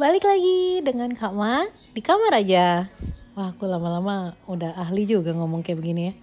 Balik 0.00 0.24
lagi 0.24 0.80
dengan 0.80 1.12
Kak 1.12 1.36
Ma 1.36 1.60
di 1.92 2.00
kamar 2.00 2.40
aja. 2.40 2.88
Wah, 3.36 3.52
aku 3.52 3.68
lama-lama 3.68 4.32
udah 4.48 4.72
ahli 4.72 5.04
juga 5.04 5.36
ngomong 5.36 5.60
kayak 5.60 5.76
begini 5.76 6.02
ya. 6.08 6.14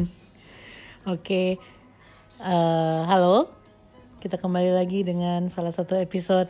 Oke, 1.12 1.60
eh, 2.40 3.00
halo. 3.04 3.52
Kita 4.24 4.40
kembali 4.40 4.72
lagi 4.72 5.04
dengan 5.04 5.52
salah 5.52 5.76
satu 5.76 5.92
episode 5.92 6.48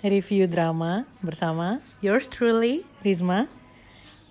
review 0.00 0.48
drama 0.48 1.04
bersama 1.20 1.84
yours 2.00 2.24
truly, 2.32 2.80
Rizma. 3.04 3.44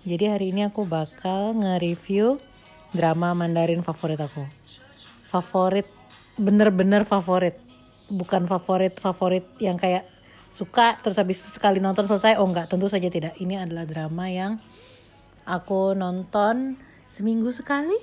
Jadi 0.02 0.26
hari 0.26 0.50
ini 0.50 0.66
aku 0.66 0.82
bakal 0.82 1.54
nge-review 1.62 2.42
drama 2.90 3.38
Mandarin 3.38 3.86
favorit 3.86 4.18
aku. 4.18 4.42
Favorit, 5.30 5.86
bener-bener 6.34 7.06
favorit. 7.06 7.54
Bukan 8.10 8.50
favorit-favorit 8.50 9.46
yang 9.62 9.78
kayak 9.78 10.15
suka 10.56 10.96
terus 11.04 11.20
habis 11.20 11.44
itu 11.44 11.52
sekali 11.52 11.78
nonton 11.84 12.08
selesai. 12.08 12.40
Oh 12.40 12.48
enggak, 12.48 12.72
tentu 12.72 12.88
saja 12.88 13.12
tidak. 13.12 13.36
Ini 13.36 13.68
adalah 13.68 13.84
drama 13.84 14.24
yang 14.32 14.56
aku 15.44 15.92
nonton 15.92 16.80
seminggu 17.04 17.52
sekali. 17.52 17.96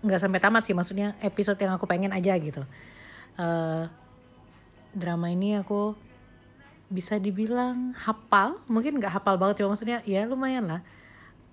Nggak 0.00 0.20
sampai 0.24 0.40
tamat 0.40 0.64
sih, 0.64 0.72
maksudnya 0.72 1.12
episode 1.20 1.60
yang 1.60 1.76
aku 1.76 1.84
pengen 1.84 2.16
aja 2.16 2.32
gitu. 2.40 2.64
Eh, 3.36 3.84
drama 4.96 5.28
ini 5.28 5.60
aku 5.60 5.94
bisa 6.90 7.22
dibilang 7.22 7.94
hafal 7.94 8.58
mungkin 8.66 8.98
nggak 8.98 9.22
hafal 9.22 9.38
banget 9.38 9.62
cuma 9.62 9.78
maksudnya 9.78 10.02
ya 10.02 10.26
lumayan 10.26 10.66
lah 10.66 10.82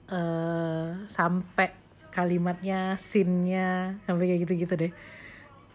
eh 0.10 0.98
sampai 1.14 1.70
kalimatnya 2.10 2.98
scene-nya 2.98 4.02
sampai 4.10 4.34
kayak 4.34 4.50
gitu-gitu 4.50 4.74
deh 4.74 4.92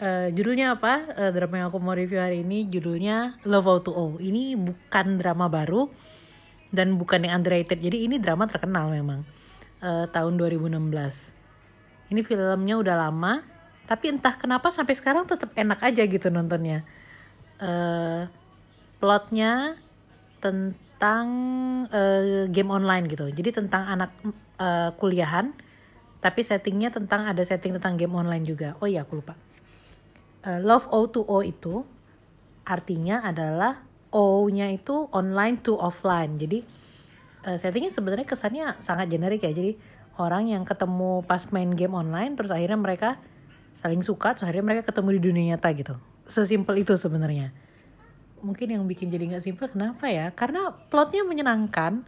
Eh, 0.03 0.35
judulnya 0.35 0.75
apa 0.75 1.15
Eh, 1.15 1.31
drama 1.31 1.63
yang 1.63 1.67
aku 1.71 1.79
mau 1.79 1.95
review 1.95 2.19
hari 2.19 2.43
ini 2.43 2.67
judulnya 2.67 3.39
Love 3.47 3.87
O2O 3.87 4.19
ini 4.19 4.59
bukan 4.59 5.23
drama 5.23 5.47
baru 5.47 5.87
dan 6.75 6.99
bukan 6.99 7.23
yang 7.23 7.39
underrated 7.39 7.79
jadi 7.79 8.11
ini 8.11 8.19
drama 8.19 8.51
terkenal 8.51 8.91
memang 8.91 9.23
Eh, 9.79 10.07
tahun 10.11 10.35
2016 10.39 11.31
ini 12.11 12.21
filmnya 12.27 12.75
udah 12.83 12.97
lama 12.99 13.47
tapi 13.87 14.11
entah 14.11 14.35
kenapa 14.35 14.75
sampai 14.75 14.95
sekarang 14.99 15.23
tetap 15.27 15.55
enak 15.55 15.79
aja 15.87 16.03
gitu 16.03 16.31
nontonnya 16.35 16.83
eh 17.63 18.27
plotnya 18.99 19.79
tentang 20.43 21.27
eh, 21.91 22.47
game 22.51 22.71
online 22.71 23.11
gitu. 23.11 23.27
Jadi 23.31 23.51
tentang 23.51 23.83
anak 23.87 24.11
eh, 24.63 24.91
kuliahan, 24.95 25.51
tapi 26.23 26.41
settingnya 26.47 26.95
tentang 26.95 27.27
ada 27.27 27.43
setting 27.43 27.75
tentang 27.79 27.99
game 27.99 28.15
online 28.15 28.47
juga. 28.47 28.79
Oh 28.79 28.87
iya 28.87 29.03
aku 29.03 29.19
lupa. 29.19 29.35
Eh, 30.43 30.61
Love 30.63 30.91
O2O 30.91 31.39
itu 31.47 31.87
artinya 32.67 33.23
adalah 33.23 33.83
O-nya 34.13 34.69
itu 34.69 35.09
online 35.15 35.65
to 35.65 35.79
offline. 35.79 36.37
Jadi 36.37 36.61
eh, 37.49 37.57
settingnya 37.57 37.95
sebenarnya 37.95 38.27
kesannya 38.29 38.67
sangat 38.85 39.09
generik 39.09 39.43
ya. 39.47 39.53
Jadi 39.55 39.79
orang 40.21 40.53
yang 40.53 40.69
ketemu 40.69 41.25
pas 41.25 41.49
main 41.49 41.73
game 41.73 41.97
online, 41.97 42.37
terus 42.37 42.53
akhirnya 42.53 42.77
mereka 42.77 43.11
saling 43.81 44.05
suka, 44.05 44.37
terus 44.37 44.47
akhirnya 44.47 44.67
mereka 44.69 44.93
ketemu 44.93 45.09
di 45.17 45.21
dunia 45.21 45.45
nyata 45.57 45.69
gitu. 45.73 45.95
Sesimpel 46.29 46.85
itu 46.85 46.95
sebenarnya 46.95 47.51
mungkin 48.43 48.75
yang 48.75 48.85
bikin 48.85 49.09
jadi 49.09 49.25
nggak 49.33 49.45
simpel 49.47 49.71
kenapa 49.71 50.11
ya 50.11 50.35
karena 50.35 50.75
plotnya 50.91 51.23
menyenangkan 51.23 52.03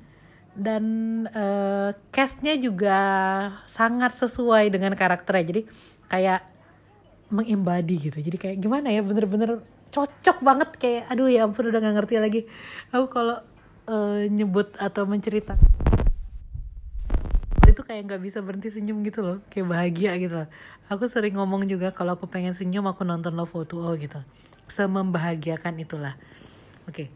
dan 0.58 0.84
eh, 1.30 1.90
castnya 2.10 2.58
juga 2.58 2.98
sangat 3.70 4.18
sesuai 4.18 4.70
dengan 4.74 4.98
karakternya 4.98 5.44
jadi 5.46 5.62
kayak 6.10 6.40
mengembadi 7.34 7.98
gitu. 7.98 8.18
Jadi 8.22 8.36
kayak 8.38 8.56
gimana 8.62 8.94
ya 8.94 9.02
bener-bener 9.02 9.66
cocok 9.90 10.38
banget 10.42 10.70
kayak 10.78 11.10
aduh 11.10 11.26
ya 11.26 11.46
ampun 11.46 11.66
udah 11.66 11.80
nggak 11.82 11.96
ngerti 11.98 12.14
lagi. 12.22 12.40
Aku 12.94 13.10
kalau 13.10 13.42
eh, 13.90 14.30
nyebut 14.30 14.70
atau 14.78 15.02
menceritakan 15.04 15.58
itu 17.74 17.82
kayak 17.82 18.06
nggak 18.06 18.22
bisa 18.22 18.38
berhenti 18.38 18.70
senyum 18.70 19.02
gitu 19.02 19.26
loh 19.26 19.38
kayak 19.50 19.66
bahagia 19.66 20.14
gitu 20.22 20.46
loh. 20.46 20.48
Aku 20.86 21.10
sering 21.10 21.34
ngomong 21.34 21.66
juga 21.66 21.90
kalau 21.90 22.14
aku 22.14 22.30
pengen 22.30 22.54
senyum 22.54 22.86
aku 22.86 23.02
nonton 23.02 23.34
Love 23.34 23.50
O2O 23.50 23.98
gitu. 23.98 24.22
Semembahagiakan 24.70 25.82
itulah. 25.82 26.14
Oke. 26.86 27.10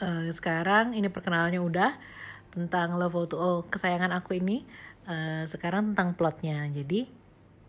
Eh, 0.00 0.28
sekarang 0.32 0.96
ini 0.96 1.12
perkenalannya 1.12 1.60
udah 1.60 1.90
tentang 2.48 2.96
Love 2.96 3.28
O2O 3.28 3.68
kesayangan 3.68 4.14
aku 4.16 4.40
ini. 4.40 4.64
Eh, 5.04 5.44
sekarang 5.52 5.92
tentang 5.92 6.16
plotnya. 6.16 6.64
Jadi 6.72 7.04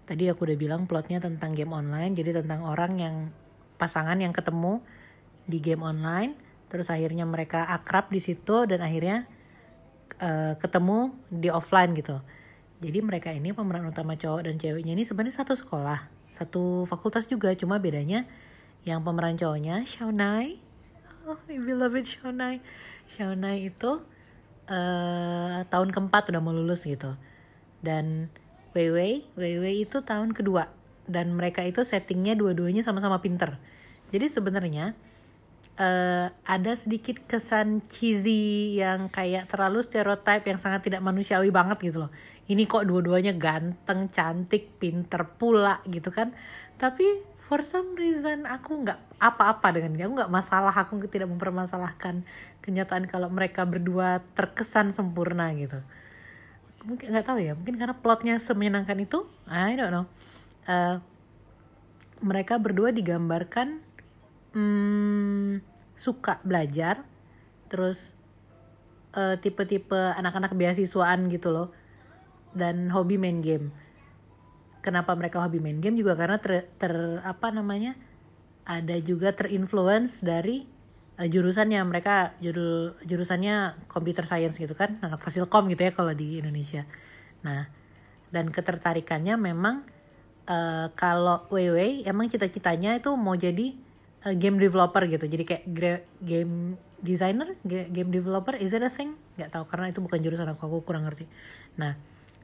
tadi 0.05 0.29
aku 0.29 0.45
udah 0.45 0.57
bilang 0.57 0.81
plotnya 0.85 1.21
tentang 1.21 1.53
game 1.53 1.73
online 1.73 2.13
jadi 2.13 2.41
tentang 2.41 2.66
orang 2.66 2.93
yang 2.97 3.16
pasangan 3.75 4.17
yang 4.21 4.31
ketemu 4.31 4.81
di 5.45 5.61
game 5.61 5.85
online 5.85 6.38
terus 6.69 6.89
akhirnya 6.89 7.25
mereka 7.25 7.66
akrab 7.69 8.09
di 8.09 8.21
situ 8.21 8.66
dan 8.66 8.81
akhirnya 8.81 9.29
eh, 10.19 10.53
ketemu 10.57 11.13
di 11.29 11.49
offline 11.51 11.93
gitu. 11.95 12.19
Jadi 12.83 12.99
mereka 12.99 13.31
ini 13.31 13.55
pemeran 13.55 13.88
utama 13.88 14.19
cowok 14.19 14.51
dan 14.51 14.59
ceweknya 14.59 14.93
ini 14.93 15.07
sebenarnya 15.07 15.41
satu 15.41 15.55
sekolah, 15.55 16.11
satu 16.27 16.83
fakultas 16.83 17.25
juga, 17.31 17.55
cuma 17.55 17.79
bedanya 17.79 18.27
yang 18.83 18.99
pemeran 19.01 19.39
cowoknya 19.39 19.87
Shaunai, 19.87 20.59
oh 21.23 21.39
my 21.47 21.57
beloved 21.63 22.03
Shaunai, 22.03 22.59
Shaunai 23.07 23.72
itu 23.72 24.03
eh 24.67 25.59
tahun 25.72 25.89
keempat 25.95 26.35
udah 26.35 26.41
mau 26.43 26.51
lulus 26.51 26.83
gitu, 26.83 27.16
dan 27.79 28.27
Weiwei, 28.75 29.23
Weiwei 29.39 29.87
itu 29.87 30.03
tahun 30.03 30.35
kedua, 30.35 30.67
dan 31.07 31.31
mereka 31.31 31.63
itu 31.63 31.87
settingnya 31.87 32.35
dua-duanya 32.35 32.83
sama-sama 32.83 33.23
pinter. 33.23 33.55
Jadi 34.11 34.27
sebenarnya 34.27 34.91
eh, 35.79 36.27
ada 36.27 36.71
sedikit 36.75 37.23
kesan 37.23 37.87
cheesy 37.87 38.75
yang 38.79 39.07
kayak 39.07 39.47
terlalu 39.47 39.79
stereotype 39.79 40.43
yang 40.43 40.59
sangat 40.59 40.91
tidak 40.91 40.99
manusiawi 40.99 41.55
banget 41.55 41.87
gitu 41.87 42.07
loh. 42.07 42.11
Ini 42.45 42.67
kok 42.69 42.85
dua-duanya 42.85 43.33
ganteng, 43.33 44.11
cantik, 44.11 44.77
pinter 44.77 45.23
pula 45.39 45.81
gitu 45.87 46.11
kan. 46.11 46.35
Tapi 46.75 47.23
for 47.39 47.63
some 47.63 47.95
reason 47.95 48.43
aku 48.43 48.83
nggak 48.83 48.99
apa-apa 49.23 49.71
dengan 49.71 49.95
dia. 49.95 50.05
Aku 50.05 50.19
nggak 50.19 50.33
masalah, 50.35 50.75
aku 50.75 50.99
tidak 51.07 51.31
mempermasalahkan 51.31 52.27
kenyataan 52.59 53.07
kalau 53.07 53.31
mereka 53.31 53.63
berdua 53.63 54.19
terkesan 54.35 54.91
sempurna 54.91 55.55
gitu. 55.55 55.79
Mungkin 56.85 57.12
nggak 57.12 57.25
tahu 57.25 57.40
ya, 57.41 57.57
mungkin 57.57 57.81
karena 57.81 57.97
plotnya 57.97 58.38
semenyenangkan 58.38 58.97
itu, 59.01 59.25
I 59.50 59.73
don't 59.73 59.90
know. 59.90 60.06
Eh, 60.69 61.01
mereka 62.22 62.62
berdua 62.62 62.94
digambarkan 62.94 63.81
hmm, 64.56 65.62
suka 65.94 66.40
belajar 66.41 67.03
terus 67.68 68.16
eh, 69.16 69.35
tipe-tipe 69.40 69.97
anak-anak 70.16 70.56
beasiswaan 70.56 71.28
gitu 71.28 71.51
loh 71.51 71.69
dan 72.56 72.88
hobi 72.90 73.19
main 73.19 73.44
game 73.44 73.69
kenapa 74.79 75.12
mereka 75.17 75.44
hobi 75.44 75.59
main 75.59 75.81
game 75.84 76.00
juga 76.00 76.16
karena 76.16 76.38
ter, 76.40 76.69
ter- 76.78 77.19
apa 77.25 77.52
namanya 77.52 77.97
ada 78.66 78.96
juga 79.02 79.34
terinfluence 79.35 80.23
dari 80.23 80.66
eh, 81.15 81.27
jurusannya 81.31 81.79
mereka 81.87 82.35
judul 82.43 82.99
jurusannya 83.07 83.87
computer 83.87 84.27
science 84.27 84.59
gitu 84.59 84.75
kan 84.75 84.99
anak 84.99 85.23
fasilkom 85.23 85.71
gitu 85.71 85.87
ya 85.87 85.91
kalau 85.95 86.11
di 86.11 86.43
Indonesia. 86.43 86.83
Nah 87.43 87.67
dan 88.33 88.51
ketertarikannya 88.51 89.39
memang 89.39 89.87
eh, 90.49 90.87
kalau 90.99 91.47
Weiwei 91.47 92.03
emang 92.03 92.27
cita-citanya 92.27 92.99
itu 92.99 93.11
mau 93.15 93.35
jadi 93.39 93.75
eh, 94.27 94.35
game 94.35 94.59
developer 94.59 95.07
gitu. 95.07 95.25
Jadi 95.27 95.43
kayak 95.47 95.63
game 96.19 96.75
designer 96.99 97.53
Ga- 97.63 97.87
game 97.91 98.11
developer 98.11 98.55
is 98.59 98.75
it 98.75 98.83
a 98.83 98.91
thing? 98.91 99.15
Nggak 99.39 99.55
tahu 99.55 99.63
karena 99.71 99.91
itu 99.91 99.99
bukan 100.03 100.19
jurusan 100.19 100.47
aku 100.51 100.67
aku 100.67 100.77
kurang 100.83 101.07
ngerti. 101.07 101.27
Nah 101.79 101.95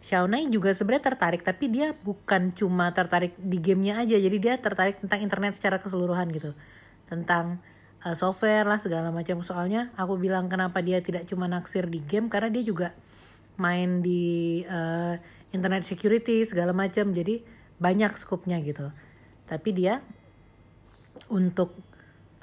Xiaonai 0.02 0.50
juga 0.50 0.74
sebenarnya 0.74 1.14
tertarik 1.14 1.46
tapi 1.46 1.70
dia 1.70 1.94
bukan 1.94 2.50
cuma 2.58 2.90
tertarik 2.90 3.38
di 3.38 3.62
gamenya 3.62 4.02
aja. 4.02 4.18
Jadi 4.18 4.38
dia 4.42 4.58
tertarik 4.58 4.98
tentang 4.98 5.22
internet 5.22 5.54
secara 5.54 5.78
keseluruhan 5.78 6.26
gitu. 6.34 6.58
Tentang 7.06 7.62
eh, 8.06 8.16
software 8.18 8.66
lah 8.68 8.80
segala 8.82 9.10
macam. 9.10 9.42
Soalnya 9.46 9.90
aku 9.98 10.18
bilang 10.18 10.50
kenapa 10.50 10.80
dia 10.82 11.00
tidak 11.02 11.28
cuma 11.30 11.46
naksir 11.50 11.88
di 11.88 12.02
game 12.04 12.28
karena 12.28 12.50
dia 12.50 12.64
juga 12.66 12.90
main 13.60 14.02
di 14.02 14.62
eh, 14.66 15.16
internet 15.54 15.86
security 15.86 16.44
segala 16.46 16.74
macam. 16.74 17.14
Jadi 17.14 17.42
banyak 17.82 18.14
skupnya 18.18 18.62
gitu. 18.62 18.90
Tapi 19.50 19.70
dia 19.74 20.00
untuk 21.32 21.74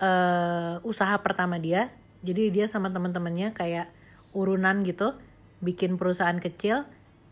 eh, 0.00 0.76
usaha 0.86 1.14
pertama 1.20 1.58
dia 1.60 1.90
jadi 2.18 2.50
dia 2.50 2.66
sama 2.66 2.90
teman-temannya 2.90 3.54
kayak 3.54 3.90
urunan 4.34 4.82
gitu 4.82 5.14
bikin 5.62 5.98
perusahaan 5.98 6.38
kecil 6.38 6.86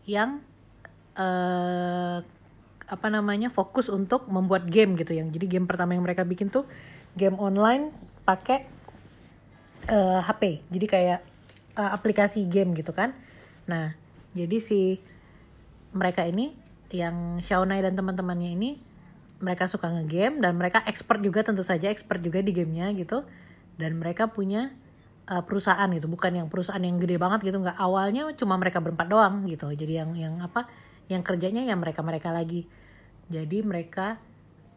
yang 0.07 0.39
eh 1.17 2.23
apa 2.87 3.07
namanya 3.11 3.51
fokus 3.51 3.91
untuk 3.91 4.31
membuat 4.31 4.63
game 4.71 4.95
gitu 4.95 5.11
yang 5.11 5.27
jadi 5.27 5.59
game 5.59 5.67
pertama 5.67 5.91
yang 5.91 6.07
mereka 6.07 6.23
bikin 6.23 6.47
tuh 6.47 6.63
game 7.19 7.35
online 7.35 7.91
pakai 8.27 8.67
eh, 9.87 10.19
HP 10.19 10.67
jadi 10.67 10.85
kayak 10.85 11.19
eh, 11.79 11.91
aplikasi 11.95 12.43
game 12.51 12.75
gitu 12.75 12.91
kan. 12.91 13.15
Nah 13.71 13.95
jadi 14.35 14.59
si 14.59 14.99
mereka 15.95 16.27
ini 16.27 16.51
yang 16.91 17.39
Shaunai 17.39 17.79
dan 17.79 17.95
teman-temannya 17.95 18.51
ini 18.53 18.71
mereka 19.37 19.69
suka 19.69 19.87
ngegame 19.93 20.41
dan 20.41 20.57
mereka 20.57 20.81
expert 20.89 21.21
juga 21.21 21.45
tentu 21.45 21.61
saja 21.61 21.87
expert 21.87 22.19
juga 22.19 22.43
di 22.43 22.51
gamenya 22.51 22.91
gitu. 22.97 23.23
Dan 23.77 24.01
mereka 24.01 24.33
punya 24.33 24.73
uh, 25.29 25.43
perusahaan 25.45 25.85
gitu. 25.93 26.09
Bukan 26.09 26.33
yang 26.33 26.47
perusahaan 26.49 26.81
yang 26.81 26.97
gede 26.97 27.21
banget 27.21 27.45
gitu 27.45 27.61
nggak. 27.61 27.77
Awalnya 27.77 28.33
cuma 28.33 28.57
mereka 28.57 28.81
berempat 28.81 29.07
doang 29.07 29.45
gitu. 29.45 29.69
Jadi 29.69 29.93
yang 30.01 30.11
yang 30.17 30.41
apa 30.41 30.65
yang 31.07 31.21
kerjanya 31.21 31.61
ya 31.63 31.77
mereka 31.77 32.01
mereka 32.01 32.33
lagi. 32.33 32.65
Jadi 33.29 33.61
mereka 33.61 34.17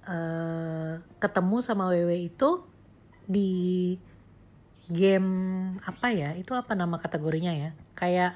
uh, 0.05 1.01
ketemu 1.23 1.57
sama 1.65 1.89
WW 1.89 2.13
itu 2.29 2.70
di 3.27 3.97
game 4.91 5.31
apa 5.87 6.11
ya? 6.11 6.35
Itu 6.35 6.59
apa 6.59 6.75
nama 6.75 6.99
kategorinya 6.99 7.55
ya? 7.55 7.71
Kayak 7.95 8.35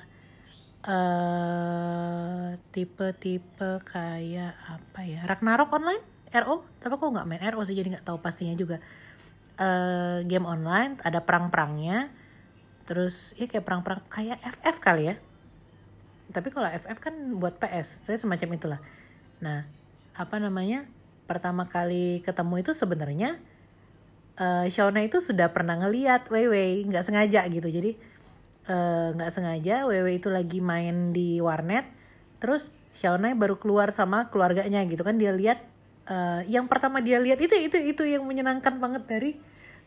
uh, 0.87 2.55
tipe-tipe 2.71 3.83
kayak 3.83 4.55
apa 4.71 5.01
ya? 5.05 5.21
Ragnarok 5.27 5.75
online? 5.75 6.05
RO 6.35 6.67
tapi 6.83 6.99
aku 6.99 7.15
nggak 7.15 7.31
main 7.31 7.43
RO 7.55 7.63
sih 7.63 7.79
jadi 7.79 7.95
nggak 7.99 8.07
tahu 8.07 8.19
pastinya 8.19 8.55
juga. 8.59 8.83
Uh, 9.55 10.27
game 10.27 10.47
online 10.47 10.99
ada 11.03 11.23
perang-perangnya. 11.23 12.11
Terus 12.85 13.33
ya 13.39 13.47
kayak 13.47 13.65
perang-perang 13.65 14.03
kayak 14.11 14.39
FF 14.43 14.77
kali 14.83 15.15
ya. 15.15 15.17
Tapi 16.35 16.51
kalau 16.51 16.67
FF 16.71 16.99
kan 16.99 17.15
buat 17.39 17.59
PS 17.63 18.03
saya 18.07 18.19
semacam 18.19 18.49
itulah. 18.55 18.81
Nah 19.43 19.67
apa 20.15 20.39
namanya? 20.43 20.87
Pertama 21.25 21.65
kali 21.65 22.21
ketemu 22.21 22.61
itu 22.61 22.77
sebenarnya 22.77 23.41
uh, 24.39 24.67
Shauna 24.67 25.03
itu 25.05 25.23
sudah 25.23 25.51
pernah 25.55 25.79
ngeliat 25.79 26.31
Weiwei 26.31 26.83
nggak 26.87 27.05
sengaja 27.07 27.47
gitu. 27.51 27.69
Jadi 27.71 27.97
eh, 28.65 29.09
nggak 29.13 29.31
uh, 29.31 29.35
sengaja 29.35 29.85
Weiwei 29.85 30.19
itu 30.19 30.33
lagi 30.33 30.59
main 30.65 31.13
di 31.13 31.39
warnet 31.39 31.85
terus 32.41 32.73
Shauna 32.95 33.35
baru 33.35 33.59
keluar 33.59 33.91
sama 33.91 34.31
keluarganya 34.31 34.83
gitu 34.87 35.03
kan. 35.03 35.19
Dia 35.19 35.35
lihat 35.35 35.63
uh, 36.07 36.47
yang 36.47 36.71
pertama 36.71 37.03
dia 37.03 37.19
lihat 37.19 37.43
itu 37.43 37.55
itu 37.59 37.77
itu 37.79 38.03
yang 38.07 38.25
menyenangkan 38.25 38.79
banget 38.79 39.07
dari 39.07 39.31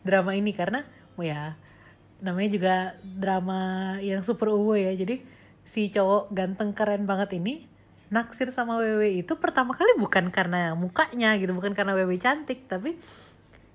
drama 0.04 0.36
ini. 0.36 0.52
Karena 0.52 0.84
oh 1.16 1.24
ya 1.24 1.56
namanya 2.20 2.50
juga 2.50 2.74
drama 3.02 3.96
yang 4.04 4.20
super 4.20 4.52
uwo 4.52 4.76
ya. 4.76 4.92
Jadi 4.92 5.24
si 5.68 5.92
cowok 5.92 6.32
ganteng 6.32 6.72
keren 6.72 7.04
banget 7.04 7.36
ini 7.36 7.68
naksir 8.08 8.48
sama 8.48 8.80
Wewe 8.80 9.20
itu 9.20 9.36
pertama 9.36 9.76
kali 9.76 10.00
bukan 10.00 10.32
karena 10.32 10.72
mukanya 10.72 11.36
gitu 11.36 11.52
bukan 11.52 11.76
karena 11.76 11.92
Wewe 11.92 12.16
cantik 12.16 12.64
tapi 12.64 12.96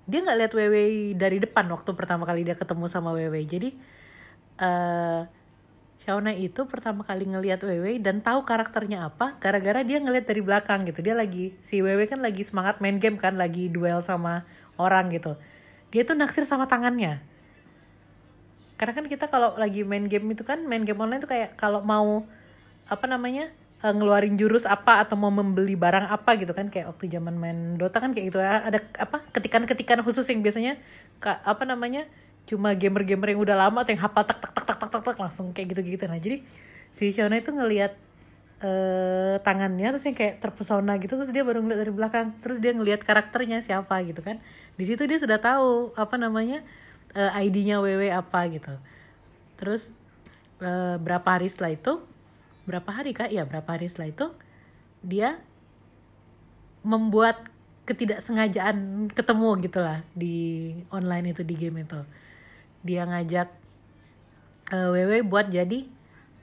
dia 0.04 0.20
nggak 0.20 0.38
lihat 0.40 0.52
Wewe 0.52 0.82
dari 1.16 1.40
depan 1.40 1.64
waktu 1.72 1.90
pertama 1.96 2.28
kali 2.28 2.44
dia 2.44 2.56
ketemu 2.56 2.86
sama 2.88 3.16
Wewe 3.16 3.40
jadi 3.48 3.72
uh, 4.60 5.24
Shauna 6.04 6.36
itu 6.36 6.68
pertama 6.68 7.00
kali 7.00 7.24
ngelihat 7.24 7.64
Wewe 7.64 7.96
dan 7.96 8.20
tahu 8.20 8.44
karakternya 8.44 9.08
apa 9.08 9.40
gara-gara 9.40 9.80
dia 9.80 9.96
ngelihat 10.04 10.28
dari 10.28 10.44
belakang 10.44 10.84
gitu. 10.84 11.00
Dia 11.00 11.16
lagi 11.16 11.56
si 11.64 11.80
Wewe 11.80 12.04
kan 12.04 12.20
lagi 12.20 12.44
semangat 12.44 12.76
main 12.84 13.00
game 13.00 13.16
kan 13.16 13.40
lagi 13.40 13.72
duel 13.72 14.04
sama 14.04 14.44
orang 14.76 15.08
gitu. 15.16 15.40
Dia 15.96 16.04
tuh 16.04 16.12
naksir 16.12 16.44
sama 16.44 16.68
tangannya. 16.68 17.24
Karena 18.76 18.92
kan 18.92 19.08
kita 19.08 19.32
kalau 19.32 19.56
lagi 19.56 19.80
main 19.80 20.04
game 20.04 20.28
itu 20.36 20.44
kan 20.44 20.60
main 20.68 20.84
game 20.84 21.00
online 21.00 21.24
tuh 21.24 21.30
kayak 21.32 21.56
kalau 21.56 21.80
mau 21.80 22.28
apa 22.84 23.08
namanya 23.08 23.48
ngeluarin 23.92 24.40
jurus 24.40 24.64
apa 24.64 25.04
atau 25.04 25.12
mau 25.20 25.28
membeli 25.28 25.76
barang 25.76 26.08
apa 26.08 26.40
gitu 26.40 26.56
kan 26.56 26.72
kayak 26.72 26.96
waktu 26.96 27.12
zaman 27.12 27.36
main 27.36 27.76
Dota 27.76 28.00
kan 28.00 28.16
kayak 28.16 28.32
gitu 28.32 28.40
ya. 28.40 28.64
Ada 28.64 28.80
apa 28.96 29.20
ketikan-ketikan 29.36 30.00
khusus 30.00 30.24
yang 30.32 30.40
biasanya 30.40 30.80
apa 31.20 31.68
namanya 31.68 32.08
cuma 32.48 32.72
gamer-gamer 32.72 33.36
yang 33.36 33.40
udah 33.44 33.56
lama 33.56 33.84
atau 33.84 33.92
yang 33.92 34.00
hafal 34.04 34.24
tak 34.24 34.40
tak 34.40 34.52
tak 34.56 34.64
tak 34.64 34.76
tak 34.80 34.88
tak, 34.88 35.02
tak 35.04 35.16
langsung 35.20 35.52
kayak 35.52 35.76
gitu-gitu. 35.76 36.08
Nah 36.08 36.16
jadi 36.16 36.40
si 36.88 37.12
Shona 37.12 37.44
itu 37.44 37.52
ngelihat 37.52 37.92
uh, 38.64 39.36
tangannya 39.44 39.92
terus 39.92 40.08
yang 40.08 40.16
kayak 40.16 40.40
terpesona 40.40 40.96
gitu 40.96 41.20
terus 41.20 41.28
dia 41.28 41.44
baru 41.44 41.60
ngeliat 41.60 41.80
dari 41.84 41.92
belakang. 41.92 42.26
Terus 42.40 42.64
dia 42.64 42.72
ngelihat 42.72 43.04
karakternya 43.04 43.60
siapa 43.60 44.00
gitu 44.08 44.24
kan. 44.24 44.40
Di 44.80 44.84
situ 44.88 45.04
dia 45.04 45.20
sudah 45.20 45.36
tahu 45.36 45.92
apa 45.94 46.16
namanya 46.16 46.64
eh, 47.14 47.44
ID-nya 47.46 47.78
WW 47.84 48.10
apa 48.10 48.48
gitu. 48.48 48.74
Terus 49.60 49.94
uh, 50.64 50.96
berapa 50.98 51.24
hari 51.36 51.46
setelah 51.46 51.76
itu 51.76 52.02
berapa 52.64 52.90
hari 52.90 53.12
kak? 53.12 53.30
Ya 53.30 53.44
berapa 53.44 53.66
hari 53.66 53.88
setelah 53.88 54.10
itu 54.10 54.26
dia 55.04 55.40
membuat 56.84 57.48
ketidaksengajaan 57.84 59.08
ketemu 59.12 59.48
gitulah 59.68 59.98
di 60.16 60.72
online 60.88 61.36
itu 61.36 61.44
di 61.44 61.54
game 61.56 61.84
itu. 61.84 62.00
Dia 62.84 63.04
ngajak 63.08 63.48
uh, 64.72 64.88
Wewe 64.92 65.20
buat 65.24 65.52
jadi 65.52 65.88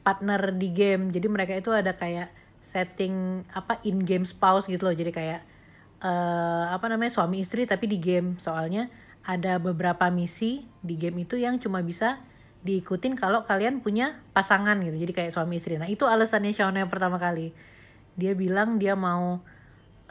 partner 0.05 0.53
di 0.53 0.69
game. 0.73 1.09
Jadi 1.09 1.27
mereka 1.29 1.53
itu 1.57 1.73
ada 1.73 1.93
kayak 1.97 2.29
setting 2.61 3.45
apa 3.53 3.81
in 3.85 4.05
game 4.05 4.25
spouse 4.25 4.69
gitu 4.69 4.85
loh. 4.85 4.93
Jadi 4.93 5.09
kayak 5.09 5.41
uh, 6.01 6.73
apa 6.73 6.85
namanya 6.89 7.13
suami 7.13 7.41
istri 7.41 7.65
tapi 7.65 7.89
di 7.89 7.97
game. 7.97 8.37
Soalnya 8.37 8.89
ada 9.21 9.61
beberapa 9.61 10.09
misi 10.09 10.65
di 10.81 10.97
game 10.97 11.25
itu 11.25 11.37
yang 11.37 11.61
cuma 11.61 11.81
bisa 11.85 12.21
diikutin 12.61 13.17
kalau 13.17 13.41
kalian 13.49 13.81
punya 13.81 14.21
pasangan 14.37 14.77
gitu 14.85 14.93
jadi 14.93 15.13
kayak 15.13 15.31
suami 15.33 15.57
istri. 15.57 15.81
Nah 15.81 15.89
itu 15.89 16.05
alasannya 16.05 16.53
Shauna 16.53 16.85
yang 16.85 16.91
pertama 16.93 17.17
kali. 17.17 17.53
Dia 18.13 18.37
bilang 18.37 18.77
dia 18.77 18.93
mau 18.93 19.41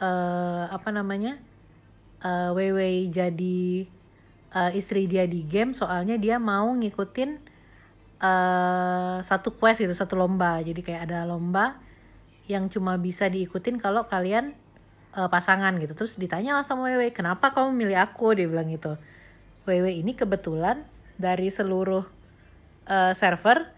uh, 0.01 0.63
apa 0.67 0.89
namanya 0.91 1.39
uh, 2.19 2.51
Wewe 2.51 3.07
jadi 3.07 3.87
uh, 4.51 4.71
istri 4.75 5.07
dia 5.07 5.23
di 5.23 5.47
game 5.47 5.71
soalnya 5.71 6.19
dia 6.19 6.43
mau 6.43 6.67
ngikutin 6.75 7.39
uh, 8.19 9.23
satu 9.23 9.55
quest 9.55 9.87
gitu 9.87 9.95
satu 9.95 10.19
lomba. 10.19 10.59
Jadi 10.59 10.83
kayak 10.83 11.07
ada 11.07 11.23
lomba 11.23 11.79
yang 12.51 12.67
cuma 12.67 12.99
bisa 12.99 13.31
diikutin 13.31 13.79
kalau 13.79 14.11
kalian 14.11 14.59
uh, 15.15 15.31
pasangan 15.31 15.71
gitu. 15.79 15.95
Terus 15.95 16.19
ditanya 16.19 16.59
lah 16.59 16.67
sama 16.67 16.91
Wewe 16.91 17.15
kenapa 17.15 17.55
kamu 17.55 17.71
milih 17.71 17.95
aku? 17.95 18.35
Dia 18.35 18.51
bilang 18.51 18.67
gitu. 18.67 18.99
Wewe 19.63 19.95
ini 19.95 20.19
kebetulan 20.19 20.83
dari 21.15 21.47
seluruh 21.47 22.19
uh, 22.87 23.13
server 23.13 23.69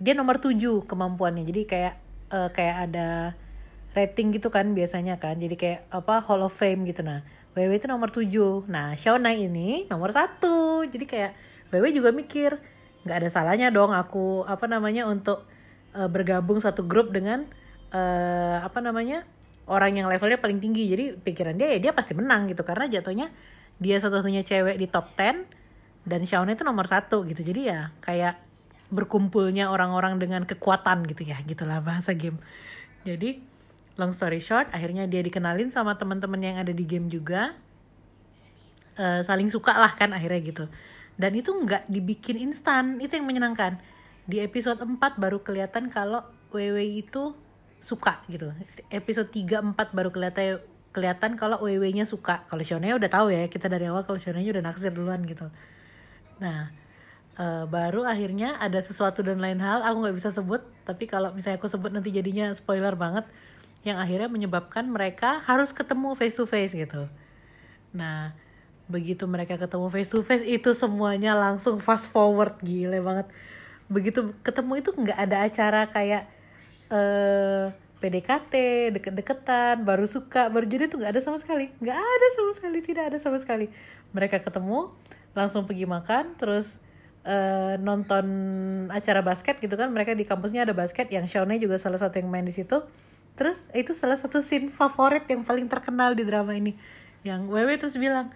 dia 0.00 0.16
nomor 0.16 0.40
7 0.40 0.56
kemampuannya. 0.88 1.44
Jadi 1.44 1.62
kayak 1.68 1.94
uh, 2.32 2.48
kayak 2.50 2.76
ada 2.90 3.36
rating 3.92 4.32
gitu 4.32 4.48
kan 4.48 4.72
biasanya 4.72 5.20
kan. 5.20 5.36
Jadi 5.36 5.54
kayak 5.60 5.80
apa 5.92 6.24
Hall 6.24 6.40
of 6.40 6.56
Fame 6.56 6.88
gitu. 6.88 7.04
Nah 7.04 7.20
WW 7.52 7.76
itu 7.76 7.86
nomor 7.86 8.08
7 8.08 8.66
nah 8.66 8.96
Shauna 8.96 9.36
ini 9.36 9.84
nomor 9.92 10.16
satu. 10.16 10.88
Jadi 10.88 11.04
kayak 11.04 11.32
WW 11.70 11.92
juga 11.92 12.10
mikir 12.16 12.56
nggak 13.00 13.16
ada 13.16 13.28
salahnya 13.32 13.72
dong 13.72 13.96
aku 13.96 14.44
apa 14.44 14.68
namanya 14.68 15.08
untuk 15.08 15.48
uh, 15.96 16.08
bergabung 16.08 16.60
satu 16.60 16.84
grup 16.84 17.16
dengan 17.16 17.48
uh, 17.96 18.60
apa 18.60 18.84
namanya 18.84 19.24
orang 19.68 20.00
yang 20.00 20.08
levelnya 20.08 20.40
paling 20.40 20.64
tinggi. 20.64 20.88
Jadi 20.88 21.04
pikiran 21.20 21.60
dia 21.60 21.76
ya 21.76 21.78
dia 21.78 21.92
pasti 21.92 22.16
menang 22.16 22.48
gitu. 22.48 22.64
Karena 22.64 22.88
jatuhnya 22.88 23.28
dia 23.76 23.96
satu-satunya 24.00 24.48
cewek 24.48 24.80
di 24.80 24.88
top 24.88 25.12
10 25.12 26.08
dan 26.08 26.20
Shauna 26.24 26.56
itu 26.56 26.64
nomor 26.64 26.88
satu 26.88 27.28
gitu. 27.28 27.44
Jadi 27.44 27.68
ya 27.68 27.92
kayak 28.00 28.49
berkumpulnya 28.90 29.70
orang-orang 29.70 30.18
dengan 30.18 30.42
kekuatan 30.42 31.06
gitu 31.06 31.30
ya 31.30 31.38
gitulah 31.46 31.78
bahasa 31.80 32.12
game. 32.12 32.38
Jadi 33.06 33.40
long 33.96 34.10
story 34.10 34.42
short 34.42 34.68
akhirnya 34.74 35.06
dia 35.06 35.22
dikenalin 35.22 35.70
sama 35.70 35.96
teman-teman 35.96 36.42
yang 36.42 36.56
ada 36.58 36.74
di 36.74 36.84
game 36.84 37.06
juga. 37.06 37.54
Uh, 39.00 39.22
saling 39.24 39.48
suka 39.48 39.72
lah 39.78 39.94
kan 39.94 40.10
akhirnya 40.12 40.42
gitu. 40.42 40.64
Dan 41.14 41.38
itu 41.38 41.54
nggak 41.54 41.88
dibikin 41.88 42.36
instan 42.50 42.98
itu 42.98 43.16
yang 43.16 43.24
menyenangkan. 43.24 43.78
Di 44.26 44.42
episode 44.44 44.82
4 44.82 44.98
baru 45.16 45.40
kelihatan 45.40 45.88
kalau 45.88 46.26
WW 46.52 47.00
itu 47.00 47.32
suka 47.80 48.20
gitu. 48.28 48.52
Episode 48.92 49.32
3 49.32 49.72
4 49.72 49.96
baru 49.96 50.12
kelihatan 50.12 50.60
kelihatan 50.90 51.38
kalau 51.38 51.62
WW-nya 51.62 52.04
suka. 52.04 52.44
Kalau 52.50 52.62
Shonnya 52.66 52.98
udah 52.98 53.10
tahu 53.10 53.30
ya 53.30 53.46
kita 53.46 53.70
dari 53.70 53.86
awal 53.86 54.02
kalau 54.02 54.18
Shonnya 54.18 54.42
udah 54.50 54.64
naksir 54.64 54.90
duluan 54.90 55.22
gitu. 55.22 55.46
Nah 56.42 56.74
uh, 57.40 57.64
baru 57.64 58.04
akhirnya 58.04 58.60
ada 58.60 58.84
sesuatu 58.84 59.24
dan 59.24 59.40
lain 59.40 59.58
hal 59.64 59.80
aku 59.80 59.96
nggak 60.04 60.16
bisa 60.20 60.30
sebut 60.30 60.60
tapi 60.84 61.08
kalau 61.08 61.32
misalnya 61.32 61.56
aku 61.56 61.72
sebut 61.72 61.88
nanti 61.88 62.12
jadinya 62.12 62.52
spoiler 62.52 62.92
banget 62.92 63.24
yang 63.80 63.96
akhirnya 63.96 64.28
menyebabkan 64.28 64.84
mereka 64.92 65.40
harus 65.48 65.72
ketemu 65.72 66.12
face 66.12 66.36
to 66.36 66.44
face 66.44 66.76
gitu. 66.76 67.08
Nah, 67.96 68.36
begitu 68.92 69.24
mereka 69.24 69.56
ketemu 69.56 69.88
face 69.88 70.12
to 70.12 70.20
face 70.20 70.44
itu 70.44 70.76
semuanya 70.76 71.32
langsung 71.32 71.80
fast 71.80 72.12
forward 72.12 72.60
gile 72.60 73.00
banget. 73.00 73.26
Begitu 73.88 74.36
ketemu 74.44 74.84
itu 74.84 74.90
nggak 74.92 75.18
ada 75.18 75.36
acara 75.48 75.80
kayak 75.88 76.28
uh, 76.92 77.72
eh, 77.72 77.88
PDKT, 78.00 78.52
deket-deketan, 79.00 79.84
baru 79.84 80.04
suka, 80.04 80.52
baru 80.52 80.68
jadi 80.68 80.88
tuh 80.88 81.00
nggak 81.00 81.16
ada 81.16 81.22
sama 81.24 81.40
sekali, 81.40 81.72
nggak 81.80 81.96
ada 81.96 82.26
sama 82.36 82.52
sekali, 82.56 82.78
tidak 82.84 83.04
ada 83.12 83.18
sama 83.20 83.36
sekali. 83.40 83.66
Mereka 84.12 84.44
ketemu, 84.44 84.92
langsung 85.32 85.64
pergi 85.64 85.84
makan, 85.88 86.36
terus 86.36 86.80
uh, 87.24 87.74
nonton 87.80 88.26
acara 88.88 89.20
basket 89.20 89.60
gitu 89.60 89.74
kan, 89.76 89.92
mereka 89.92 90.16
di 90.16 90.24
kampusnya 90.24 90.64
ada 90.64 90.72
basket, 90.76 91.08
yang 91.12 91.28
Shawnee 91.28 91.60
juga 91.60 91.76
salah 91.76 92.00
satu 92.00 92.20
yang 92.20 92.28
main 92.32 92.46
di 92.46 92.54
situ. 92.54 92.82
Terus 93.40 93.64
itu 93.72 93.96
salah 93.96 94.20
satu 94.20 94.44
scene 94.44 94.68
favorit 94.68 95.24
yang 95.24 95.48
paling 95.48 95.64
terkenal 95.64 96.12
di 96.12 96.28
drama 96.28 96.52
ini. 96.52 96.76
Yang 97.24 97.42
Wewe 97.48 97.74
terus 97.80 97.96
bilang 97.96 98.28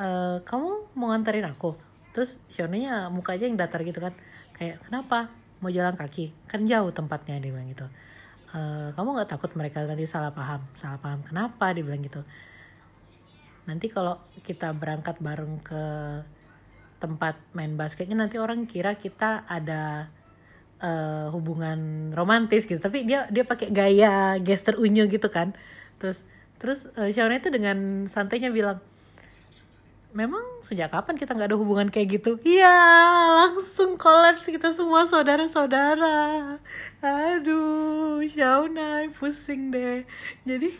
e, 0.00 0.40
kamu 0.40 0.96
mau 0.96 1.12
nganterin 1.12 1.44
aku? 1.44 1.76
Terus 2.16 2.40
Shonenya 2.48 3.12
mukanya 3.12 3.44
yang 3.44 3.60
datar 3.60 3.84
gitu 3.84 4.00
kan. 4.00 4.16
Kayak 4.56 4.80
kenapa? 4.88 5.28
Mau 5.60 5.68
jalan 5.68 6.00
kaki? 6.00 6.32
Kan 6.48 6.64
jauh 6.64 6.88
tempatnya 6.96 7.36
dia 7.44 7.52
bilang 7.52 7.68
gitu. 7.68 7.84
E, 8.56 8.60
kamu 8.96 9.08
nggak 9.20 9.36
takut 9.36 9.52
mereka 9.52 9.84
nanti 9.84 10.08
salah 10.08 10.32
paham? 10.32 10.64
Salah 10.80 10.96
paham 10.96 11.20
kenapa? 11.28 11.68
Dia 11.76 11.84
bilang 11.84 12.00
gitu. 12.00 12.24
Nanti 13.68 13.92
kalau 13.92 14.16
kita 14.48 14.72
berangkat 14.72 15.20
bareng 15.20 15.60
ke 15.60 15.82
tempat 16.98 17.38
main 17.54 17.78
basketnya 17.78 18.18
nanti 18.18 18.36
orang 18.42 18.66
kira 18.66 18.98
kita 18.98 19.46
ada 19.46 20.10
uh, 20.82 21.30
hubungan 21.34 22.10
romantis 22.14 22.66
gitu. 22.66 22.78
Tapi 22.78 23.06
dia 23.06 23.26
dia 23.30 23.46
pakai 23.46 23.70
gaya 23.70 24.38
gesture 24.42 24.78
unyu 24.78 25.06
gitu 25.10 25.30
kan. 25.30 25.54
Terus 26.02 26.26
terus 26.58 26.90
uh, 26.98 27.10
Shauna 27.10 27.38
itu 27.38 27.50
dengan 27.54 28.06
santainya 28.10 28.50
bilang 28.50 28.82
memang 30.16 30.40
sejak 30.64 30.90
kapan 30.90 31.20
kita 31.20 31.36
nggak 31.36 31.54
ada 31.54 31.58
hubungan 31.60 31.88
kayak 31.92 32.18
gitu? 32.18 32.42
Iya 32.42 32.74
langsung 33.46 33.94
kolaps 33.94 34.48
kita 34.48 34.74
semua 34.74 35.06
saudara-saudara. 35.06 36.58
Aduh 37.02 38.26
Shauna 38.26 39.06
pusing 39.14 39.70
deh. 39.70 40.02
Jadi 40.42 40.74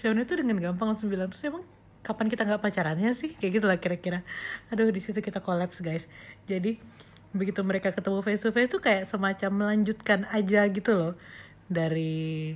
Shauna 0.00 0.24
itu 0.24 0.32
dengan 0.32 0.56
gampang 0.60 0.96
langsung 0.96 1.12
bilang 1.12 1.28
terus 1.28 1.44
emang 1.44 1.64
kapan 2.00 2.26
kita 2.32 2.48
nggak 2.48 2.62
pacarannya 2.62 3.12
sih? 3.12 3.36
Kayak 3.36 3.52
gitu 3.60 3.66
lah 3.68 3.78
kira-kira. 3.78 4.20
Aduh 4.72 4.88
di 4.88 5.00
situ 5.00 5.20
kita 5.20 5.44
kolaps 5.44 5.84
guys. 5.84 6.08
Jadi 6.48 6.80
begitu 7.30 7.62
mereka 7.62 7.94
ketemu 7.94 8.18
face 8.26 8.42
to 8.42 8.50
face 8.50 8.70
tuh 8.72 8.82
kayak 8.82 9.06
semacam 9.06 9.50
melanjutkan 9.54 10.26
aja 10.34 10.66
gitu 10.66 10.92
loh 10.96 11.12
dari 11.70 12.54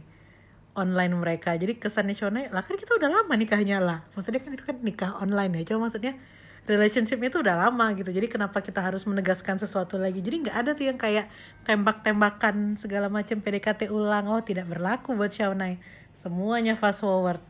online 0.74 1.14
mereka. 1.14 1.54
Jadi 1.54 1.78
kesannya 1.78 2.18
Shona 2.18 2.50
lah 2.50 2.66
kan 2.66 2.74
kita 2.74 2.98
udah 2.98 3.08
lama 3.22 3.34
nikahnya 3.38 3.78
lah. 3.78 4.02
Maksudnya 4.18 4.42
kan 4.42 4.50
itu 4.52 4.64
kan 4.66 4.76
nikah 4.82 5.10
online 5.22 5.62
ya. 5.62 5.74
Cuma 5.74 5.86
maksudnya 5.86 6.18
relationshipnya 6.64 7.28
itu 7.30 7.38
udah 7.44 7.54
lama 7.68 7.94
gitu. 7.94 8.10
Jadi 8.10 8.26
kenapa 8.26 8.64
kita 8.64 8.82
harus 8.82 9.06
menegaskan 9.06 9.60
sesuatu 9.62 10.00
lagi? 10.00 10.18
Jadi 10.24 10.48
nggak 10.48 10.56
ada 10.56 10.70
tuh 10.74 10.90
yang 10.90 10.98
kayak 10.98 11.30
tembak-tembakan 11.68 12.80
segala 12.80 13.06
macam 13.06 13.38
PDKT 13.38 13.92
ulang. 13.92 14.26
Oh 14.26 14.42
tidak 14.42 14.66
berlaku 14.66 15.14
buat 15.14 15.30
Shawnai 15.30 15.78
semuanya 16.14 16.74
fast 16.74 17.02
forward 17.02 17.42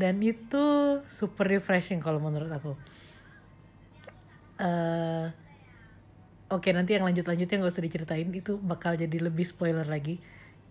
dan 0.00 0.16
itu 0.24 0.64
super 1.04 1.44
refreshing 1.44 2.00
kalau 2.00 2.16
menurut 2.16 2.48
aku. 2.48 2.72
Uh, 4.60 5.28
oke 6.48 6.64
okay, 6.64 6.72
nanti 6.72 6.96
yang 6.96 7.04
lanjut 7.04 7.28
lanjutnya 7.28 7.60
nggak 7.60 7.72
usah 7.76 7.84
diceritain. 7.84 8.32
Itu 8.32 8.56
bakal 8.56 8.96
jadi 8.96 9.20
lebih 9.20 9.44
spoiler 9.44 9.84
lagi. 9.84 10.16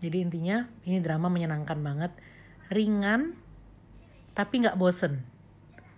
Jadi 0.02 0.18
intinya 0.26 0.66
ini 0.90 0.98
drama 0.98 1.30
menyenangkan 1.30 1.78
banget. 1.78 2.12
Ringan 2.74 3.38
tapi 4.34 4.66
nggak 4.66 4.82
bosen. 4.82 5.22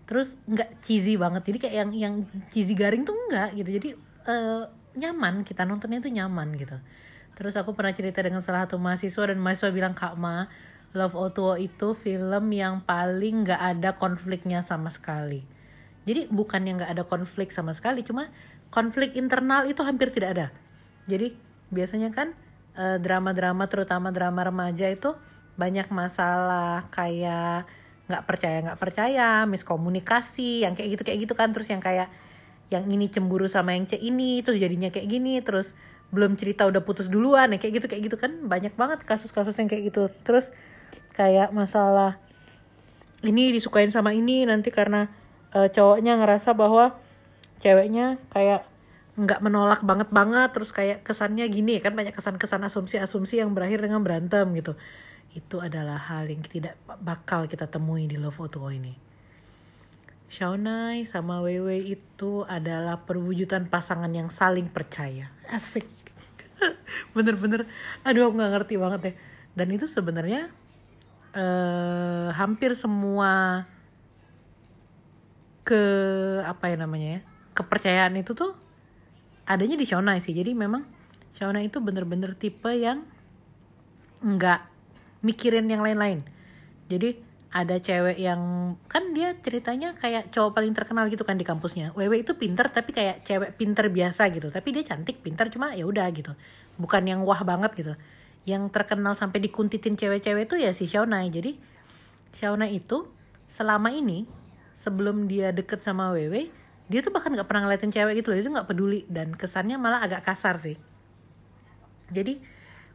Terus 0.04 0.36
nggak 0.44 0.84
cheesy 0.84 1.16
banget. 1.16 1.48
Jadi 1.48 1.58
kayak 1.64 1.76
yang 1.88 1.92
yang 1.96 2.16
cheesy 2.52 2.76
garing 2.76 3.08
tuh 3.08 3.16
enggak 3.16 3.56
gitu. 3.56 3.70
Jadi 3.80 3.90
uh, 4.28 4.68
nyaman. 5.00 5.48
Kita 5.48 5.64
nontonnya 5.64 6.04
tuh 6.04 6.12
nyaman 6.12 6.60
gitu. 6.60 6.76
Terus 7.32 7.56
aku 7.56 7.72
pernah 7.72 7.96
cerita 7.96 8.20
dengan 8.20 8.44
salah 8.44 8.68
satu 8.68 8.76
mahasiswa 8.76 9.24
dan 9.32 9.40
mahasiswa 9.40 9.72
bilang 9.72 9.96
kak 9.96 10.20
ma 10.20 10.52
Love 10.92 11.16
Otuo 11.16 11.56
itu 11.56 11.96
film 11.96 12.52
yang 12.52 12.84
paling 12.84 13.48
nggak 13.48 13.62
ada 13.62 13.96
konfliknya 13.96 14.60
sama 14.60 14.92
sekali. 14.92 15.48
Jadi 16.04 16.28
bukan 16.28 16.68
yang 16.68 16.76
nggak 16.82 16.92
ada 16.92 17.06
konflik 17.08 17.54
sama 17.54 17.72
sekali 17.72 18.04
cuma 18.04 18.28
konflik 18.74 19.16
internal 19.16 19.64
itu 19.70 19.80
hampir 19.88 20.12
tidak 20.12 20.30
ada. 20.36 20.48
Jadi 21.08 21.32
biasanya 21.72 22.12
kan 22.12 22.36
eh, 22.76 22.98
drama-drama 23.00 23.72
terutama 23.72 24.12
drama 24.12 24.44
remaja 24.44 24.92
itu 24.92 25.16
banyak 25.56 25.88
masalah 25.94 26.92
kayak 26.92 27.70
nggak 28.12 28.24
percaya 28.28 28.58
nggak 28.60 28.80
percaya 28.82 29.28
miskomunikasi 29.48 30.68
yang 30.68 30.76
kayak 30.76 31.00
gitu 31.00 31.04
kayak 31.08 31.20
gitu 31.24 31.34
kan. 31.40 31.56
Terus 31.56 31.72
yang 31.72 31.80
kayak 31.80 32.12
yang 32.72 32.88
ini 32.88 33.08
cemburu 33.08 33.48
sama 33.48 33.76
yang 33.76 33.88
C 33.88 34.00
ini 34.00 34.44
terus 34.44 34.60
jadinya 34.60 34.92
kayak 34.92 35.08
gini 35.08 35.44
terus 35.44 35.76
belum 36.12 36.36
cerita 36.40 36.68
udah 36.68 36.84
putus 36.84 37.08
duluan 37.08 37.52
ya 37.56 37.60
kayak 37.60 37.80
gitu 37.80 37.88
kayak 37.88 38.04
gitu 38.12 38.18
kan. 38.20 38.32
Banyak 38.44 38.76
banget 38.76 39.08
kasus-kasus 39.08 39.56
yang 39.56 39.72
kayak 39.72 39.94
gitu. 39.94 40.12
Terus 40.28 40.52
kayak 41.14 41.54
masalah 41.54 42.18
ini 43.22 43.54
disukain 43.54 43.94
sama 43.94 44.16
ini 44.18 44.48
nanti 44.50 44.74
karena 44.74 45.10
uh, 45.54 45.70
cowoknya 45.70 46.18
ngerasa 46.18 46.58
bahwa 46.58 46.98
ceweknya 47.62 48.18
kayak 48.34 48.66
nggak 49.20 49.44
menolak 49.44 49.84
banget 49.84 50.10
banget 50.10 50.50
terus 50.56 50.72
kayak 50.74 51.04
kesannya 51.06 51.46
gini 51.52 51.78
kan 51.84 51.94
banyak 51.94 52.16
kesan-kesan 52.16 52.64
asumsi-asumsi 52.66 53.44
yang 53.44 53.54
berakhir 53.54 53.84
dengan 53.84 54.02
berantem 54.02 54.50
gitu. 54.58 54.74
Itu 55.32 55.64
adalah 55.64 56.00
hal 56.12 56.28
yang 56.28 56.44
tidak 56.44 56.76
bakal 57.00 57.48
kita 57.48 57.70
temui 57.70 58.08
di 58.10 58.20
Love 58.20 58.40
Otuo 58.42 58.68
ini. 58.72 58.96
Shaunai 60.32 61.04
sama 61.04 61.44
Wewe 61.44 61.76
itu 61.92 62.48
adalah 62.48 63.04
perwujudan 63.04 63.68
pasangan 63.68 64.10
yang 64.16 64.32
saling 64.32 64.72
percaya. 64.72 65.28
Asik. 65.52 65.88
Bener-bener 67.16 67.68
aduh 68.08 68.32
aku 68.32 68.40
nggak 68.40 68.52
ngerti 68.56 68.76
banget 68.80 69.02
ya. 69.04 69.14
Dan 69.60 69.68
itu 69.76 69.92
sebenarnya 69.92 70.48
uh, 71.36 72.30
hampir 72.36 72.76
semua 72.76 73.64
ke 75.62 75.84
apa 76.44 76.74
ya 76.74 76.76
namanya 76.80 77.08
ya 77.20 77.22
kepercayaan 77.54 78.18
itu 78.18 78.34
tuh 78.34 78.56
adanya 79.46 79.76
di 79.76 79.86
Shona 79.86 80.18
sih. 80.24 80.32
Jadi 80.32 80.56
memang 80.56 80.88
Shona 81.36 81.60
itu 81.64 81.84
bener-bener 81.84 82.36
tipe 82.40 82.72
yang 82.72 83.04
nggak 84.24 84.62
mikirin 85.26 85.68
yang 85.68 85.84
lain-lain. 85.84 86.24
Jadi 86.88 87.20
ada 87.52 87.76
cewek 87.84 88.16
yang 88.16 88.74
kan 88.88 89.12
dia 89.12 89.36
ceritanya 89.44 89.92
kayak 90.00 90.32
cowok 90.32 90.56
paling 90.56 90.72
terkenal 90.72 91.12
gitu 91.12 91.28
kan 91.28 91.36
di 91.36 91.44
kampusnya. 91.44 91.92
Wewe 92.00 92.24
itu 92.24 92.32
pinter 92.40 92.72
tapi 92.72 92.96
kayak 92.96 93.28
cewek 93.28 93.60
pinter 93.60 93.92
biasa 93.92 94.32
gitu. 94.32 94.48
Tapi 94.48 94.72
dia 94.72 94.84
cantik 94.88 95.20
pinter 95.20 95.52
cuma 95.52 95.76
ya 95.76 95.84
udah 95.84 96.08
gitu. 96.16 96.32
Bukan 96.80 97.04
yang 97.12 97.28
wah 97.28 97.44
banget 97.44 97.76
gitu 97.76 97.94
yang 98.46 98.74
terkenal 98.74 99.14
sampai 99.14 99.38
dikuntitin 99.44 99.94
cewek-cewek 99.94 100.50
itu 100.50 100.56
ya 100.58 100.74
si 100.74 100.90
Shauna 100.90 101.22
jadi 101.30 101.58
Shauna 102.34 102.66
itu 102.72 103.06
selama 103.52 103.92
ini 103.92 104.26
sebelum 104.74 105.30
dia 105.30 105.54
deket 105.54 105.84
sama 105.84 106.10
Wewe 106.16 106.50
dia 106.92 107.00
tuh 107.00 107.16
bahkan 107.16 107.32
nggak 107.32 107.48
pernah 107.48 107.64
ngeliatin 107.64 107.88
cewek 107.88 108.20
gitu 108.20 108.36
loh. 108.36 108.36
Dia 108.36 108.46
tuh 108.52 108.54
nggak 108.60 108.68
peduli 108.68 109.00
dan 109.08 109.32
kesannya 109.32 109.80
malah 109.80 110.04
agak 110.04 110.28
kasar 110.28 110.60
sih. 110.60 110.76
Jadi 112.12 112.44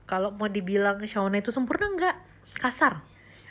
kalau 0.05 0.37
mau 0.37 0.53
dibilang 0.53 1.01
Shauna 1.09 1.41
itu 1.41 1.49
sempurna 1.49 1.89
nggak? 1.89 2.17
Kasar. 2.61 3.01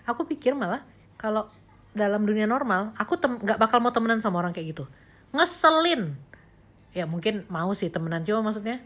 Aku 0.06 0.30
pikir 0.30 0.54
malah 0.54 0.86
kalau 1.18 1.50
dalam 1.98 2.30
dunia 2.30 2.46
normal 2.46 2.94
aku 3.02 3.18
nggak 3.18 3.58
bakal 3.58 3.82
mau 3.82 3.90
temenan 3.90 4.22
sama 4.22 4.38
orang 4.38 4.54
kayak 4.54 4.78
gitu. 4.78 4.86
Ngeselin. 5.34 6.14
Ya 6.94 7.10
mungkin 7.10 7.50
mau 7.50 7.74
sih 7.74 7.90
temenan 7.90 8.22
cuma 8.22 8.46
maksudnya 8.46 8.86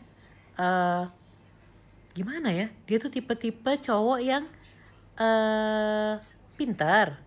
uh, 0.55 1.11
gimana 2.13 2.49
ya? 2.51 2.67
Dia 2.89 2.97
tuh 2.97 3.11
tipe-tipe 3.13 3.71
cowok 3.83 4.19
yang 4.21 4.43
uh, 5.19 6.19
pintar. 6.55 7.21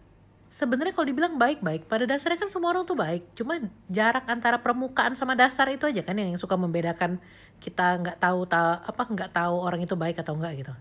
Sebenarnya 0.53 0.93
kalau 0.93 1.09
dibilang 1.09 1.41
baik-baik 1.41 1.89
pada 1.89 2.05
dasarnya 2.05 2.37
kan 2.37 2.53
semua 2.53 2.77
orang 2.77 2.85
tuh 2.85 2.99
baik. 2.99 3.25
Cuma 3.33 3.57
jarak 3.89 4.29
antara 4.29 4.61
permukaan 4.61 5.17
sama 5.17 5.33
dasar 5.33 5.73
itu 5.73 5.89
aja 5.89 6.05
kan 6.05 6.13
yang 6.13 6.37
suka 6.37 6.61
membedakan 6.61 7.17
kita 7.57 7.97
nggak 8.05 8.19
tahu 8.21 8.45
tahu 8.45 8.69
apa 8.85 9.03
nggak 9.09 9.31
tahu 9.33 9.55
orang 9.65 9.81
itu 9.81 9.97
baik 9.97 10.21
atau 10.21 10.37
enggak 10.37 10.61
gitu. 10.61 10.75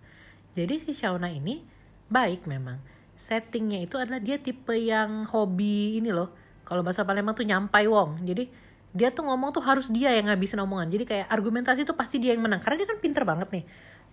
Jadi 0.59 0.75
si 0.83 0.91
Shauna 0.91 1.31
ini 1.31 1.63
baik 2.11 2.43
memang. 2.51 2.83
Settingnya 3.15 3.79
itu 3.85 3.95
adalah 3.95 4.19
dia 4.19 4.35
tipe 4.41 4.75
yang 4.75 5.23
hobi 5.29 6.03
ini 6.03 6.11
loh. 6.11 6.35
Kalau 6.67 6.83
bahasa 6.83 7.07
Palembang 7.07 7.37
tuh 7.37 7.47
nyampai 7.47 7.87
wong. 7.87 8.27
Jadi 8.27 8.51
dia 8.91 9.07
tuh 9.11 9.23
ngomong 9.23 9.55
tuh 9.55 9.63
harus 9.63 9.87
dia 9.87 10.11
yang 10.11 10.27
ngabisin 10.27 10.59
omongan. 10.59 10.91
Jadi 10.91 11.03
kayak 11.07 11.27
argumentasi 11.31 11.87
tuh 11.87 11.95
pasti 11.95 12.19
dia 12.19 12.35
yang 12.35 12.43
menang. 12.43 12.59
Karena 12.59 12.83
dia 12.83 12.87
kan 12.91 12.99
pinter 12.99 13.23
banget 13.23 13.47
nih. 13.51 13.63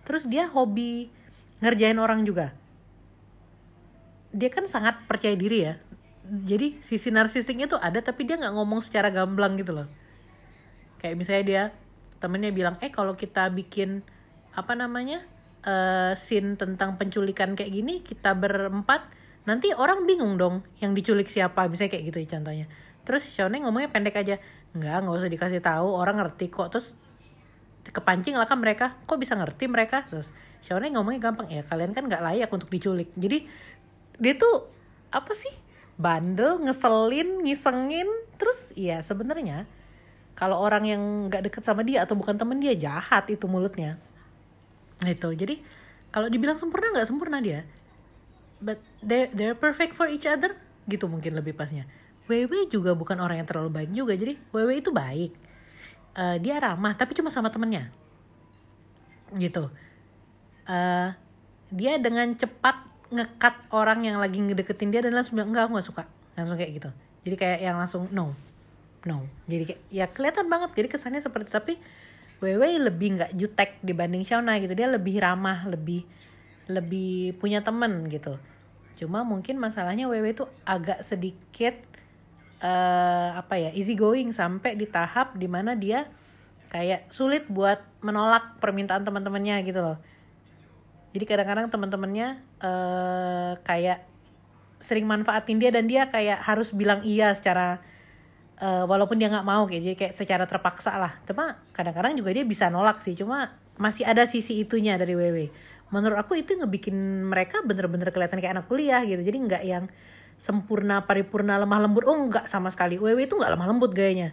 Terus 0.07 0.23
dia 0.23 0.47
hobi 0.47 1.11
ngerjain 1.59 1.99
orang 1.99 2.23
juga. 2.23 2.55
Dia 4.31 4.47
kan 4.47 4.63
sangat 4.71 5.03
percaya 5.03 5.35
diri 5.35 5.67
ya. 5.67 5.73
Jadi 6.29 6.79
sisi 6.79 7.11
narsistiknya 7.11 7.67
tuh 7.67 7.81
ada 7.81 7.99
tapi 7.99 8.23
dia 8.23 8.39
nggak 8.39 8.53
ngomong 8.55 8.79
secara 8.79 9.11
gamblang 9.11 9.59
gitu 9.59 9.75
loh. 9.75 9.87
Kayak 11.03 11.15
misalnya 11.19 11.43
dia 11.43 11.63
temennya 12.23 12.51
bilang 12.55 12.75
eh 12.79 12.91
kalau 12.91 13.15
kita 13.15 13.47
bikin 13.51 14.03
apa 14.55 14.75
namanya 14.75 15.23
uh, 15.63 16.13
scene 16.15 16.55
tentang 16.59 16.99
penculikan 16.99 17.55
kayak 17.55 17.71
gini 17.71 18.03
kita 18.03 18.35
berempat 18.35 19.07
nanti 19.47 19.71
orang 19.71 20.03
bingung 20.07 20.39
dong 20.39 20.63
yang 20.79 20.95
diculik 20.95 21.27
siapa. 21.27 21.67
Misalnya 21.67 21.99
kayak 21.99 22.05
gitu 22.13 22.17
ya 22.23 22.27
contohnya. 22.39 22.67
Terus 23.03 23.25
Shawnee 23.25 23.65
ngomongnya 23.65 23.89
pendek 23.89 24.21
aja 24.21 24.37
nggak 24.75 24.97
nggak 25.05 25.15
usah 25.15 25.31
dikasih 25.31 25.61
tahu. 25.63 25.89
Orang 25.95 26.21
ngerti 26.21 26.51
kok. 26.51 26.69
Terus 26.73 26.93
kepancing 27.89 28.37
lah 28.37 28.45
kan 28.45 28.59
mereka. 28.61 28.97
Kok 29.09 29.17
bisa 29.17 29.33
ngerti 29.33 29.65
mereka? 29.65 30.05
Terus 30.05 30.29
Shawnee 30.61 30.93
ngomongnya 30.93 31.31
gampang? 31.31 31.47
Ya 31.49 31.65
kalian 31.65 31.95
kan 31.95 32.05
nggak 32.05 32.21
layak 32.21 32.49
untuk 32.51 32.69
diculik. 32.69 33.09
Jadi 33.17 33.47
dia 34.19 34.33
tuh 34.37 34.69
apa 35.09 35.33
sih? 35.33 35.51
Bandel 35.99 36.61
ngeselin 36.63 37.43
ngisengin. 37.43 38.09
Terus 38.37 38.71
ya 38.77 39.01
sebenarnya 39.01 39.65
kalau 40.37 40.59
orang 40.61 40.87
yang 40.87 41.01
nggak 41.27 41.51
deket 41.51 41.63
sama 41.67 41.83
dia 41.83 42.07
atau 42.07 42.15
bukan 42.15 42.37
temen 42.39 42.61
dia 42.61 42.75
jahat 42.77 43.27
itu 43.27 43.49
mulutnya. 43.49 43.99
Itu 45.03 45.31
jadi 45.33 45.59
kalau 46.13 46.29
dibilang 46.31 46.59
sempurna 46.59 46.93
nggak 46.95 47.09
sempurna 47.09 47.39
dia. 47.41 47.65
But 48.59 48.83
they 48.99 49.31
they're 49.31 49.55
perfect 49.55 49.95
for 49.95 50.11
each 50.11 50.27
other 50.27 50.55
gitu 50.89 51.05
mungkin 51.05 51.37
lebih 51.37 51.53
pasnya 51.53 51.85
Wewe 52.29 52.69
juga 52.69 52.93
bukan 52.93 53.17
orang 53.17 53.41
yang 53.41 53.49
terlalu 53.49 53.73
baik 53.73 53.91
juga 53.91 54.13
jadi 54.13 54.37
Wewe 54.53 54.77
itu 54.77 54.93
baik. 54.93 55.33
Uh, 56.13 56.37
dia 56.37 56.61
ramah 56.61 56.93
tapi 56.93 57.17
cuma 57.17 57.33
sama 57.33 57.49
temennya. 57.49 57.89
Gitu. 59.33 59.65
Uh, 60.69 61.09
dia 61.73 61.97
dengan 61.97 62.29
cepat 62.37 62.85
ngekat 63.09 63.73
orang 63.73 64.05
yang 64.05 64.21
lagi 64.21 64.37
ngedeketin 64.37 64.93
dia 64.93 65.01
dan 65.01 65.17
langsung 65.17 65.41
bilang 65.41 65.49
enggak 65.49 65.65
aku 65.65 65.81
gak 65.81 65.89
suka. 65.89 66.03
Langsung 66.37 66.57
kayak 66.61 66.71
gitu. 66.77 66.89
Jadi 67.25 67.35
kayak 67.35 67.59
yang 67.65 67.77
langsung 67.81 68.05
no 68.13 68.37
no. 69.09 69.25
Jadi 69.49 69.73
kayak 69.73 69.81
ya 69.89 70.05
kelihatan 70.05 70.45
banget. 70.45 70.69
Jadi 70.77 70.87
kesannya 70.93 71.21
seperti 71.25 71.49
tapi 71.49 71.73
Wewe 72.39 72.79
lebih 72.79 73.19
nggak 73.19 73.31
jutek 73.35 73.81
dibanding 73.81 74.21
Shauna 74.23 74.61
gitu. 74.61 74.77
Dia 74.77 74.85
lebih 74.85 75.17
ramah 75.17 75.65
lebih 75.65 76.05
lebih 76.69 77.35
punya 77.41 77.65
temen 77.65 78.05
gitu. 78.07 78.37
Cuma 78.95 79.25
mungkin 79.25 79.57
masalahnya 79.57 80.05
Wewe 80.05 80.37
tuh 80.37 80.47
agak 80.63 81.01
sedikit 81.01 81.88
uh, 82.59 83.29
apa 83.39 83.55
ya 83.59 83.69
easy 83.75 83.95
going 83.95 84.31
sampai 84.31 84.75
di 84.75 84.87
tahap 84.87 85.35
di 85.35 85.47
mana 85.47 85.75
dia 85.75 86.07
kayak 86.69 87.09
sulit 87.09 87.49
buat 87.49 87.81
menolak 88.05 88.61
permintaan 88.61 89.01
teman-temannya 89.03 89.65
gitu 89.65 89.81
loh. 89.81 89.97
Jadi 91.09 91.25
kadang-kadang 91.25 91.73
teman-temannya 91.73 92.27
uh, 92.61 93.57
kayak 93.65 94.05
sering 94.79 95.09
manfaatin 95.09 95.57
dia 95.57 95.73
dan 95.73 95.89
dia 95.89 96.07
kayak 96.07 96.39
harus 96.45 96.71
bilang 96.71 97.01
iya 97.01 97.33
secara 97.33 97.81
uh, 98.61 98.85
walaupun 98.85 99.17
dia 99.17 99.27
nggak 99.27 99.47
mau 99.47 99.65
kayak 99.65 99.81
jadi 99.81 99.95
kayak 99.97 100.13
secara 100.13 100.45
terpaksa 100.45 100.93
lah. 100.95 101.17
Cuma 101.25 101.57
kadang-kadang 101.73 102.13
juga 102.13 102.29
dia 102.31 102.45
bisa 102.45 102.69
nolak 102.69 103.01
sih 103.01 103.17
cuma 103.17 103.57
masih 103.81 104.05
ada 104.05 104.29
sisi 104.29 104.61
itunya 104.61 104.99
dari 104.99 105.15
WW 105.17 105.37
menurut 105.89 106.17
aku 106.21 106.37
itu 106.37 106.53
ngebikin 106.53 107.25
mereka 107.25 107.65
bener-bener 107.65 108.13
kelihatan 108.13 108.37
kayak 108.37 108.53
anak 108.61 108.65
kuliah 108.69 109.01
gitu. 109.05 109.21
Jadi 109.21 109.37
nggak 109.41 109.63
yang 109.65 109.85
sempurna 110.39 111.03
paripurna 111.03 111.59
lemah 111.59 111.83
lembut. 111.83 112.07
Oh 112.07 112.15
nggak 112.15 112.47
sama 112.47 112.71
sekali. 112.71 112.95
WW 112.95 113.27
itu 113.27 113.35
nggak 113.35 113.53
lemah 113.53 113.67
lembut 113.69 113.91
gayanya. 113.91 114.31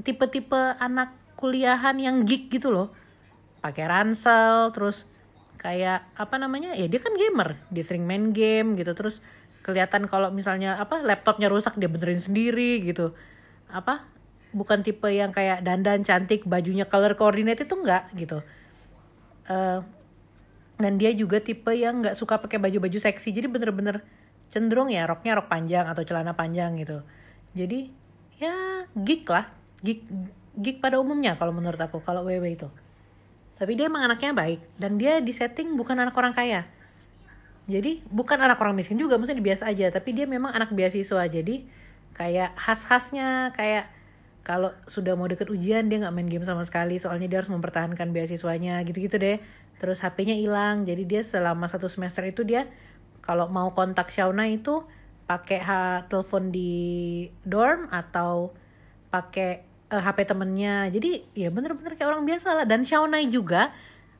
Tipe-tipe 0.00 0.58
anak 0.80 1.12
kuliahan 1.36 2.00
yang 2.00 2.24
geek 2.24 2.48
gitu 2.48 2.72
loh. 2.72 2.88
Pakai 3.60 3.86
ransel 3.86 4.72
terus 4.72 5.04
kayak 5.60 6.10
apa 6.18 6.40
namanya 6.40 6.74
ya 6.74 6.88
dia 6.88 6.98
kan 6.98 7.12
gamer. 7.14 7.60
Dia 7.68 7.84
sering 7.84 8.08
main 8.08 8.32
game 8.32 8.74
gitu. 8.80 8.96
Terus 8.96 9.20
kelihatan 9.62 10.08
kalau 10.10 10.32
misalnya 10.32 10.80
apa 10.80 11.04
laptopnya 11.04 11.52
rusak 11.52 11.76
dia 11.76 11.92
benerin 11.92 12.18
sendiri 12.18 12.80
gitu. 12.82 13.12
Apa 13.68 14.08
bukan 14.56 14.80
tipe 14.80 15.06
yang 15.12 15.30
kayak 15.30 15.60
dandan 15.60 16.02
cantik 16.08 16.48
bajunya 16.48 16.88
color 16.88 17.14
coordinate 17.20 17.68
itu 17.68 17.74
enggak 17.76 18.08
gitu. 18.16 18.40
Uh, 19.44 19.84
dan 20.80 20.96
dia 20.96 21.12
juga 21.12 21.38
tipe 21.38 21.70
yang 21.76 22.00
nggak 22.00 22.16
suka 22.16 22.40
pakai 22.40 22.56
baju-baju 22.56 22.96
seksi. 22.96 23.28
Jadi 23.30 23.46
bener-bener 23.46 24.00
cenderung 24.52 24.92
ya 24.92 25.08
roknya 25.08 25.40
rok 25.40 25.48
panjang 25.48 25.88
atau 25.88 26.04
celana 26.04 26.36
panjang 26.36 26.76
gitu. 26.76 27.00
Jadi 27.56 27.88
ya 28.36 28.84
geek 28.92 29.24
lah. 29.26 29.48
Geek 29.80 30.04
geek 30.60 30.78
pada 30.84 31.00
umumnya 31.00 31.40
kalau 31.40 31.56
menurut 31.56 31.80
aku 31.80 32.04
kalau 32.04 32.28
WW 32.28 32.44
itu. 32.52 32.68
Tapi 33.56 33.72
dia 33.74 33.88
emang 33.88 34.04
anaknya 34.04 34.36
baik 34.36 34.60
dan 34.76 35.00
dia 35.00 35.24
di 35.24 35.32
setting 35.32 35.72
bukan 35.74 35.96
anak 35.96 36.12
orang 36.14 36.36
kaya. 36.36 36.68
Jadi 37.64 38.04
bukan 38.12 38.36
anak 38.36 38.60
orang 38.60 38.76
miskin 38.76 39.00
juga 39.00 39.16
maksudnya 39.16 39.40
biasa 39.40 39.72
aja 39.72 39.88
tapi 39.88 40.12
dia 40.12 40.28
memang 40.28 40.52
anak 40.52 40.74
beasiswa 40.74 41.24
jadi 41.30 41.64
kayak 42.12 42.52
khas-khasnya 42.58 43.56
kayak 43.56 43.88
kalau 44.42 44.74
sudah 44.90 45.14
mau 45.14 45.30
deket 45.30 45.46
ujian 45.48 45.86
dia 45.86 46.02
nggak 46.02 46.12
main 46.12 46.26
game 46.26 46.42
sama 46.42 46.66
sekali 46.66 46.98
soalnya 46.98 47.30
dia 47.30 47.38
harus 47.38 47.48
mempertahankan 47.54 48.10
beasiswanya 48.10 48.82
gitu-gitu 48.84 49.16
deh. 49.16 49.38
Terus 49.78 50.02
HP-nya 50.02 50.36
hilang 50.36 50.84
jadi 50.84 51.02
dia 51.06 51.22
selama 51.22 51.70
satu 51.70 51.86
semester 51.88 52.26
itu 52.26 52.42
dia 52.42 52.66
kalau 53.22 53.46
mau 53.46 53.70
kontak 53.70 54.10
Shauna 54.10 54.50
itu 54.50 54.82
pakai 55.30 55.62
telepon 56.10 56.50
di 56.50 57.24
dorm 57.46 57.88
atau 57.88 58.52
pakai 59.08 59.62
uh, 59.88 59.96
eh, 59.96 60.02
HP 60.02 60.18
temennya. 60.28 60.90
Jadi 60.90 61.22
ya 61.32 61.48
bener-bener 61.48 61.94
kayak 61.94 62.10
orang 62.12 62.26
biasa 62.26 62.62
lah. 62.62 62.66
Dan 62.66 62.82
Shauna 62.82 63.22
juga 63.30 63.70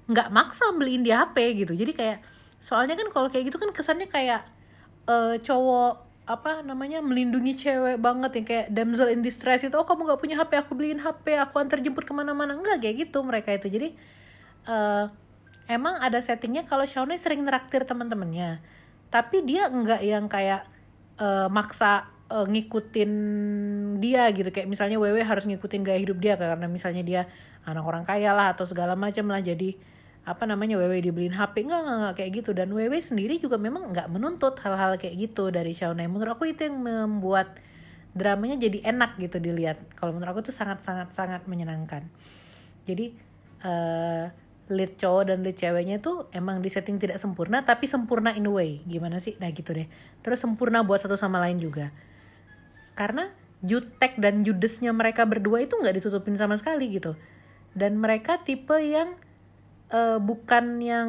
nggak 0.07 0.29
maksa 0.31 0.71
beliin 0.73 1.03
dia 1.03 1.27
HP 1.27 1.67
gitu. 1.67 1.75
Jadi 1.75 1.93
kayak 1.93 2.19
soalnya 2.63 2.95
kan 2.95 3.11
kalau 3.11 3.29
kayak 3.29 3.51
gitu 3.51 3.59
kan 3.59 3.75
kesannya 3.75 4.07
kayak 4.07 4.47
uh, 5.11 5.35
cowok 5.43 6.09
apa 6.23 6.63
namanya 6.63 7.03
melindungi 7.03 7.59
cewek 7.59 7.99
banget 7.99 8.31
yang 8.39 8.47
kayak 8.47 8.67
damsel 8.71 9.11
in 9.11 9.27
distress 9.27 9.67
itu 9.67 9.75
oh 9.75 9.83
kamu 9.83 10.07
gak 10.07 10.23
punya 10.23 10.39
HP 10.39 10.55
aku 10.55 10.79
beliin 10.79 11.03
HP 11.03 11.35
aku 11.35 11.59
antar 11.59 11.83
jemput 11.83 12.07
ke 12.07 12.15
mana-mana. 12.15 12.55
Enggak 12.55 12.79
kayak 12.79 13.11
gitu 13.11 13.19
mereka 13.27 13.51
itu. 13.51 13.67
Jadi 13.67 13.89
uh, 14.71 15.11
emang 15.67 15.99
ada 15.99 16.23
settingnya 16.23 16.63
kalau 16.71 16.87
Shawnee 16.87 17.19
sering 17.19 17.43
neraktir 17.43 17.83
teman-temannya 17.83 18.63
tapi 19.13 19.45
dia 19.45 19.69
enggak 19.69 20.01
yang 20.01 20.25
kayak 20.25 20.65
uh, 21.21 21.53
maksa 21.53 22.09
uh, 22.33 22.49
ngikutin 22.49 23.13
dia 24.01 24.33
gitu. 24.33 24.49
Kayak 24.49 24.73
misalnya 24.73 24.97
Wewe 24.97 25.21
harus 25.21 25.45
ngikutin 25.45 25.85
gaya 25.85 26.01
hidup 26.01 26.17
dia 26.17 26.41
karena 26.41 26.65
misalnya 26.65 27.05
dia 27.05 27.23
anak 27.69 27.85
orang 27.85 28.09
kaya 28.09 28.33
lah 28.33 28.57
atau 28.57 28.65
segala 28.65 28.97
macam 28.97 29.29
lah. 29.29 29.45
Jadi 29.45 29.77
apa 30.25 30.49
namanya 30.49 30.81
Wewe 30.81 31.05
dibeliin 31.05 31.37
HP 31.37 31.69
enggak, 31.69 31.81
enggak, 31.85 31.97
enggak 32.01 32.15
kayak 32.17 32.31
gitu. 32.41 32.51
Dan 32.57 32.69
Wewe 32.73 32.99
sendiri 33.05 33.37
juga 33.37 33.61
memang 33.61 33.93
nggak 33.93 34.09
menuntut 34.09 34.57
hal-hal 34.65 34.97
kayak 34.97 35.15
gitu 35.29 35.53
dari 35.53 35.77
Shawnee 35.77 36.09
menurut 36.09 36.41
aku 36.41 36.49
itu 36.49 36.65
yang 36.65 36.81
membuat 36.81 37.61
dramanya 38.17 38.57
jadi 38.57 38.81
enak 38.97 39.21
gitu 39.21 39.37
dilihat. 39.37 39.77
Kalau 40.01 40.17
menurut 40.17 40.33
aku 40.33 40.41
tuh 40.49 40.57
sangat 40.57 40.81
sangat 40.81 41.13
sangat 41.13 41.45
menyenangkan. 41.45 42.09
Jadi 42.89 43.13
uh, 43.61 44.33
lead 44.71 44.95
cowok 45.01 45.33
dan 45.33 45.43
lead 45.43 45.59
ceweknya 45.59 45.99
tuh 45.99 46.31
emang 46.31 46.63
di 46.63 46.71
setting 46.71 47.01
tidak 47.03 47.19
sempurna 47.19 47.67
tapi 47.67 47.91
sempurna 47.91 48.35
in 48.37 48.47
a 48.47 48.53
way. 48.53 48.85
Gimana 48.87 49.19
sih? 49.19 49.35
Nah 49.43 49.51
gitu 49.51 49.75
deh. 49.75 49.87
Terus 50.23 50.39
sempurna 50.39 50.87
buat 50.87 51.03
satu 51.03 51.19
sama 51.19 51.43
lain 51.43 51.59
juga. 51.59 51.91
Karena 52.95 53.33
jutek 53.63 54.19
dan 54.19 54.43
judesnya 54.47 54.95
mereka 54.95 55.27
berdua 55.27 55.63
itu 55.63 55.75
nggak 55.75 56.03
ditutupin 56.03 56.39
sama 56.39 56.59
sekali 56.59 56.93
gitu. 56.93 57.19
Dan 57.73 57.99
mereka 57.99 58.43
tipe 58.45 58.77
yang 58.79 59.17
uh, 59.91 60.21
bukan 60.21 60.79
yang 60.79 61.09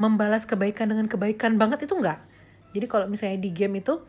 membalas 0.00 0.48
kebaikan 0.48 0.90
dengan 0.90 1.06
kebaikan 1.06 1.60
banget 1.60 1.86
itu 1.86 1.94
enggak 1.94 2.32
jadi 2.72 2.86
kalau 2.88 3.06
misalnya 3.06 3.38
di 3.38 3.52
game 3.52 3.84
itu 3.84 4.00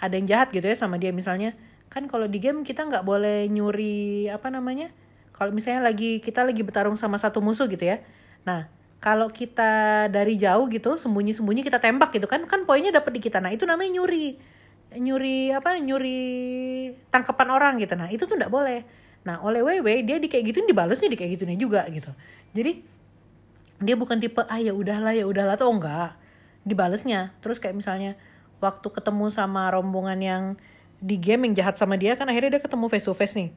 ada 0.00 0.12
yang 0.16 0.28
jahat 0.28 0.52
gitu 0.52 0.64
ya 0.64 0.76
sama 0.76 1.00
dia. 1.00 1.10
Misalnya 1.12 1.56
kan 1.90 2.06
kalau 2.06 2.28
di 2.28 2.38
game 2.38 2.62
kita 2.62 2.86
nggak 2.86 3.02
boleh 3.02 3.50
nyuri 3.50 4.30
apa 4.30 4.46
namanya 4.52 4.94
kalau 5.34 5.50
misalnya 5.50 5.82
lagi 5.82 6.22
kita 6.22 6.46
lagi 6.46 6.62
bertarung 6.62 6.94
sama 6.94 7.18
satu 7.18 7.42
musuh 7.42 7.66
gitu 7.66 7.82
ya 7.82 7.98
nah 8.46 8.70
kalau 9.00 9.32
kita 9.32 10.06
dari 10.12 10.36
jauh 10.36 10.68
gitu 10.68 11.00
sembunyi-sembunyi 11.00 11.64
kita 11.64 11.80
tembak 11.80 12.12
gitu 12.12 12.28
kan 12.28 12.44
kan 12.44 12.68
poinnya 12.68 12.92
dapat 12.92 13.16
di 13.16 13.20
kita. 13.24 13.40
Nah 13.40 13.48
itu 13.48 13.64
namanya 13.64 13.96
nyuri. 13.96 14.36
Nyuri 14.92 15.56
apa 15.56 15.80
nyuri 15.80 16.20
tangkapan 17.08 17.48
orang 17.48 17.72
gitu. 17.80 17.96
Nah 17.96 18.12
itu 18.12 18.28
tuh 18.28 18.36
nggak 18.36 18.52
boleh. 18.52 18.84
Nah 19.24 19.40
oleh 19.40 19.64
WW 19.64 20.04
dia 20.04 20.20
di 20.20 20.28
kayak 20.28 20.52
gituin 20.52 20.68
dibalasnya 20.68 21.08
di 21.08 21.16
kayak 21.16 21.40
gitunya 21.40 21.56
juga 21.56 21.88
gitu. 21.88 22.12
Jadi 22.52 22.84
dia 23.80 23.96
bukan 23.96 24.20
tipe 24.20 24.44
ah 24.44 24.60
ya 24.60 24.76
udahlah 24.76 25.16
ya 25.16 25.24
udahlah 25.24 25.56
tuh 25.56 25.72
enggak. 25.72 26.12
Dibalesnya. 26.68 27.32
Terus 27.40 27.56
kayak 27.56 27.80
misalnya 27.80 28.20
waktu 28.60 28.84
ketemu 28.84 29.32
sama 29.32 29.72
rombongan 29.72 30.20
yang 30.20 30.44
di 31.00 31.16
game 31.16 31.48
yang 31.48 31.64
jahat 31.64 31.80
sama 31.80 31.96
dia 31.96 32.12
kan 32.20 32.28
akhirnya 32.28 32.60
dia 32.60 32.62
ketemu 32.62 32.84
face 32.92 33.08
to 33.08 33.16
face 33.16 33.32
nih. 33.32 33.48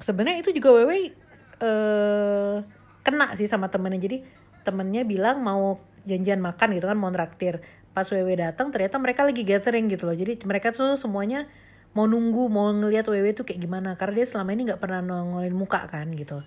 Sebenarnya 0.00 0.40
itu 0.40 0.56
juga 0.56 0.80
Wewe 0.80 1.12
uh, 1.60 2.64
kena 3.08 3.32
sih 3.40 3.48
sama 3.48 3.72
temennya. 3.72 3.96
Jadi 4.04 4.20
temennya 4.68 5.08
bilang 5.08 5.40
mau 5.40 5.80
janjian 6.04 6.44
makan 6.44 6.76
gitu 6.76 6.84
kan 6.84 6.98
mau 7.00 7.08
traktir. 7.08 7.64
Pas 7.96 8.04
Wewe 8.12 8.36
datang 8.36 8.68
ternyata 8.68 9.00
mereka 9.00 9.24
lagi 9.24 9.48
gathering 9.48 9.88
gitu 9.88 10.04
loh. 10.04 10.12
Jadi 10.12 10.44
mereka 10.44 10.76
tuh 10.76 11.00
semuanya 11.00 11.48
mau 11.96 12.04
nunggu 12.04 12.52
mau 12.52 12.68
ngeliat 12.68 13.08
Wewe 13.08 13.32
tuh 13.32 13.48
kayak 13.48 13.64
gimana. 13.64 13.96
Karena 13.96 14.20
dia 14.20 14.26
selama 14.28 14.52
ini 14.52 14.68
nggak 14.68 14.80
pernah 14.84 15.00
nongolin 15.00 15.56
muka 15.56 15.88
kan 15.88 16.12
gitu. 16.12 16.44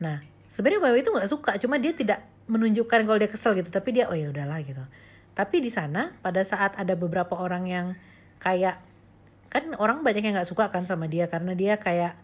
Nah 0.00 0.24
sebenarnya 0.48 0.80
Wewe 0.88 1.04
itu 1.04 1.12
nggak 1.12 1.28
suka 1.28 1.60
cuma 1.60 1.76
dia 1.76 1.92
tidak 1.92 2.24
menunjukkan 2.48 3.04
kalau 3.04 3.18
dia 3.20 3.28
kesel 3.28 3.52
gitu. 3.60 3.68
Tapi 3.68 4.00
dia 4.00 4.08
oh 4.08 4.16
ya 4.16 4.32
udahlah 4.32 4.64
gitu. 4.64 4.80
Tapi 5.36 5.60
di 5.60 5.68
sana 5.68 6.16
pada 6.24 6.40
saat 6.40 6.80
ada 6.80 6.96
beberapa 6.96 7.36
orang 7.36 7.68
yang 7.68 7.86
kayak 8.40 8.80
kan 9.52 9.76
orang 9.76 10.00
banyak 10.00 10.24
yang 10.24 10.40
nggak 10.40 10.48
suka 10.48 10.72
kan 10.72 10.88
sama 10.88 11.06
dia. 11.12 11.28
Karena 11.28 11.52
dia 11.52 11.76
kayak 11.76 12.16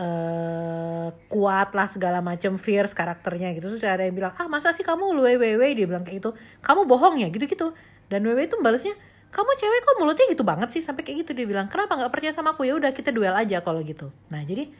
uh, 0.00 1.08
kuat 1.28 1.76
lah 1.76 1.86
segala 1.92 2.24
macam 2.24 2.56
fierce 2.56 2.96
karakternya 2.96 3.52
gitu. 3.52 3.76
Terus 3.76 3.84
ada 3.84 4.08
yang 4.08 4.16
bilang 4.16 4.32
ah 4.40 4.48
masa 4.48 4.72
sih 4.72 4.82
kamu 4.82 5.12
lu 5.12 5.22
wewe 5.28 5.68
dia 5.76 5.84
bilang 5.84 6.02
kayak 6.02 6.24
itu 6.24 6.30
kamu 6.64 6.88
bohong 6.88 7.20
ya? 7.20 7.28
Gitu 7.28 7.44
gitu 7.44 7.76
dan 8.08 8.24
wewe 8.24 8.48
itu 8.48 8.56
balasnya 8.58 8.96
kamu 9.30 9.50
cewek 9.54 9.80
kok 9.86 9.96
mulutnya 10.02 10.26
gitu 10.32 10.42
banget 10.42 10.68
sih? 10.74 10.82
Sampai 10.82 11.04
kayak 11.06 11.28
gitu 11.28 11.36
dia 11.36 11.46
bilang 11.46 11.68
kenapa 11.68 11.94
nggak 12.00 12.10
percaya 12.10 12.32
sama 12.34 12.56
aku? 12.56 12.66
Ya 12.66 12.74
udah 12.74 12.90
kita 12.96 13.12
duel 13.12 13.36
aja 13.36 13.60
kalau 13.62 13.84
gitu. 13.84 14.10
Nah 14.32 14.42
jadi 14.42 14.72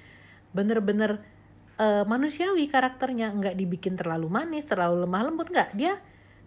bener-bener 0.51 1.23
uh, 1.79 2.03
manusiawi 2.09 2.67
karakternya. 2.67 3.31
Nggak 3.37 3.55
dibikin 3.55 3.95
terlalu 3.95 4.27
manis 4.33 4.67
terlalu 4.67 5.05
lemah 5.07 5.23
lembut 5.29 5.53
nggak. 5.53 5.77
Dia 5.77 6.01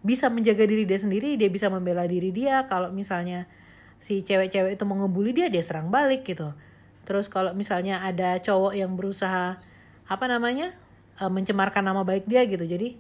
bisa 0.04 0.28
menjaga 0.28 0.68
diri 0.68 0.84
dia 0.84 1.00
sendiri 1.00 1.40
dia 1.40 1.48
bisa 1.48 1.72
membela 1.72 2.04
diri 2.04 2.34
dia. 2.36 2.68
Kalau 2.68 2.92
misalnya 2.92 3.48
si 4.04 4.20
cewek-cewek 4.20 4.76
itu 4.76 4.84
mau 4.84 5.00
ngebully 5.00 5.32
dia 5.32 5.48
dia 5.48 5.64
serang 5.64 5.88
balik 5.88 6.28
gitu 6.28 6.52
terus 7.04 7.28
kalau 7.28 7.52
misalnya 7.56 8.04
ada 8.04 8.40
cowok 8.40 8.74
yang 8.76 8.96
berusaha 8.96 9.60
apa 10.08 10.26
namanya 10.28 10.76
uh, 11.20 11.32
mencemarkan 11.32 11.84
nama 11.84 12.04
baik 12.04 12.28
dia 12.28 12.44
gitu. 12.48 12.64
Jadi 12.64 12.96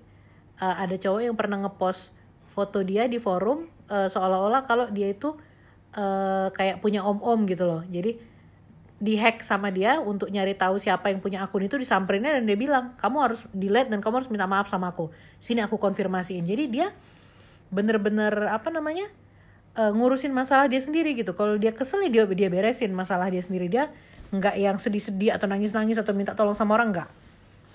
uh, 0.60 0.76
ada 0.80 0.96
cowok 0.96 1.22
yang 1.24 1.36
pernah 1.36 1.68
ngepost 1.68 2.12
foto 2.54 2.86
dia 2.86 3.10
di 3.10 3.18
forum 3.18 3.66
uh, 3.90 4.08
seolah-olah 4.08 4.64
kalau 4.70 4.86
dia 4.94 5.12
itu 5.12 5.34
uh, 5.98 6.48
kayak 6.54 6.80
punya 6.80 7.02
om-om 7.02 7.48
gitu 7.50 7.66
loh. 7.66 7.82
Jadi 7.90 8.32
dihack 9.04 9.44
sama 9.44 9.68
dia 9.68 10.00
untuk 10.00 10.32
nyari 10.32 10.56
tahu 10.56 10.80
siapa 10.80 11.12
yang 11.12 11.20
punya 11.20 11.44
akun 11.44 11.68
itu 11.68 11.76
disamperinnya 11.76 12.40
dan 12.40 12.48
dia 12.48 12.56
bilang 12.56 12.96
kamu 12.96 13.18
harus 13.20 13.42
delete 13.52 13.92
dan 13.92 14.00
kamu 14.00 14.24
harus 14.24 14.30
minta 14.32 14.48
maaf 14.48 14.72
sama 14.72 14.96
aku. 14.96 15.12
Sini 15.44 15.60
aku 15.60 15.76
konfirmasiin. 15.76 16.48
Jadi 16.48 16.72
dia 16.72 16.88
bener-bener 17.74 18.32
apa 18.48 18.70
namanya 18.70 19.10
uh, 19.78 19.92
ngurusin 19.94 20.34
masalah 20.34 20.70
dia 20.70 20.82
sendiri 20.82 21.18
gitu. 21.18 21.34
Kalau 21.34 21.58
dia 21.58 21.74
kesel 21.74 22.06
dia 22.10 22.26
dia 22.26 22.50
beresin 22.50 22.94
masalah 22.94 23.30
dia 23.30 23.42
sendiri. 23.42 23.70
Dia 23.70 23.90
nggak 24.34 24.56
yang 24.58 24.78
sedih-sedih 24.82 25.38
atau 25.38 25.46
nangis-nangis 25.46 25.98
atau 26.02 26.14
minta 26.18 26.34
tolong 26.34 26.58
sama 26.58 26.78
orang 26.78 26.94
nggak. 26.94 27.10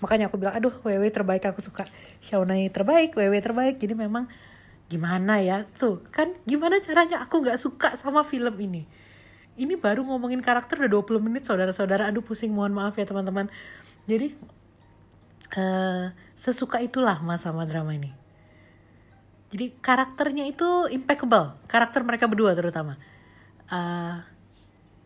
Makanya 0.02 0.30
aku 0.30 0.38
bilang 0.38 0.54
aduh 0.54 0.74
WW 0.82 1.11
terbaik 1.11 1.46
aku 1.46 1.62
suka. 1.62 1.87
Shawnai 2.22 2.70
terbaik 2.70 3.14
WW 3.14 3.34
terbaik. 3.42 3.82
Jadi 3.82 3.94
memang 3.94 4.30
gimana 4.90 5.42
ya? 5.42 5.66
Tuh 5.74 6.02
kan 6.11 6.34
gimana 6.46 6.78
caranya 6.82 7.22
aku 7.22 7.42
nggak 7.42 7.58
suka 7.58 7.94
sama 7.98 8.22
film 8.22 8.54
ini? 8.58 8.87
Ini 9.58 9.74
baru 9.74 10.06
ngomongin 10.06 10.38
karakter 10.38 10.78
udah 10.78 11.02
20 11.02 11.18
menit 11.18 11.42
saudara-saudara. 11.46 12.06
Aduh 12.06 12.22
pusing 12.22 12.54
mohon 12.54 12.70
maaf 12.70 12.94
ya 12.94 13.06
teman-teman. 13.06 13.50
Jadi 14.06 14.38
uh, 15.58 16.14
sesuka 16.38 16.78
itulah 16.78 17.18
mas 17.26 17.42
sama 17.42 17.66
drama 17.66 17.90
ini 17.90 18.17
jadi 19.48 19.72
karakternya 19.80 20.44
itu 20.44 20.92
impeccable. 20.92 21.56
Karakter 21.64 22.04
mereka 22.04 22.28
berdua 22.28 22.52
terutama. 22.52 23.00
Uh, 23.72 24.20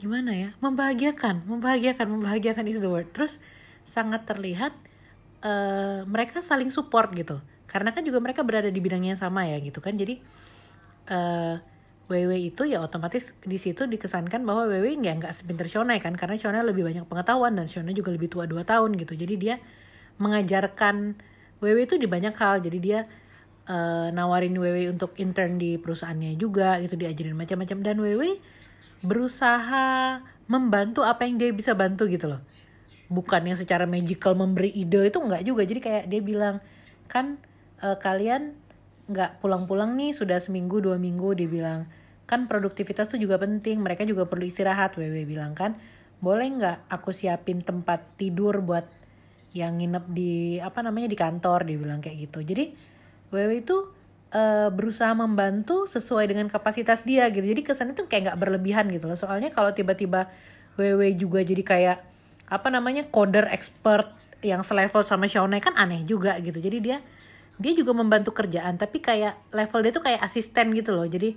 gimana 0.03 0.35
ya? 0.35 0.51
Membahagiakan 0.59 1.47
membahagiakan 1.47 2.07
membahagiakan 2.11 2.67
is 2.67 2.83
the 2.83 2.91
word. 2.91 3.07
Terus 3.15 3.39
sangat 3.87 4.27
terlihat 4.27 4.75
uh, 5.47 6.03
mereka 6.11 6.43
saling 6.43 6.75
support 6.75 7.15
gitu. 7.15 7.39
Karena 7.71 7.95
kan 7.95 8.03
juga 8.03 8.19
mereka 8.19 8.43
berada 8.43 8.67
di 8.67 8.83
bidangnya 8.83 9.15
yang 9.15 9.23
sama 9.23 9.47
ya 9.47 9.63
gitu 9.63 9.79
kan. 9.79 9.95
Jadi 9.95 10.19
uh, 11.07 11.63
WW 12.11 12.35
itu 12.43 12.67
ya 12.67 12.83
otomatis 12.83 13.31
di 13.47 13.57
situ 13.63 13.87
dikesankan 13.87 14.43
bahwa 14.43 14.67
WW 14.67 14.91
nggak 15.07 15.15
nggak 15.23 15.33
sepinter 15.39 15.71
Shona 15.71 15.95
kan. 16.03 16.19
Karena 16.19 16.35
Shona 16.35 16.67
lebih 16.67 16.83
banyak 16.83 17.07
pengetahuan 17.07 17.55
dan 17.55 17.71
Shona 17.71 17.95
juga 17.95 18.11
lebih 18.11 18.27
tua 18.27 18.51
dua 18.51 18.67
tahun 18.67 18.99
gitu. 18.99 19.15
Jadi 19.15 19.35
dia 19.39 19.63
mengajarkan 20.19 21.15
WW 21.63 21.79
itu 21.87 21.95
di 21.95 22.11
banyak 22.11 22.35
hal. 22.35 22.59
Jadi 22.59 22.79
dia 22.83 23.07
uh, 23.69 24.09
nawarin 24.11 24.57
WW 24.57 24.95
untuk 24.95 25.15
intern 25.19 25.59
di 25.59 25.79
perusahaannya 25.79 26.39
juga 26.39 26.79
gitu 26.83 26.99
diajarin 26.99 27.37
macam-macam. 27.37 27.79
Dan 27.83 27.97
WW 28.03 28.23
berusaha 29.03 30.23
membantu 30.47 31.03
apa 31.03 31.27
yang 31.27 31.39
dia 31.39 31.51
bisa 31.51 31.75
bantu 31.75 32.07
gitu 32.07 32.31
loh. 32.31 32.43
Bukan 33.13 33.45
yang 33.45 33.59
secara 33.59 33.85
magical 33.85 34.39
memberi 34.39 34.73
ide 34.73 35.11
itu 35.11 35.19
enggak 35.21 35.43
juga. 35.45 35.63
Jadi 35.67 35.81
kayak 35.83 36.05
dia 36.09 36.21
bilang 36.25 36.63
kan 37.11 37.37
uh, 37.85 37.99
kalian 37.99 38.57
nggak 39.11 39.43
pulang-pulang 39.43 39.99
nih 39.99 40.15
sudah 40.15 40.39
seminggu 40.39 40.79
dua 40.79 40.97
minggu 40.97 41.35
dibilang 41.35 41.91
kan 42.25 42.47
produktivitas 42.49 43.11
tuh 43.13 43.19
juga 43.21 43.37
penting 43.37 43.83
mereka 43.83 44.07
juga 44.09 44.25
perlu 44.25 44.47
istirahat 44.49 44.97
Wewe 44.97 45.29
bilang 45.29 45.53
kan. 45.53 45.77
Boleh 46.23 46.49
nggak 46.49 46.87
aku 46.87 47.11
siapin 47.11 47.67
tempat 47.67 48.15
tidur 48.15 48.63
buat 48.63 48.87
yang 49.53 49.83
nginep 49.83 50.05
di 50.15 50.63
apa 50.63 50.81
namanya 50.81 51.11
di 51.11 51.19
kantor? 51.19 51.67
Dibilang 51.67 51.99
kayak 51.99 52.31
gitu. 52.31 52.41
Jadi 52.47 52.92
Wewe 53.33 53.65
itu 53.65 53.89
uh, 54.37 54.69
berusaha 54.69 55.11
membantu 55.17 55.89
sesuai 55.89 56.29
dengan 56.29 56.53
kapasitas 56.53 57.03
dia 57.03 57.27
gitu. 57.33 57.43
Jadi 57.43 57.65
kesannya 57.65 57.97
tuh 57.97 58.07
kayak 58.07 58.33
nggak 58.33 58.39
berlebihan 58.39 58.93
gitu 58.93 59.09
loh. 59.09 59.17
Soalnya 59.17 59.49
kalau 59.49 59.73
tiba-tiba 59.73 60.29
Wewe 60.77 61.17
juga 61.17 61.41
jadi 61.41 61.65
kayak 61.65 61.99
apa 62.53 62.69
namanya 62.69 63.09
coder 63.09 63.49
expert 63.49 64.13
yang 64.45 64.61
selevel 64.61 65.01
sama 65.01 65.25
Shawnee 65.25 65.65
kan 65.65 65.73
aneh 65.81 66.05
juga 66.05 66.37
gitu. 66.45 66.61
Jadi 66.61 66.79
dia 66.85 66.99
dia 67.57 67.73
juga 67.73 67.93
membantu 67.97 68.33
kerjaan 68.37 68.77
tapi 68.77 69.01
kayak 69.01 69.53
level 69.53 69.81
dia 69.85 69.93
tuh 69.93 70.05
kayak 70.05 70.21
asisten 70.21 70.77
gitu 70.77 70.93
loh. 70.93 71.09
Jadi 71.09 71.37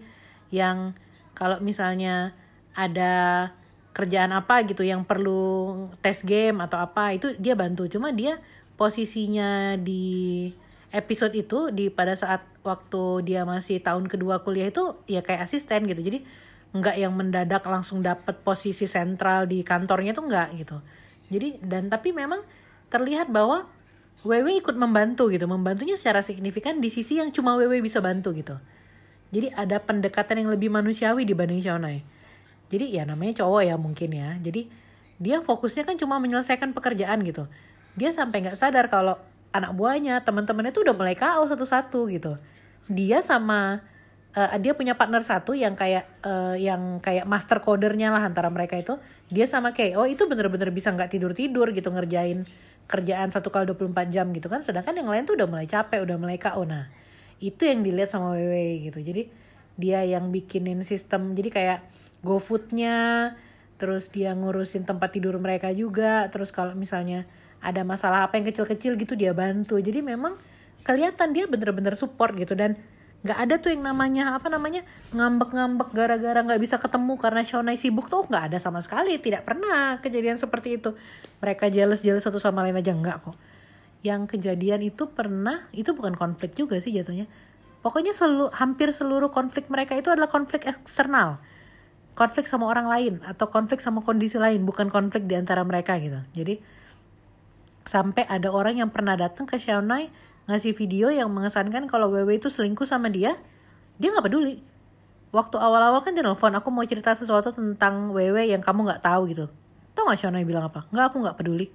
yang 0.51 0.95
kalau 1.31 1.59
misalnya 1.63 2.35
ada 2.75 3.51
kerjaan 3.95 4.35
apa 4.35 4.67
gitu 4.67 4.83
yang 4.83 5.07
perlu 5.07 5.87
tes 6.03 6.19
game 6.27 6.59
atau 6.59 6.75
apa 6.79 7.15
itu 7.15 7.31
dia 7.39 7.55
bantu. 7.55 7.87
Cuma 7.87 8.11
dia 8.11 8.43
posisinya 8.75 9.79
di 9.79 10.51
episode 10.95 11.35
itu 11.35 11.69
di 11.75 11.91
pada 11.91 12.15
saat 12.15 12.47
waktu 12.63 13.27
dia 13.27 13.43
masih 13.43 13.83
tahun 13.83 14.07
kedua 14.07 14.41
kuliah 14.41 14.71
itu 14.71 14.95
ya 15.05 15.19
kayak 15.21 15.45
asisten 15.45 15.85
gitu 15.91 16.01
jadi 16.01 16.23
nggak 16.75 16.95
yang 16.95 17.13
mendadak 17.15 17.63
langsung 17.67 17.99
dapet 18.03 18.39
posisi 18.41 18.87
sentral 18.87 19.47
di 19.47 19.63
kantornya 19.63 20.15
tuh 20.15 20.25
nggak 20.27 20.49
gitu 20.59 20.79
jadi 21.29 21.59
dan 21.61 21.91
tapi 21.91 22.15
memang 22.15 22.41
terlihat 22.89 23.29
bahwa 23.29 23.67
Wewe 24.25 24.57
ikut 24.57 24.73
membantu 24.73 25.29
gitu, 25.29 25.45
membantunya 25.45 26.01
secara 26.01 26.25
signifikan 26.25 26.81
di 26.81 26.89
sisi 26.89 27.21
yang 27.21 27.29
cuma 27.29 27.53
Wewe 27.61 27.77
bisa 27.77 28.01
bantu 28.01 28.33
gitu. 28.33 28.57
Jadi 29.29 29.53
ada 29.53 29.77
pendekatan 29.77 30.41
yang 30.41 30.49
lebih 30.49 30.73
manusiawi 30.73 31.29
dibanding 31.29 31.61
Xiaonai. 31.61 32.01
Jadi 32.73 32.89
ya 32.89 33.05
namanya 33.05 33.45
cowok 33.45 33.61
ya 33.69 33.77
mungkin 33.77 34.09
ya. 34.09 34.33
Jadi 34.41 34.65
dia 35.21 35.45
fokusnya 35.45 35.85
kan 35.85 36.01
cuma 36.01 36.17
menyelesaikan 36.17 36.73
pekerjaan 36.73 37.21
gitu. 37.21 37.45
Dia 37.93 38.09
sampai 38.17 38.49
nggak 38.49 38.57
sadar 38.57 38.89
kalau 38.89 39.21
anak 39.55 39.71
buahnya, 39.73 40.21
teman-temannya 40.27 40.75
tuh 40.75 40.83
udah 40.83 40.95
mulai 40.95 41.15
KO 41.15 41.47
satu-satu 41.47 42.11
gitu. 42.11 42.35
Dia 42.91 43.23
sama 43.23 43.79
uh, 44.35 44.59
dia 44.59 44.75
punya 44.75 44.99
partner 44.99 45.23
satu 45.23 45.55
yang 45.55 45.79
kayak 45.79 46.05
uh, 46.27 46.59
yang 46.59 46.99
kayak 46.99 47.23
master 47.23 47.63
codernya 47.63 48.11
lah 48.11 48.27
antara 48.27 48.51
mereka 48.51 48.75
itu. 48.75 48.99
Dia 49.31 49.47
sama 49.47 49.71
KO 49.71 50.03
itu 50.05 50.27
bener-bener 50.27 50.69
bisa 50.69 50.91
nggak 50.91 51.15
tidur-tidur 51.15 51.71
gitu 51.71 51.89
ngerjain 51.89 52.43
kerjaan 52.85 53.33
satu 53.33 53.49
kali 53.49 53.65
24 53.73 54.13
jam 54.13 54.29
gitu 54.29 54.45
kan 54.45 54.61
sedangkan 54.61 54.93
yang 54.93 55.09
lain 55.09 55.25
tuh 55.25 55.33
udah 55.33 55.49
mulai 55.49 55.65
capek 55.65 56.05
udah 56.05 56.17
mulai 56.21 56.37
KO 56.37 56.63
nah 56.69 56.85
itu 57.41 57.65
yang 57.65 57.81
dilihat 57.81 58.13
sama 58.13 58.37
WW 58.37 58.89
gitu 58.89 58.99
jadi 59.01 59.27
dia 59.75 59.99
yang 60.05 60.29
bikinin 60.31 60.85
sistem 60.85 61.33
jadi 61.33 61.49
kayak 61.51 61.79
GoFoodnya 62.23 63.33
terus 63.75 64.07
dia 64.07 64.31
ngurusin 64.31 64.87
tempat 64.87 65.11
tidur 65.11 65.35
mereka 65.41 65.73
juga 65.75 66.29
terus 66.31 66.53
kalau 66.53 66.77
misalnya 66.77 67.27
ada 67.65 67.81
masalah 67.81 68.29
apa 68.29 68.37
yang 68.37 68.45
kecil-kecil 68.45 68.93
gitu 69.01 69.17
dia 69.17 69.33
bantu. 69.33 69.81
Jadi 69.81 70.05
memang 70.05 70.37
kelihatan 70.85 71.33
dia 71.33 71.49
bener-bener 71.49 71.97
support 71.97 72.37
gitu. 72.37 72.53
Dan 72.53 72.77
nggak 73.25 73.39
ada 73.41 73.55
tuh 73.57 73.73
yang 73.73 73.81
namanya 73.81 74.37
apa 74.37 74.53
namanya 74.53 74.85
ngambek-ngambek 75.09 75.89
gara-gara 75.97 76.39
nggak 76.45 76.61
bisa 76.61 76.77
ketemu 76.77 77.17
karena 77.17 77.41
Shonai 77.41 77.73
sibuk 77.73 78.05
tuh 78.05 78.29
nggak 78.29 78.53
ada 78.53 78.57
sama 78.61 78.85
sekali. 78.85 79.17
Tidak 79.17 79.41
pernah 79.41 79.97
kejadian 79.97 80.37
seperti 80.37 80.77
itu. 80.77 80.93
Mereka 81.41 81.73
jealous 81.73 82.05
jealous 82.05 82.21
satu 82.21 82.37
sama 82.37 82.61
lain 82.61 82.77
aja 82.77 82.93
nggak 82.93 83.17
kok. 83.25 83.35
Yang 84.05 84.37
kejadian 84.37 84.85
itu 84.85 85.09
pernah 85.09 85.65
itu 85.73 85.89
bukan 85.97 86.13
konflik 86.13 86.53
juga 86.53 86.77
sih 86.77 86.93
jatuhnya. 86.93 87.25
Pokoknya 87.81 88.17
selu, 88.17 88.49
hampir 88.53 88.89
seluruh 88.89 89.29
konflik 89.29 89.69
mereka 89.69 89.93
itu 89.93 90.09
adalah 90.09 90.25
konflik 90.29 90.65
eksternal. 90.65 91.37
Konflik 92.17 92.49
sama 92.49 92.65
orang 92.65 92.89
lain 92.89 93.13
atau 93.25 93.49
konflik 93.49 93.77
sama 93.77 94.01
kondisi 94.01 94.41
lain 94.41 94.65
bukan 94.65 94.89
konflik 94.89 95.29
di 95.29 95.37
antara 95.37 95.61
mereka 95.61 95.97
gitu. 96.01 96.17
Jadi 96.33 96.61
sampai 97.85 98.25
ada 98.25 98.49
orang 98.49 98.81
yang 98.81 98.89
pernah 98.89 99.13
datang 99.13 99.45
ke 99.45 99.61
Shonai 99.61 100.09
ngasih 100.45 100.73
video 100.77 101.09
yang 101.09 101.29
mengesankan 101.29 101.89
kalau 101.89 102.09
Wewe 102.13 102.37
itu 102.37 102.49
selingkuh 102.49 102.85
sama 102.85 103.09
dia, 103.09 103.37
dia 103.97 104.09
nggak 104.13 104.25
peduli. 104.25 104.61
Waktu 105.33 105.57
awal-awal 105.57 106.01
kan 106.05 106.13
dia 106.13 106.25
nelfon, 106.25 106.53
aku 106.53 106.69
mau 106.69 106.85
cerita 106.85 107.13
sesuatu 107.13 107.53
tentang 107.53 108.13
Wewe 108.13 108.49
yang 108.49 108.61
kamu 108.61 108.85
nggak 108.89 109.01
tahu 109.05 109.29
gitu. 109.33 109.45
Tau 109.95 110.11
gak 110.11 110.19
Shona 110.19 110.43
bilang 110.43 110.67
apa? 110.67 110.85
Nggak, 110.91 111.05
aku 111.11 111.17
nggak 111.23 111.37
peduli. 111.39 111.67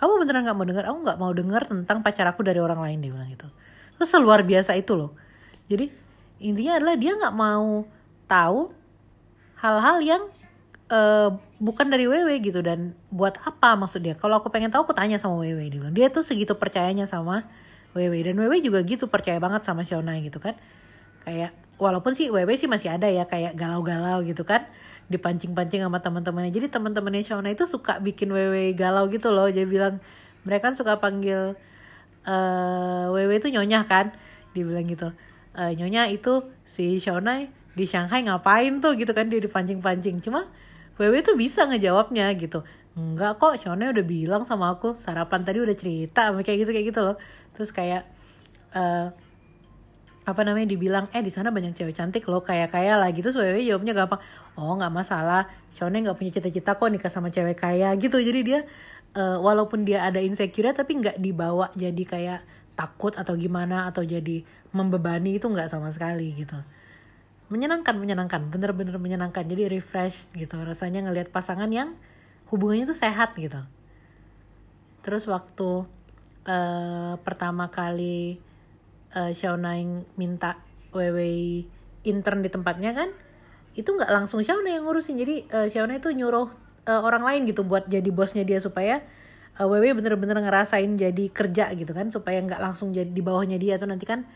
Kamu 0.00 0.24
beneran 0.24 0.48
nggak 0.48 0.56
mau 0.56 0.66
dengar? 0.66 0.84
Aku 0.88 0.98
nggak 1.04 1.18
mau 1.20 1.32
dengar 1.36 1.62
tentang 1.68 2.00
pacar 2.00 2.24
aku 2.32 2.40
dari 2.40 2.56
orang 2.56 2.80
lain 2.80 3.04
dia 3.04 3.12
bilang 3.12 3.28
gitu. 3.28 3.48
Terus 4.00 4.08
seluar 4.08 4.40
biasa 4.40 4.72
itu 4.72 4.96
loh. 4.96 5.12
Jadi 5.68 5.92
intinya 6.40 6.80
adalah 6.80 6.96
dia 6.96 7.12
nggak 7.12 7.36
mau 7.36 7.84
tahu 8.24 8.72
hal-hal 9.60 9.96
yang 10.00 10.22
uh, 10.90 11.38
bukan 11.62 11.86
dari 11.88 12.10
Wewe 12.10 12.42
gitu 12.42 12.60
dan 12.60 12.92
buat 13.14 13.38
apa 13.46 13.78
maksud 13.78 14.04
dia 14.04 14.18
kalau 14.18 14.42
aku 14.42 14.52
pengen 14.52 14.68
tahu 14.74 14.90
aku 14.90 14.94
tanya 14.94 15.16
sama 15.16 15.40
Wewe 15.40 15.70
dia 15.70 15.88
dia 15.94 16.06
tuh 16.10 16.26
segitu 16.26 16.58
percayanya 16.58 17.08
sama 17.08 17.48
Wewe 17.90 18.22
dan 18.22 18.38
Wewe 18.38 18.62
juga 18.62 18.86
gitu 18.86 19.10
percaya 19.10 19.42
banget 19.42 19.66
sama 19.66 19.82
Shona 19.82 20.14
gitu 20.22 20.38
kan. 20.38 20.54
Kayak 21.26 21.50
walaupun 21.76 22.14
sih 22.14 22.30
Wewe 22.30 22.54
sih 22.54 22.70
masih 22.70 22.94
ada 22.94 23.10
ya 23.10 23.26
kayak 23.26 23.58
galau-galau 23.58 24.22
gitu 24.22 24.46
kan 24.46 24.70
dipancing-pancing 25.10 25.82
sama 25.82 25.98
teman-temannya. 25.98 26.54
Jadi 26.54 26.70
teman-temannya 26.70 27.26
Shona 27.26 27.50
itu 27.50 27.66
suka 27.66 27.98
bikin 27.98 28.30
Wewe 28.30 28.78
galau 28.78 29.10
gitu 29.10 29.34
loh. 29.34 29.50
Jadi 29.50 29.66
bilang 29.66 29.98
mereka 30.46 30.70
kan 30.70 30.74
suka 30.78 31.02
panggil 31.02 31.58
uh, 32.22 33.06
Wewe 33.10 33.42
itu 33.42 33.50
nyonya 33.50 33.82
kan. 33.90 34.14
Dibilang 34.54 34.86
gitu 34.86 35.10
uh, 35.58 35.72
nyonya 35.74 36.10
itu 36.14 36.46
si 36.62 37.02
Shona 37.02 37.50
di 37.74 37.84
Shanghai 37.90 38.22
ngapain 38.22 38.78
tuh? 38.78 38.94
Gitu 38.94 39.10
kan 39.10 39.26
dia 39.26 39.42
dipancing-pancing. 39.42 40.22
Cuma 40.22 40.46
Wewe 41.00 41.24
tuh 41.24 41.32
bisa 41.32 41.64
ngejawabnya 41.64 42.28
gitu. 42.36 42.60
Enggak 42.92 43.40
kok 43.40 43.56
Shone 43.56 43.88
udah 43.88 44.04
bilang 44.04 44.44
sama 44.44 44.76
aku 44.76 45.00
sarapan 45.00 45.40
tadi 45.40 45.64
udah 45.64 45.72
cerita 45.72 46.28
kayak 46.44 46.68
gitu 46.68 46.70
kayak 46.76 46.86
gitu 46.92 47.00
loh. 47.00 47.16
Terus 47.56 47.72
kayak 47.72 48.04
uh, 48.76 49.08
apa 50.28 50.40
namanya 50.44 50.68
dibilang 50.68 51.08
eh 51.16 51.24
di 51.24 51.32
sana 51.32 51.48
banyak 51.48 51.72
cewek 51.72 51.96
cantik 51.96 52.28
loh 52.28 52.44
kayak 52.44 52.68
kaya 52.68 53.00
lah 53.00 53.08
gitu. 53.16 53.32
Wewe 53.32 53.64
jawabnya 53.64 53.96
gampang 53.96 54.20
oh 54.60 54.76
nggak 54.76 54.92
masalah. 54.92 55.48
Shone 55.72 55.96
nggak 56.04 56.20
punya 56.20 56.36
cita-cita 56.36 56.76
kok 56.76 56.92
nikah 56.92 57.08
sama 57.08 57.32
cewek 57.32 57.56
kaya 57.56 57.96
gitu. 57.96 58.20
Jadi 58.20 58.40
dia 58.44 58.68
uh, 59.16 59.40
walaupun 59.40 59.88
dia 59.88 60.04
ada 60.04 60.20
insecure 60.20 60.70
tapi 60.76 61.00
nggak 61.00 61.16
dibawa 61.18 61.72
jadi 61.74 62.02
kayak 62.04 62.40
takut 62.78 63.12
atau 63.16 63.36
gimana 63.36 63.88
atau 63.90 64.00
jadi 64.00 64.44
membebani 64.72 65.36
itu 65.36 65.46
nggak 65.50 65.68
sama 65.68 65.90
sekali 65.92 66.32
gitu 66.32 66.56
menyenangkan 67.50 67.98
menyenangkan 67.98 68.48
bener-bener 68.48 68.96
menyenangkan. 68.96 69.44
Jadi 69.44 69.66
refresh 69.68 70.30
gitu 70.32 70.56
rasanya 70.62 71.04
ngelihat 71.04 71.34
pasangan 71.34 71.68
yang 71.68 71.98
hubungannya 72.48 72.86
tuh 72.86 72.98
sehat 72.98 73.34
gitu. 73.34 73.60
Terus 75.02 75.26
waktu 75.26 75.84
uh, 76.46 77.14
pertama 77.20 77.68
kali 77.68 78.38
uh, 79.12 79.30
Xiao 79.34 79.58
Naing 79.58 80.06
minta 80.14 80.62
Wewe 80.90 81.66
intern 82.02 82.40
di 82.42 82.50
tempatnya 82.50 82.96
kan 82.96 83.10
itu 83.78 83.86
nggak 83.86 84.10
langsung 84.10 84.42
Shauna 84.42 84.70
yang 84.70 84.86
ngurusin. 84.86 85.16
Jadi 85.18 85.46
uh, 85.50 85.66
Shauna 85.70 86.02
itu 86.02 86.10
nyuruh 86.10 86.50
uh, 86.90 87.00
orang 87.02 87.22
lain 87.22 87.46
gitu 87.46 87.62
buat 87.62 87.86
jadi 87.86 88.10
bosnya 88.10 88.42
dia 88.42 88.58
supaya 88.58 89.02
uh, 89.58 89.66
Wewe 89.70 89.94
bener-bener 89.94 90.38
ngerasain 90.42 90.90
jadi 90.98 91.24
kerja 91.30 91.70
gitu 91.78 91.94
kan 91.94 92.10
supaya 92.10 92.42
nggak 92.42 92.58
langsung 92.58 92.90
jadi 92.90 93.08
di 93.08 93.22
bawahnya 93.22 93.56
dia. 93.62 93.78
Tuh 93.78 93.86
nanti 93.86 94.06
kan 94.06 94.26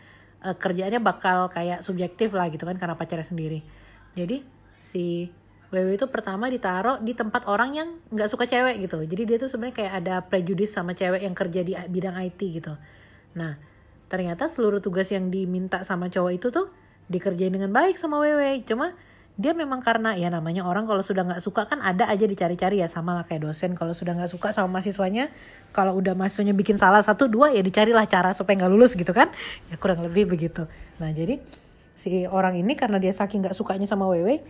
uh, 0.44 0.56
kerjaannya 0.56 1.00
bakal 1.00 1.48
kayak 1.48 1.80
subjektif 1.80 2.36
lah 2.36 2.52
gitu 2.52 2.68
kan 2.68 2.76
karena 2.76 2.94
pacarnya 2.94 3.24
sendiri. 3.24 3.64
Jadi 4.14 4.44
si 4.84 5.32
Wewe 5.74 5.98
itu 5.98 6.06
pertama 6.06 6.46
ditaruh 6.46 7.02
di 7.02 7.18
tempat 7.18 7.50
orang 7.50 7.74
yang 7.74 7.88
nggak 8.12 8.30
suka 8.30 8.46
cewek 8.46 8.84
gitu. 8.86 9.02
Jadi 9.02 9.22
dia 9.26 9.36
tuh 9.42 9.50
sebenarnya 9.50 9.74
kayak 9.74 9.92
ada 10.04 10.14
prejudis 10.22 10.70
sama 10.70 10.94
cewek 10.94 11.26
yang 11.26 11.34
kerja 11.34 11.60
di 11.66 11.74
bidang 11.74 12.14
IT 12.14 12.38
gitu. 12.38 12.78
Nah 13.34 13.58
ternyata 14.06 14.46
seluruh 14.46 14.78
tugas 14.78 15.10
yang 15.10 15.32
diminta 15.32 15.82
sama 15.82 16.06
cowok 16.06 16.32
itu 16.36 16.54
tuh 16.54 16.70
dikerjain 17.10 17.50
dengan 17.50 17.74
baik 17.74 17.98
sama 17.98 18.22
Wewe. 18.22 18.62
Cuma 18.62 18.94
dia 19.34 19.50
memang 19.50 19.82
karena 19.82 20.14
ya 20.14 20.30
namanya 20.30 20.62
orang 20.62 20.86
kalau 20.86 21.02
sudah 21.02 21.26
nggak 21.26 21.42
suka 21.42 21.66
kan 21.66 21.82
ada 21.82 22.06
aja 22.06 22.22
dicari-cari 22.22 22.78
ya. 22.78 22.86
Sama 22.86 23.18
lah 23.18 23.26
kayak 23.26 23.42
dosen 23.50 23.74
kalau 23.74 23.90
sudah 23.90 24.14
nggak 24.14 24.30
suka 24.30 24.54
sama 24.54 24.78
mahasiswanya 24.78 25.34
kalau 25.74 25.98
udah 25.98 26.14
mahasiswanya 26.14 26.54
bikin 26.54 26.78
salah 26.78 27.02
satu 27.02 27.26
dua 27.26 27.50
ya 27.50 27.58
dicarilah 27.58 28.06
cara 28.06 28.30
supaya 28.30 28.62
nggak 28.62 28.72
lulus 28.72 28.94
gitu 28.94 29.10
kan. 29.10 29.34
Ya 29.70 29.74
kurang 29.74 30.06
lebih 30.06 30.30
begitu. 30.30 30.70
Nah 31.02 31.10
jadi 31.10 31.42
si 31.98 32.30
orang 32.30 32.54
ini 32.54 32.78
karena 32.78 33.02
dia 33.02 33.10
saking 33.10 33.42
nggak 33.42 33.58
sukanya 33.58 33.90
sama 33.90 34.06
Wewe 34.06 34.42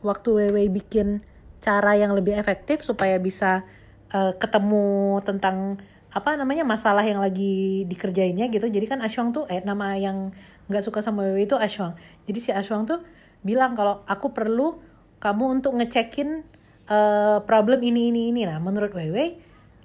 waktu 0.00 0.28
Wewe 0.32 0.72
bikin 0.72 1.20
cara 1.60 1.92
yang 2.00 2.16
lebih 2.16 2.32
efektif 2.32 2.80
supaya 2.80 3.20
bisa 3.20 3.68
uh, 4.16 4.32
ketemu 4.40 5.20
tentang 5.20 5.76
apa 6.10 6.34
namanya 6.34 6.64
masalah 6.64 7.04
yang 7.04 7.20
lagi 7.20 7.84
dikerjainnya 7.84 8.48
gitu. 8.48 8.72
Jadi 8.72 8.88
kan 8.88 9.04
Ashwang 9.04 9.36
tuh 9.36 9.44
eh 9.52 9.60
nama 9.60 10.00
yang 10.00 10.32
nggak 10.70 10.86
suka 10.86 11.02
sama 11.02 11.26
Wewe 11.26 11.50
itu 11.50 11.58
Ashwang 11.58 11.98
jadi 12.30 12.38
si 12.38 12.50
Ashwang 12.54 12.86
tuh 12.86 13.02
bilang 13.40 13.76
kalau 13.76 14.04
aku 14.04 14.32
perlu 14.32 14.80
kamu 15.20 15.60
untuk 15.60 15.76
ngecekin 15.76 16.44
uh, 16.88 17.44
problem 17.44 17.80
ini 17.84 18.12
ini 18.12 18.32
ini. 18.32 18.42
Nah 18.48 18.58
menurut 18.60 18.92
Wewe 18.92 19.36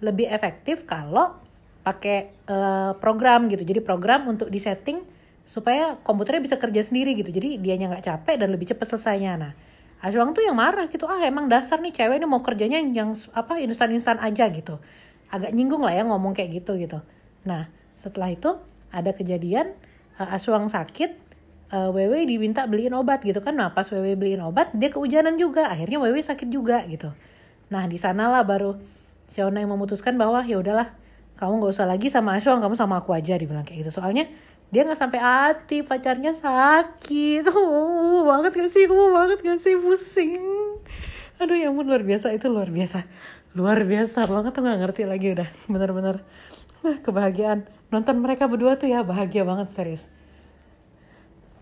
lebih 0.03 0.27
efektif 0.27 0.83
kalau 0.87 1.35
pakai 1.85 2.33
uh, 2.49 2.97
program 2.97 3.47
gitu. 3.51 3.61
Jadi 3.61 3.79
program 3.83 4.25
untuk 4.25 4.49
disetting 4.49 5.05
supaya 5.45 6.01
komputernya 6.01 6.41
bisa 6.41 6.57
kerja 6.57 6.81
sendiri 6.81 7.13
gitu. 7.13 7.29
Jadi 7.29 7.61
dianya 7.61 7.93
nggak 7.93 8.05
capek 8.05 8.35
dan 8.41 8.49
lebih 8.49 8.73
cepat 8.73 8.95
selesainya. 8.95 9.33
Nah 9.37 9.53
Aswang 10.03 10.35
tuh 10.35 10.43
yang 10.43 10.57
marah 10.57 10.91
gitu. 10.91 11.07
Ah 11.07 11.23
emang 11.23 11.47
dasar 11.47 11.79
nih 11.79 11.93
cewek 11.95 12.19
ini 12.19 12.27
mau 12.27 12.41
kerjanya 12.43 12.81
yang 12.81 13.15
apa 13.31 13.61
instan-instan 13.61 14.19
aja 14.19 14.49
gitu. 14.51 14.81
Agak 15.31 15.53
nyinggung 15.53 15.81
lah 15.81 15.93
ya 15.93 16.03
ngomong 16.05 16.35
kayak 16.35 16.63
gitu 16.63 16.75
gitu. 16.77 16.99
Nah 17.45 17.69
setelah 17.95 18.33
itu 18.33 18.59
ada 18.91 19.11
kejadian 19.15 19.73
uh, 20.19 20.35
Aswang 20.35 20.67
sakit 20.67 21.24
uh, 21.71 21.89
Wewe 21.89 22.27
diminta 22.27 22.67
beliin 22.69 22.93
obat 22.93 23.23
gitu 23.23 23.41
kan. 23.41 23.55
Nah 23.55 23.71
pas 23.73 23.87
Wewe 23.89 24.13
beliin 24.13 24.41
obat 24.43 24.73
dia 24.75 24.91
kehujanan 24.91 25.39
juga. 25.39 25.71
Akhirnya 25.71 25.97
Wewe 26.01 26.21
sakit 26.21 26.49
juga 26.51 26.83
gitu. 26.85 27.09
Nah 27.71 27.89
di 27.89 27.97
sanalah 27.97 28.45
baru 28.45 28.77
Xiaona 29.31 29.63
yang 29.63 29.73
memutuskan 29.73 30.13
bahwa 30.19 30.45
ya 30.45 30.61
udahlah 30.61 30.93
kamu 31.35 31.59
nggak 31.59 31.73
usah 31.73 31.87
lagi 31.89 32.07
sama 32.13 32.37
Ashwang 32.37 32.61
kamu 32.61 32.77
sama 32.77 33.01
aku 33.01 33.15
aja 33.15 33.33
dibilang 33.39 33.65
kayak 33.65 33.87
gitu. 33.87 34.01
Soalnya 34.01 34.29
dia 34.69 34.85
nggak 34.85 34.99
sampai 34.99 35.19
hati 35.21 35.81
pacarnya 35.81 36.35
sakit. 36.35 37.45
Oh 37.55 38.23
banget 38.25 38.57
gak 38.57 38.71
sih? 38.71 38.85
Oh 38.89 39.11
banget 39.13 39.39
gak 39.43 39.59
sih? 39.61 39.75
Pusing. 39.77 40.39
Aduh 41.37 41.57
ya 41.57 41.69
ampun 41.69 41.85
luar 41.85 42.01
biasa. 42.05 42.31
Itu 42.31 42.47
luar 42.47 42.71
biasa. 42.71 43.03
Luar 43.55 43.83
biasa 43.83 44.23
banget 44.27 44.51
tuh 44.55 44.61
nggak 44.63 44.79
ngerti 44.81 45.03
lagi 45.03 45.27
udah. 45.35 45.49
Bener-bener 45.67 46.23
nah, 46.81 46.97
kebahagiaan. 47.03 47.67
Nonton 47.91 48.23
mereka 48.23 48.47
berdua 48.47 48.79
tuh 48.79 48.87
ya 48.87 49.03
bahagia 49.03 49.43
banget 49.43 49.69
serius 49.73 50.07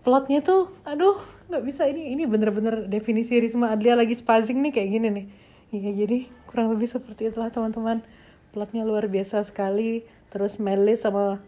plotnya 0.04 0.44
tuh 0.44 0.70
aduh 0.84 1.16
nggak 1.48 1.64
bisa. 1.64 1.88
Ini 1.88 2.12
ini 2.14 2.28
bener-bener 2.28 2.86
definisi 2.86 3.40
Risma 3.40 3.72
Adlia 3.72 3.96
lagi 3.96 4.14
spazing 4.14 4.60
nih 4.60 4.72
kayak 4.76 4.88
gini 4.92 5.08
nih. 5.10 5.26
Iya 5.74 5.90
jadi 6.06 6.18
kurang 6.46 6.70
lebih 6.76 6.86
seperti 6.86 7.32
itulah 7.32 7.50
teman-teman. 7.50 8.04
Plotnya 8.52 8.84
luar 8.84 9.08
biasa 9.08 9.42
sekali. 9.42 10.04
Terus 10.30 10.60
male 10.60 10.84
lead 10.84 11.00
sama 11.00 11.40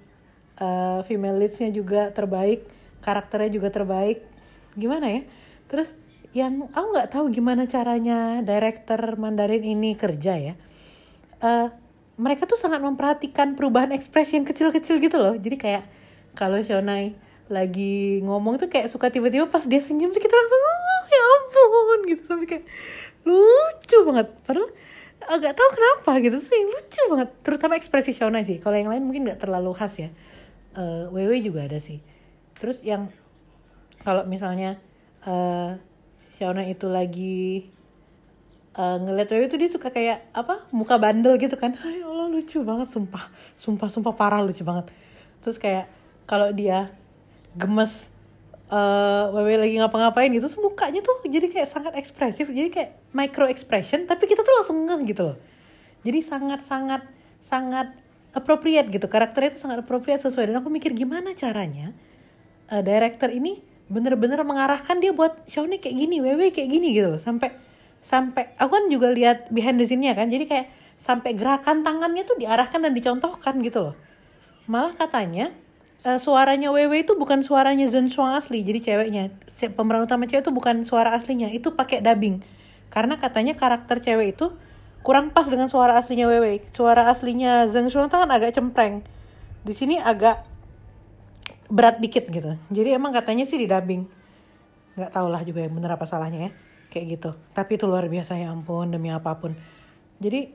uh, 0.59 1.01
female 1.05 1.39
leadsnya 1.39 1.71
juga 1.71 2.11
terbaik. 2.11 2.67
Karakternya 3.05 3.53
juga 3.53 3.69
terbaik. 3.71 4.25
Gimana 4.75 5.07
ya? 5.13 5.23
Terus 5.69 5.93
yang 6.33 6.69
aku 6.73 6.87
nggak 6.97 7.11
tahu 7.13 7.33
gimana 7.33 7.65
caranya 7.69 8.41
director 8.43 8.99
Mandarin 9.21 9.63
ini 9.63 9.95
kerja 9.95 10.35
ya. 10.37 10.55
Uh, 11.39 11.69
mereka 12.17 12.49
tuh 12.49 12.57
sangat 12.57 12.81
memperhatikan 12.81 13.53
perubahan 13.53 13.93
ekspresi 13.93 14.41
yang 14.41 14.49
kecil-kecil 14.49 14.97
gitu 15.05 15.21
loh. 15.21 15.37
Jadi 15.37 15.57
kayak 15.61 15.85
kalau 16.33 16.61
Shonai 16.61 17.26
lagi 17.47 18.21
ngomong 18.27 18.59
tuh 18.59 18.67
kayak 18.67 18.91
suka 18.91 19.07
tiba-tiba 19.07 19.47
pas 19.47 19.63
dia 19.63 19.79
senyum 19.79 20.11
tuh 20.11 20.19
kita 20.19 20.35
langsung 20.35 20.63
oh, 20.63 21.03
ya 21.07 21.23
ampun 21.23 22.01
gitu. 22.11 22.23
Sampai 22.27 22.47
kayak 22.51 22.65
lucu 23.23 23.99
banget. 24.07 24.27
Padahal 24.43 24.69
agak 25.27 25.53
tahu 25.55 25.69
kenapa 25.75 26.11
gitu 26.23 26.39
sih. 26.43 26.61
Lucu 26.67 27.03
banget. 27.11 27.29
Terutama 27.47 27.79
ekspresi 27.79 28.11
Shauna 28.15 28.43
sih. 28.43 28.59
Kalau 28.59 28.75
yang 28.75 28.91
lain 28.91 29.07
mungkin 29.07 29.27
nggak 29.27 29.43
terlalu 29.43 29.71
khas 29.75 29.95
ya. 29.99 30.11
Uh, 30.77 31.09
Wewe 31.15 31.41
juga 31.41 31.65
ada 31.65 31.79
sih. 31.79 32.03
Terus 32.59 32.83
yang 32.83 33.09
kalau 34.03 34.27
misalnya 34.27 34.79
uh, 35.25 35.79
Shauna 36.37 36.67
itu 36.67 36.91
lagi 36.91 37.71
uh, 38.75 38.99
ngeliat 39.01 39.31
Wewe 39.31 39.47
tuh 39.47 39.59
dia 39.63 39.71
suka 39.71 39.95
kayak 39.95 40.35
apa 40.35 40.67
muka 40.75 40.99
bandel 40.99 41.39
gitu 41.39 41.55
kan. 41.55 41.79
Ya 41.79 42.07
Allah 42.11 42.27
lucu 42.27 42.59
banget 42.67 42.91
sumpah. 42.91 43.31
Sumpah 43.55 43.89
sumpah 43.89 44.13
parah 44.19 44.43
lucu 44.43 44.67
banget. 44.67 44.91
Terus 45.47 45.63
kayak 45.63 45.87
kalau 46.27 46.51
dia 46.51 46.91
gemes 47.57 48.13
uh, 48.71 49.33
Wewe 49.33 49.57
lagi 49.57 49.75
ngapa-ngapain 49.81 50.31
gitu 50.31 50.47
terus 50.47 50.59
mukanya 50.59 51.01
tuh 51.03 51.23
jadi 51.27 51.47
kayak 51.51 51.69
sangat 51.71 51.93
ekspresif 51.99 52.47
jadi 52.51 52.69
kayak 52.71 52.91
micro 53.15 53.47
expression 53.49 54.05
tapi 54.05 54.29
kita 54.29 54.43
tuh 54.43 54.55
langsung 54.63 54.79
ngeh 54.87 55.01
gitu 55.11 55.23
loh. 55.33 55.37
Jadi 56.07 56.23
sangat 56.23 56.63
sangat 57.43 57.91
appropriate 58.37 58.87
gitu 58.93 59.07
karakternya 59.09 59.57
itu 59.57 59.61
sangat 59.65 59.83
appropriate 59.83 60.23
sesuai. 60.23 60.53
Dan 60.53 60.61
aku 60.63 60.69
mikir 60.71 60.93
gimana 60.93 61.33
caranya 61.35 61.91
uh, 62.71 62.83
director 62.85 63.33
ini 63.33 63.65
bener-bener 63.87 64.43
mengarahkan 64.43 64.99
dia 64.99 65.15
buat 65.15 65.47
show 65.47 65.63
nih 65.63 65.79
kayak 65.79 65.97
gini 65.97 66.17
Wewe 66.23 66.51
kayak 66.55 66.71
gini 66.71 66.95
gitu 66.95 67.17
loh. 67.17 67.21
Sampai 67.21 67.57
sampai 68.05 68.55
aku 68.55 68.71
kan 68.71 68.85
juga 68.87 69.11
lihat 69.11 69.51
behind 69.51 69.83
the 69.83 69.87
scene-nya 69.89 70.15
kan 70.15 70.31
jadi 70.31 70.47
kayak 70.47 70.67
sampai 70.97 71.35
gerakan 71.35 71.83
tangannya 71.83 72.23
tuh 72.23 72.39
diarahkan 72.39 72.79
dan 72.79 72.93
dicontohkan 72.95 73.59
gitu 73.67 73.91
loh. 73.91 73.95
Malah 74.71 74.95
katanya 74.95 75.51
uh, 76.07 76.19
suaranya 76.23 76.71
Wewe 76.71 77.03
itu 77.03 77.19
bukan 77.19 77.43
suaranya 77.43 77.91
Zen 77.91 78.07
Shuang 78.07 78.39
asli 78.39 78.63
jadi 78.63 78.79
ceweknya. 78.79 79.35
Pemeran 79.75 80.07
utama 80.07 80.31
cewek 80.31 80.47
itu 80.47 80.55
bukan 80.55 80.87
suara 80.87 81.11
aslinya 81.19 81.51
itu 81.51 81.75
pakai 81.75 81.99
dubbing. 81.99 82.47
Karena 82.87 83.19
katanya 83.19 83.59
karakter 83.59 83.99
cewek 83.99 84.39
itu 84.39 84.55
kurang 85.03 85.35
pas 85.35 85.51
dengan 85.51 85.67
suara 85.67 85.99
aslinya 85.99 86.31
Wewe. 86.31 86.63
Suara 86.71 87.11
aslinya 87.11 87.67
Zen 87.75 87.91
Shuang 87.91 88.07
kan 88.07 88.31
agak 88.31 88.55
cempreng. 88.55 89.03
Di 89.67 89.75
sini 89.75 89.99
agak 89.99 90.47
berat 91.67 91.99
dikit 91.99 92.31
gitu. 92.31 92.55
Jadi 92.71 92.95
emang 92.95 93.11
katanya 93.11 93.43
sih 93.43 93.59
di 93.59 93.67
dubbing. 93.67 94.07
Nggak 94.95 95.11
tau 95.11 95.27
lah 95.27 95.43
juga 95.43 95.67
yang 95.67 95.75
bener 95.75 95.91
apa 95.99 96.07
salahnya 96.07 96.49
ya 96.49 96.51
kayak 96.95 97.19
gitu. 97.19 97.31
Tapi 97.53 97.77
itu 97.77 97.85
luar 97.85 98.07
biasa 98.07 98.39
ya 98.39 98.49
ampun 98.55 98.95
demi 98.95 99.11
apa 99.11 99.35
pun. 99.37 99.53
Jadi 100.23 100.55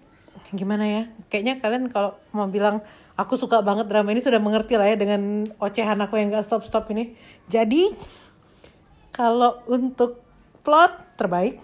gimana 0.56 0.88
ya? 0.88 1.04
Kayaknya 1.28 1.60
kalian 1.60 1.84
kalau 1.92 2.18
mau 2.32 2.48
bilang 2.48 2.82
aku 3.22 3.38
suka 3.38 3.62
banget 3.62 3.86
drama 3.86 4.10
ini 4.10 4.22
sudah 4.26 4.42
mengerti 4.42 4.74
lah 4.74 4.90
ya 4.90 4.98
dengan 4.98 5.46
ocehan 5.62 6.02
aku 6.02 6.18
yang 6.18 6.34
gak 6.34 6.50
stop 6.50 6.66
stop 6.66 6.90
ini. 6.90 7.14
Jadi 7.46 7.94
kalau 9.14 9.62
untuk 9.70 10.26
plot 10.66 11.18
terbaik 11.22 11.62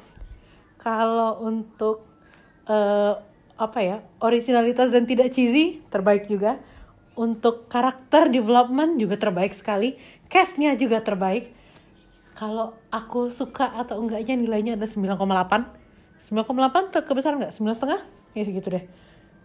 kalau 0.78 1.42
untuk 1.42 2.06
uh, 2.70 3.18
apa 3.58 3.80
ya 3.82 3.98
originalitas 4.22 4.94
dan 4.94 5.10
tidak 5.10 5.34
cheesy 5.34 5.82
terbaik 5.90 6.30
juga. 6.30 6.62
Untuk 7.18 7.66
karakter 7.66 8.30
development 8.30 9.02
juga 9.02 9.18
terbaik 9.18 9.58
sekali. 9.58 9.98
Castnya 10.30 10.78
juga 10.78 11.02
terbaik. 11.02 11.50
Kalau 12.38 12.78
aku 12.94 13.34
suka 13.34 13.74
atau 13.74 13.98
enggaknya 13.98 14.38
nilainya 14.38 14.78
ada 14.78 14.86
9,8 14.86 15.18
9,8 16.30 16.94
kebesaran 17.10 17.42
nggak? 17.42 17.58
9,5 17.58 18.38
ya 18.38 18.44
segitu 18.46 18.68
deh. 18.70 18.86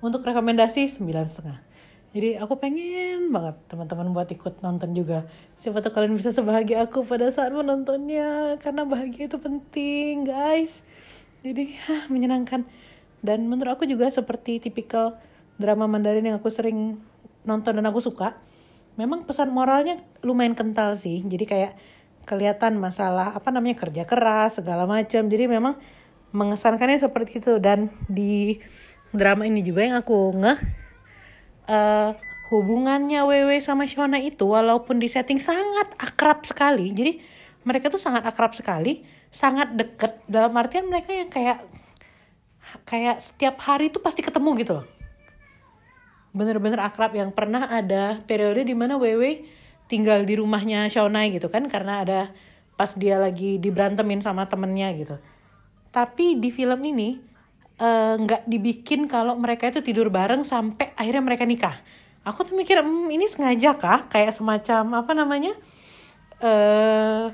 Untuk 0.05 0.21
rekomendasi 0.21 1.01
9,5 1.01 1.72
jadi 2.13 2.45
aku 2.45 2.61
pengen 2.61 3.33
banget 3.33 3.57
teman-teman 3.73 4.13
buat 4.13 4.29
ikut 4.29 4.61
nonton 4.61 4.93
juga. 4.93 5.25
Siapa 5.57 5.81
tahu 5.81 5.97
kalian 5.97 6.13
bisa 6.13 6.29
sebahagia 6.29 6.85
aku 6.85 7.09
pada 7.09 7.33
saat 7.33 7.57
menontonnya 7.57 8.61
karena 8.61 8.85
bahagia 8.85 9.33
itu 9.33 9.41
penting 9.41 10.29
guys. 10.29 10.85
Jadi 11.41 11.73
hah, 11.89 12.13
menyenangkan. 12.13 12.69
Dan 13.25 13.49
menurut 13.49 13.81
aku 13.81 13.89
juga 13.89 14.13
seperti 14.13 14.61
tipikal 14.61 15.17
drama 15.57 15.89
Mandarin 15.89 16.29
yang 16.29 16.37
aku 16.37 16.53
sering 16.53 17.01
nonton 17.49 17.81
dan 17.81 17.87
aku 17.89 18.05
suka 18.05 18.37
memang 19.01 19.25
pesan 19.25 19.49
moralnya 19.49 20.05
lumayan 20.21 20.53
kental 20.53 20.93
sih. 21.01 21.25
Jadi 21.25 21.49
kayak 21.49 21.73
kelihatan 22.29 22.77
masalah 22.77 23.33
apa 23.33 23.49
namanya 23.49 23.89
kerja 23.89 24.05
keras 24.05 24.61
segala 24.61 24.85
macam. 24.85 25.33
Jadi 25.33 25.49
memang 25.49 25.81
mengesankannya 26.37 27.01
seperti 27.01 27.41
itu. 27.41 27.57
Dan 27.57 27.89
di 28.05 28.61
drama 29.17 29.49
ini 29.49 29.65
juga 29.65 29.81
yang 29.81 29.97
aku 29.97 30.37
ngeh 30.37 30.82
uh, 31.69 32.17
hubungannya 32.53 33.25
Wewe 33.25 33.57
sama 33.65 33.89
Shona 33.89 34.21
itu 34.21 34.45
walaupun 34.45 35.01
di 35.01 35.09
setting 35.09 35.41
sangat 35.41 35.89
akrab 35.97 36.45
sekali. 36.45 36.93
Jadi 36.93 37.13
mereka 37.65 37.89
tuh 37.89 38.01
sangat 38.01 38.27
akrab 38.29 38.53
sekali 38.53 39.03
sangat 39.33 39.73
deket. 39.73 40.21
Dalam 40.29 40.53
artian 40.61 40.85
mereka 40.85 41.11
yang 41.11 41.33
kayak 41.33 41.65
kayak 42.85 43.25
setiap 43.25 43.57
hari 43.65 43.89
tuh 43.89 44.05
pasti 44.05 44.21
ketemu 44.21 44.51
gitu 44.61 44.73
loh. 44.81 44.87
Bener-bener 46.33 46.81
akrab 46.81 47.13
yang 47.13 47.33
pernah 47.33 47.69
ada 47.69 48.21
periode 48.25 48.65
di 48.65 48.77
mana 48.77 49.01
Wewe 49.01 49.49
tinggal 49.89 50.25
di 50.25 50.41
rumahnya 50.41 50.89
Shaunai 50.89 51.33
gitu 51.37 51.53
kan 51.53 51.69
karena 51.69 52.05
ada 52.05 52.21
pas 52.77 52.97
dia 52.97 53.21
lagi 53.21 53.61
diberantemin 53.61 54.25
sama 54.25 54.49
temennya 54.49 54.89
gitu. 54.97 55.17
Tapi 55.93 56.41
di 56.41 56.49
film 56.49 56.81
ini 56.85 57.32
nggak 58.23 58.43
uh, 58.45 58.49
dibikin 58.49 59.11
kalau 59.11 59.35
mereka 59.35 59.73
itu 59.73 59.81
tidur 59.83 60.13
bareng 60.13 60.45
sampai 60.47 60.93
akhirnya 60.95 61.23
mereka 61.25 61.45
nikah. 61.49 61.77
Aku 62.23 62.47
tuh 62.47 62.55
mikir 62.55 62.79
hmm, 62.79 63.11
ini 63.11 63.27
sengaja 63.27 63.75
kah? 63.75 64.07
Kayak 64.07 64.39
semacam 64.39 65.03
apa 65.03 65.13
namanya 65.17 65.53
eh 66.43 66.47
uh, 66.47 67.25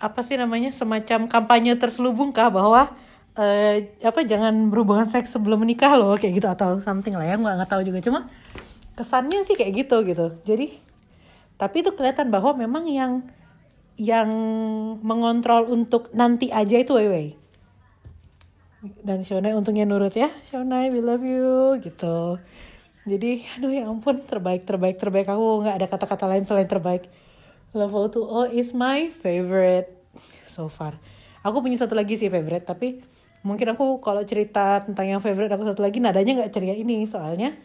apa 0.00 0.20
sih 0.26 0.36
namanya 0.36 0.68
semacam 0.74 1.30
kampanye 1.30 1.78
terselubung 1.80 2.34
kah 2.34 2.52
bahwa 2.52 2.92
uh, 3.38 3.74
apa 4.04 4.20
jangan 4.26 4.68
berhubungan 4.68 5.08
seks 5.08 5.32
sebelum 5.32 5.64
menikah 5.64 5.96
loh 5.96 6.18
kayak 6.20 6.42
gitu 6.42 6.48
atau 6.50 6.82
something 6.84 7.16
lah 7.16 7.24
ya 7.24 7.40
nggak 7.40 7.54
nggak 7.62 7.70
tahu 7.70 7.82
juga. 7.86 7.98
Cuma 8.04 8.20
kesannya 8.98 9.46
sih 9.48 9.56
kayak 9.56 9.86
gitu 9.86 9.96
gitu. 10.04 10.26
Jadi 10.44 10.76
tapi 11.56 11.80
itu 11.86 11.94
kelihatan 11.94 12.28
bahwa 12.28 12.52
memang 12.58 12.84
yang 12.90 13.24
yang 13.94 14.28
mengontrol 15.00 15.70
untuk 15.70 16.10
nanti 16.12 16.50
aja 16.50 16.82
itu 16.82 16.98
Weiwei 16.98 17.43
dan 19.00 19.24
Shonai 19.24 19.56
untungnya 19.56 19.88
nurut 19.88 20.12
ya. 20.12 20.28
Shonai 20.52 20.92
we 20.92 21.00
love 21.00 21.24
you 21.24 21.80
gitu. 21.80 22.36
Jadi 23.08 23.44
aduh 23.56 23.72
ya 23.72 23.88
ampun 23.88 24.24
terbaik 24.24 24.68
terbaik 24.68 25.00
terbaik. 25.00 25.28
Aku 25.28 25.64
nggak 25.64 25.76
ada 25.80 25.86
kata-kata 25.88 26.24
lain 26.28 26.44
selain 26.44 26.68
terbaik. 26.68 27.08
Love 27.72 27.96
O2O 27.96 28.52
is 28.52 28.76
my 28.76 29.08
favorite 29.10 29.88
so 30.44 30.68
far. 30.68 31.00
Aku 31.44 31.64
punya 31.64 31.80
satu 31.80 31.96
lagi 31.96 32.20
sih 32.20 32.28
favorite 32.28 32.64
tapi 32.64 33.00
mungkin 33.44 33.76
aku 33.76 34.00
kalau 34.00 34.24
cerita 34.24 34.80
tentang 34.84 35.16
yang 35.16 35.20
favorite 35.20 35.52
aku 35.52 35.64
satu 35.68 35.80
lagi 35.84 36.00
nadanya 36.00 36.44
nggak 36.44 36.52
ceria 36.52 36.76
ini. 36.76 37.08
Soalnya 37.08 37.56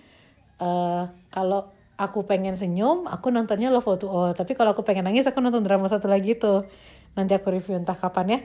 uh, 0.64 1.12
kalau 1.32 1.68
aku 2.00 2.24
pengen 2.24 2.56
senyum 2.56 3.12
aku 3.12 3.28
nontonnya 3.28 3.68
Love 3.68 4.00
to 4.00 4.08
Oh 4.08 4.32
tapi 4.32 4.56
kalau 4.56 4.72
aku 4.72 4.88
pengen 4.88 5.04
nangis 5.04 5.28
aku 5.28 5.44
nonton 5.44 5.68
drama 5.68 5.92
satu 5.92 6.08
lagi 6.08 6.40
tuh. 6.40 6.64
Nanti 7.16 7.36
aku 7.36 7.52
review 7.52 7.76
entah 7.76 8.00
kapan 8.00 8.28
ya 8.28 8.40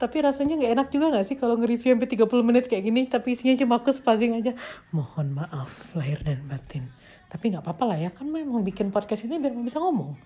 tapi 0.00 0.24
rasanya 0.24 0.56
nggak 0.56 0.72
enak 0.80 0.88
juga 0.88 1.12
nggak 1.12 1.26
sih 1.28 1.36
kalau 1.36 1.60
nge-review 1.60 1.92
sampai 1.92 2.08
30 2.08 2.48
menit 2.48 2.64
kayak 2.72 2.88
gini 2.88 3.04
tapi 3.04 3.36
isinya 3.36 3.52
cuma 3.60 3.76
aku 3.76 3.92
spazing 3.92 4.32
aja. 4.40 4.56
Mohon 4.96 5.44
maaf 5.44 5.92
lahir 5.92 6.24
dan 6.24 6.40
batin. 6.48 6.88
Tapi 7.28 7.52
nggak 7.52 7.60
apa-apa 7.60 7.84
lah 7.92 7.98
ya 8.00 8.08
kan 8.08 8.24
memang 8.24 8.64
bikin 8.64 8.88
podcast 8.88 9.28
ini 9.28 9.36
biar 9.36 9.52
bisa 9.60 9.76
ngomong. 9.76 10.16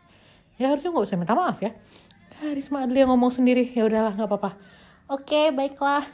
Ya 0.63 0.71
harusnya 0.71 0.95
nggak 0.95 1.11
usah 1.11 1.19
minta 1.19 1.35
maaf 1.35 1.59
ya. 1.59 1.75
Risma 2.55 2.87
Adli 2.87 3.03
yang 3.03 3.11
ngomong 3.11 3.35
sendiri. 3.35 3.67
Ya 3.75 3.83
udahlah 3.83 4.15
nggak 4.15 4.31
apa-apa. 4.31 4.55
Oke 5.11 5.51
baiklah. 5.51 6.07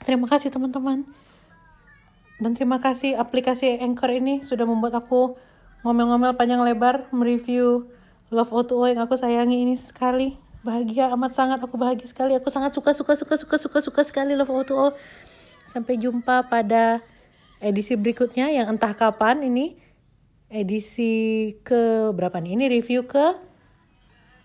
Terima 0.00 0.24
kasih 0.24 0.48
teman-teman. 0.48 1.04
Dan 2.42 2.58
terima 2.58 2.82
kasih 2.82 3.20
aplikasi 3.20 3.78
Anchor 3.78 4.10
ini 4.10 4.42
sudah 4.42 4.66
membuat 4.66 4.98
aku 4.98 5.38
ngomel-ngomel 5.86 6.34
panjang 6.34 6.58
lebar 6.58 7.06
mereview 7.12 7.86
Love 8.32 8.50
O2O 8.50 8.96
yang 8.96 9.04
aku 9.04 9.20
sayangi 9.20 9.62
ini 9.62 9.76
sekali. 9.76 10.41
Bahagia 10.62 11.10
amat 11.10 11.34
sangat 11.34 11.58
aku 11.58 11.74
bahagia 11.74 12.06
sekali. 12.06 12.38
Aku 12.38 12.46
sangat 12.54 12.70
suka 12.70 12.94
suka 12.94 13.18
suka 13.18 13.34
suka 13.34 13.56
suka 13.58 13.78
suka 13.82 14.00
sekali 14.06 14.38
Love 14.38 14.62
O2O. 14.62 14.94
Sampai 15.66 15.98
jumpa 15.98 16.46
pada 16.46 17.02
edisi 17.58 17.98
berikutnya 17.98 18.50
yang 18.54 18.70
entah 18.70 18.94
kapan 18.94 19.42
ini 19.42 19.74
edisi 20.46 21.50
ke 21.66 22.14
berapa 22.14 22.38
nih? 22.38 22.54
Ini 22.54 22.64
review 22.78 23.10
ke 23.10 23.34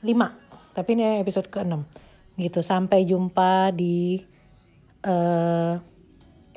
5. 0.01 0.73
Tapi 0.73 0.89
ini 0.97 1.21
episode 1.21 1.53
ke-6. 1.53 1.85
Gitu. 2.41 2.59
Sampai 2.65 3.05
jumpa 3.05 3.69
di 3.77 4.17
uh, 5.05 5.77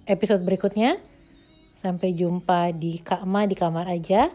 episode 0.09 0.41
berikutnya. 0.41 0.97
Sampai 1.77 2.17
jumpa 2.17 2.73
di 2.73 3.01
Kak 3.01 3.29
Ma 3.29 3.45
di 3.45 3.57
kamar 3.57 3.93
aja. 3.93 4.33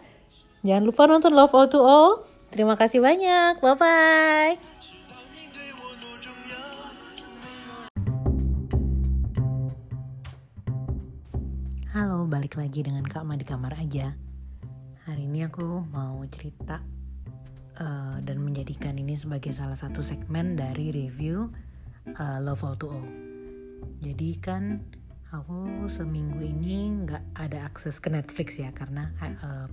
Jangan 0.62 0.84
lupa 0.86 1.10
nonton 1.10 1.34
Love 1.34 1.54
O2O. 1.54 2.26
Terima 2.54 2.78
kasih 2.78 3.02
banyak. 3.02 3.58
Bye-bye. 3.62 4.75
Halo, 11.96 12.28
balik 12.28 12.60
lagi 12.60 12.84
dengan 12.84 13.08
Kak 13.08 13.24
Ma 13.24 13.40
di 13.40 13.48
kamar 13.48 13.80
aja. 13.80 14.12
Hari 15.08 15.32
ini 15.32 15.48
aku 15.48 15.80
mau 15.96 16.20
cerita 16.28 16.84
uh, 17.80 18.20
dan 18.20 18.44
menjadikan 18.44 19.00
ini 19.00 19.16
sebagai 19.16 19.56
salah 19.56 19.80
satu 19.80 20.04
segmen 20.04 20.60
dari 20.60 20.92
review 20.92 21.48
uh, 22.20 22.44
Love 22.44 22.68
O2O 22.68 23.00
jadi 24.04 24.30
kan 24.44 24.84
aku 25.32 25.88
seminggu 25.88 26.44
ini 26.44 27.08
nggak 27.08 27.24
ada 27.32 27.64
akses 27.64 28.04
ke 28.04 28.12
Netflix 28.12 28.60
ya 28.60 28.76
karena 28.76 29.16
uh, 29.24 29.72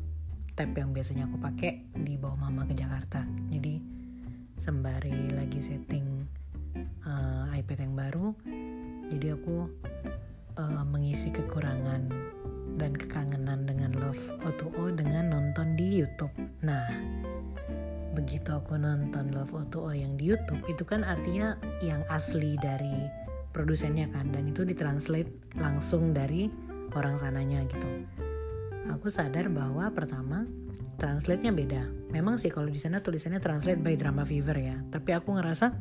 tab 0.54 0.78
yang 0.78 0.94
biasanya 0.94 1.26
aku 1.26 1.42
pakai 1.42 1.90
dibawa 2.06 2.38
mama 2.38 2.62
ke 2.70 2.78
Jakarta 2.78 3.26
jadi 3.50 3.82
sembari 4.62 5.34
lagi 5.34 5.58
setting 5.58 6.22
uh, 7.02 7.50
iPad 7.50 7.82
yang 7.82 7.94
baru 7.98 8.30
jadi 9.10 9.34
aku 9.34 9.66
uh, 10.58 10.84
mengisi 10.84 11.32
kekurangan 11.32 12.08
dan 12.80 12.92
kekangenan 12.96 13.68
dengan 13.68 13.92
Love 13.96 14.20
O2O 14.48 14.96
dengan 14.96 15.32
nonton 15.32 15.76
di 15.76 16.02
YouTube. 16.02 16.32
Nah 16.64 16.88
begitu 18.12 18.52
aku 18.52 18.76
nonton 18.76 19.32
Love 19.32 19.52
O2O 19.52 19.92
yang 19.96 20.16
di 20.20 20.32
YouTube 20.32 20.60
itu 20.68 20.84
kan 20.84 21.04
artinya 21.04 21.56
yang 21.80 22.04
asli 22.12 22.56
dari 22.60 23.08
produsennya 23.52 24.08
kan 24.12 24.32
dan 24.32 24.48
itu 24.48 24.64
ditranslate 24.64 25.28
langsung 25.56 26.16
dari 26.16 26.48
orang 26.96 27.20
sananya 27.20 27.64
gitu. 27.68 27.88
Aku 28.92 29.08
sadar 29.08 29.48
bahwa 29.52 29.88
pertama 29.92 30.44
translate-nya 31.00 31.52
beda. 31.52 31.82
Memang 32.12 32.36
sih 32.36 32.52
kalau 32.52 32.68
di 32.68 32.80
sana 32.80 33.00
tulisannya 33.00 33.40
translate 33.40 33.80
by 33.80 33.96
drama 33.96 34.24
fever 34.24 34.56
ya 34.56 34.76
tapi 34.92 35.12
aku 35.16 35.36
ngerasa 35.36 35.72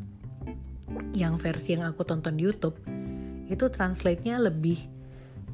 yang 1.15 1.39
versi 1.39 1.75
yang 1.75 1.87
aku 1.87 2.03
tonton 2.03 2.35
di 2.35 2.43
YouTube 2.47 2.75
itu 3.51 3.67
translate-nya 3.67 4.39
lebih 4.39 4.79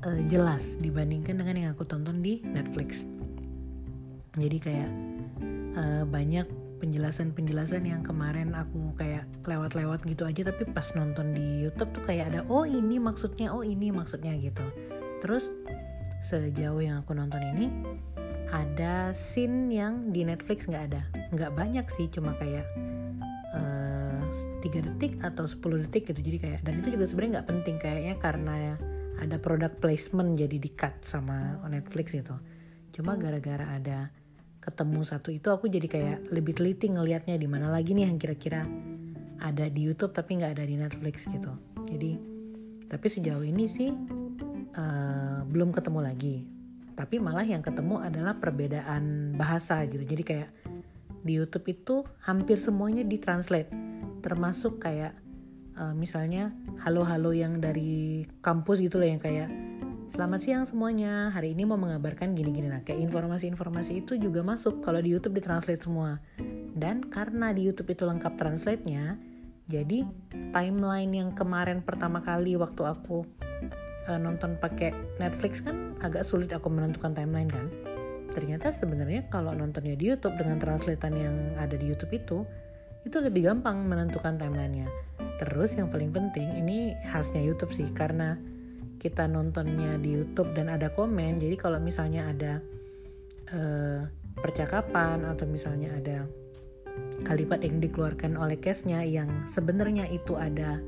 uh, 0.06 0.22
jelas 0.30 0.78
dibandingkan 0.78 1.42
dengan 1.42 1.56
yang 1.58 1.70
aku 1.74 1.84
tonton 1.84 2.22
di 2.22 2.46
Netflix. 2.46 3.04
Jadi 4.38 4.58
kayak 4.62 4.92
uh, 5.74 6.04
banyak 6.06 6.46
penjelasan-penjelasan 6.78 7.90
yang 7.90 8.06
kemarin 8.06 8.54
aku 8.54 8.94
kayak 9.02 9.26
lewat-lewat 9.50 10.06
gitu 10.06 10.30
aja 10.30 10.54
tapi 10.54 10.70
pas 10.70 10.86
nonton 10.94 11.34
di 11.34 11.66
YouTube 11.66 11.90
tuh 11.90 12.06
kayak 12.06 12.30
ada 12.30 12.42
oh 12.54 12.70
ini 12.70 13.02
maksudnya 13.02 13.50
oh 13.50 13.66
ini 13.66 13.90
maksudnya 13.90 14.38
gitu. 14.38 14.62
Terus 15.26 15.50
sejauh 16.22 16.78
yang 16.78 17.02
aku 17.02 17.18
nonton 17.18 17.42
ini 17.58 17.68
ada 18.54 19.12
scene 19.12 19.74
yang 19.74 20.14
di 20.14 20.22
Netflix 20.22 20.70
nggak 20.70 20.84
ada. 20.94 21.02
Nggak 21.34 21.52
banyak 21.58 21.86
sih 21.98 22.08
cuma 22.14 22.38
kayak 22.38 22.64
tiga 24.68 24.80
detik 24.84 25.16
atau 25.24 25.48
10 25.48 25.88
detik 25.88 26.12
gitu. 26.12 26.20
Jadi 26.20 26.38
kayak 26.44 26.60
dan 26.68 26.84
itu 26.84 26.94
juga 26.94 27.06
sebenarnya 27.08 27.32
nggak 27.40 27.50
penting. 27.50 27.76
Kayaknya 27.80 28.16
karena 28.20 28.56
ada 29.18 29.38
product 29.42 29.82
placement 29.82 30.38
jadi 30.38 30.58
di 30.60 30.70
cut 30.76 30.94
sama 31.08 31.58
Netflix 31.66 32.14
gitu. 32.14 32.36
Cuma 32.94 33.18
gara-gara 33.18 33.66
ada 33.80 34.12
ketemu 34.62 35.02
satu 35.08 35.32
itu 35.32 35.48
aku 35.48 35.72
jadi 35.72 35.88
kayak 35.88 36.18
lebih 36.36 36.52
teliti 36.60 36.92
ngelihatnya 36.92 37.40
di 37.40 37.48
mana 37.48 37.72
lagi 37.72 37.96
nih 37.96 38.12
yang 38.12 38.20
kira-kira 38.20 38.68
ada 39.40 39.72
di 39.72 39.80
YouTube 39.88 40.12
tapi 40.12 40.44
nggak 40.44 40.60
ada 40.60 40.66
di 40.68 40.76
Netflix 40.76 41.24
gitu. 41.32 41.56
Jadi 41.88 42.12
tapi 42.88 43.08
sejauh 43.08 43.44
ini 43.48 43.66
sih 43.68 43.90
uh, 44.76 45.40
belum 45.48 45.72
ketemu 45.72 46.00
lagi. 46.04 46.38
Tapi 46.98 47.22
malah 47.22 47.46
yang 47.46 47.62
ketemu 47.62 48.02
adalah 48.02 48.36
perbedaan 48.42 49.38
bahasa 49.38 49.86
gitu. 49.86 50.02
Jadi 50.02 50.24
kayak 50.26 50.50
di 51.22 51.38
YouTube 51.38 51.68
itu 51.70 51.96
hampir 52.26 52.60
semuanya 52.62 53.06
ditranslate 53.06 53.72
termasuk 54.22 54.82
kayak 54.82 55.18
uh, 55.78 55.94
misalnya 55.94 56.52
halo-halo 56.82 57.32
yang 57.32 57.62
dari 57.62 58.26
kampus 58.42 58.82
gitu 58.82 58.98
loh 59.00 59.08
yang 59.08 59.22
kayak 59.22 59.50
Selamat 60.08 60.40
siang 60.40 60.66
semuanya. 60.66 61.30
Hari 61.30 61.54
ini 61.54 61.68
mau 61.68 61.78
mengabarkan 61.78 62.34
gini-gini 62.34 62.72
nah 62.72 62.82
kayak 62.82 63.06
informasi-informasi 63.06 64.02
itu 64.02 64.18
juga 64.18 64.42
masuk 64.42 64.82
kalau 64.82 64.98
di 64.98 65.12
YouTube 65.14 65.38
ditranslate 65.38 65.84
semua. 65.84 66.18
Dan 66.74 67.06
karena 67.12 67.54
di 67.54 67.68
YouTube 67.68 67.94
itu 67.94 68.08
lengkap 68.08 68.34
translate-nya, 68.34 69.20
jadi 69.70 70.08
timeline 70.56 71.12
yang 71.12 71.30
kemarin 71.38 71.86
pertama 71.86 72.24
kali 72.26 72.58
waktu 72.58 72.82
aku 72.88 73.30
uh, 74.10 74.18
nonton 74.18 74.56
pakai 74.58 74.96
Netflix 75.22 75.60
kan 75.62 75.94
agak 76.00 76.26
sulit 76.26 76.50
aku 76.50 76.72
menentukan 76.72 77.14
timeline 77.14 77.52
kan. 77.52 77.68
Ternyata 78.38 78.70
sebenarnya 78.70 79.26
kalau 79.34 79.58
nontonnya 79.58 79.98
di 79.98 80.14
YouTube 80.14 80.38
dengan 80.38 80.62
translatean 80.62 81.16
yang 81.18 81.36
ada 81.58 81.74
di 81.74 81.90
YouTube 81.90 82.14
itu 82.14 82.46
itu 83.02 83.18
lebih 83.18 83.50
gampang 83.50 83.82
menentukan 83.90 84.38
timelinenya. 84.38 84.86
Terus 85.42 85.74
yang 85.74 85.90
paling 85.90 86.14
penting 86.14 86.46
ini 86.62 86.94
khasnya 87.10 87.42
YouTube 87.42 87.74
sih 87.74 87.90
karena 87.98 88.38
kita 89.02 89.26
nontonnya 89.26 89.98
di 89.98 90.22
YouTube 90.22 90.54
dan 90.54 90.70
ada 90.70 90.94
komen 90.94 91.42
jadi 91.42 91.56
kalau 91.58 91.78
misalnya 91.82 92.30
ada 92.30 92.54
uh, 93.54 94.02
percakapan 94.38 95.26
atau 95.26 95.46
misalnya 95.50 95.94
ada 95.98 96.18
kalimat 97.26 97.62
yang 97.62 97.82
dikeluarkan 97.82 98.38
oleh 98.38 98.58
case-nya 98.58 99.02
yang 99.06 99.30
sebenarnya 99.50 100.10
itu 100.10 100.38
ada 100.38 100.82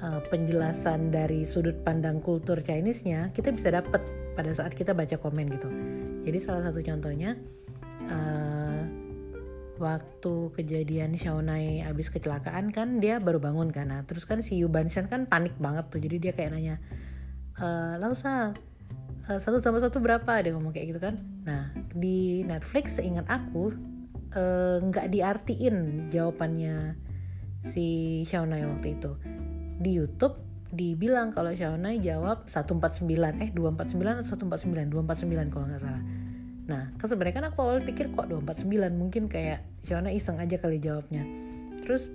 uh, 0.00 0.20
penjelasan 0.28 1.12
dari 1.12 1.44
sudut 1.44 1.76
pandang 1.84 2.20
kultur 2.20 2.60
Chinese-nya, 2.60 3.32
kita 3.32 3.52
bisa 3.52 3.72
dapat 3.72 4.00
pada 4.36 4.52
saat 4.52 4.72
kita 4.76 4.92
baca 4.92 5.16
komen 5.16 5.46
gitu. 5.52 5.68
Jadi 6.22 6.38
salah 6.38 6.62
satu 6.62 6.78
contohnya 6.82 7.34
uh, 8.06 8.82
waktu 9.82 10.34
kejadian 10.54 11.18
Xiaonai 11.18 11.82
abis 11.82 12.10
kecelakaan 12.14 12.70
kan 12.70 13.02
dia 13.02 13.18
baru 13.18 13.42
bangun 13.42 13.74
kan, 13.74 13.90
nah, 13.90 14.00
terus 14.06 14.22
kan 14.22 14.38
si 14.38 14.54
Yu 14.62 14.70
Banshan 14.70 15.10
kan 15.10 15.26
panik 15.26 15.58
banget 15.58 15.90
tuh, 15.90 15.98
jadi 15.98 16.16
dia 16.22 16.32
kayak 16.38 16.54
nanya, 16.54 16.76
e, 17.58 17.66
Lausa 17.98 18.54
satu 19.26 19.58
tambah 19.58 19.82
satu 19.82 19.98
berapa? 19.98 20.38
Dia 20.38 20.54
ngomong 20.54 20.70
kayak 20.70 20.86
gitu 20.94 21.00
kan, 21.02 21.18
nah 21.42 21.74
di 21.98 22.46
Netflix 22.46 23.02
seingat 23.02 23.26
aku 23.26 23.74
Eh, 24.32 24.76
nggak 24.80 25.06
uh, 25.08 25.12
diartiin 25.12 26.08
jawabannya 26.08 26.96
si 27.68 28.20
Xiaonai 28.24 28.64
waktu 28.64 28.96
itu. 28.96 29.12
Di 29.76 29.92
YouTube 29.92 30.40
dibilang 30.72 31.36
kalau 31.36 31.52
Xiaonai 31.52 32.00
jawab 32.00 32.48
149 32.48 33.04
eh 33.44 33.50
249 33.52 34.24
atau 34.24 34.34
149 34.40 34.88
249 34.88 35.52
kalau 35.52 35.68
nggak 35.68 35.82
salah. 35.84 36.02
Nah 36.64 36.88
kan 36.96 37.06
sebenarnya 37.06 37.34
kan 37.36 37.46
aku 37.52 37.58
awal 37.60 37.84
pikir 37.84 38.08
kok 38.16 38.24
249 38.32 38.96
mungkin 38.96 39.28
kayak 39.28 39.60
Xiaonai 39.84 40.16
iseng 40.16 40.40
aja 40.40 40.56
kali 40.56 40.80
jawabnya. 40.80 41.28
Terus 41.84 42.08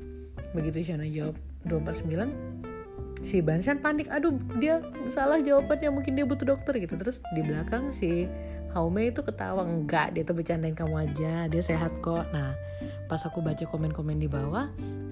begitu 0.58 0.90
Xiaonai 0.90 1.14
jawab 1.14 1.38
249 1.70 3.22
si 3.22 3.46
Banshan 3.46 3.78
panik. 3.78 4.10
Aduh 4.10 4.42
dia 4.58 4.82
salah 5.14 5.38
jawabannya 5.38 5.94
mungkin 5.94 6.18
dia 6.18 6.26
butuh 6.26 6.58
dokter 6.58 6.82
gitu. 6.82 6.98
Terus 6.98 7.22
di 7.38 7.46
belakang 7.46 7.94
si 7.94 8.26
Haume 8.74 9.14
itu 9.14 9.22
ketawa 9.22 9.62
enggak 9.64 10.18
dia 10.18 10.26
tuh 10.26 10.34
bercandain 10.34 10.74
kamu 10.74 11.06
aja 11.06 11.46
dia 11.46 11.62
sehat 11.62 11.94
kok. 12.02 12.26
Nah 12.34 12.58
pas 13.06 13.22
aku 13.22 13.40
baca 13.40 13.64
komen-komen 13.70 14.18
di 14.18 14.26
bawah 14.26 14.68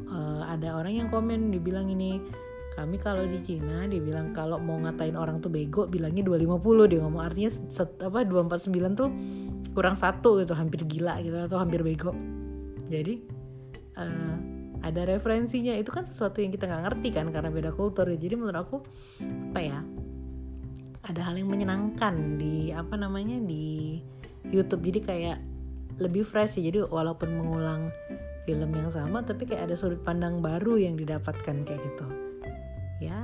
uh, 0.10 0.42
ada 0.50 0.76
orang 0.76 1.06
yang 1.06 1.10
komen 1.14 1.54
dibilang 1.54 1.88
ini 1.88 2.20
kami 2.76 3.00
kalau 3.00 3.24
di 3.24 3.40
Cina 3.40 3.88
dibilang 3.88 4.36
kalau 4.36 4.60
mau 4.60 4.76
ngatain 4.84 5.16
orang 5.16 5.40
tuh 5.40 5.48
bego 5.48 5.88
bilangnya 5.88 6.28
250 6.28 6.92
dia 6.92 7.00
ngomong. 7.00 7.24
Artinya 7.24 7.52
set, 7.72 7.96
apa 8.04 8.28
249 8.28 9.00
tuh 9.00 9.10
kurang 9.72 9.96
satu 9.96 10.44
gitu 10.44 10.52
hampir 10.52 10.84
gila 10.84 11.24
gitu 11.24 11.40
atau 11.40 11.56
hampir 11.56 11.80
bego. 11.88 12.12
Jadi 12.92 13.24
uh, 13.96 14.36
ada 14.84 15.02
referensinya. 15.08 15.72
Itu 15.80 15.96
kan 15.96 16.04
sesuatu 16.04 16.44
yang 16.44 16.52
kita 16.52 16.68
nggak 16.68 16.84
ngerti 16.92 17.10
kan 17.16 17.32
karena 17.32 17.48
beda 17.48 17.72
kultur 17.72 18.12
jadi 18.12 18.36
menurut 18.36 18.60
aku 18.60 18.78
apa 19.56 19.60
ya 19.64 19.80
ada 21.08 21.22
hal 21.24 21.40
yang 21.40 21.48
menyenangkan 21.48 22.36
di 22.36 22.76
apa 22.76 23.00
namanya 23.00 23.40
di 23.40 24.04
YouTube. 24.52 24.84
Jadi 24.84 25.00
kayak 25.00 25.38
lebih 25.96 26.28
fresh 26.28 26.60
ya 26.60 26.76
jadi 26.76 26.92
walaupun 26.92 27.40
mengulang 27.40 27.88
film 28.44 28.68
yang 28.76 28.92
sama 28.92 29.24
tapi 29.24 29.48
kayak 29.48 29.72
ada 29.72 29.80
sudut 29.80 30.04
pandang 30.04 30.44
baru 30.44 30.76
yang 30.76 31.00
didapatkan 31.00 31.64
kayak 31.64 31.80
gitu 31.80 32.25
ya 33.10 33.22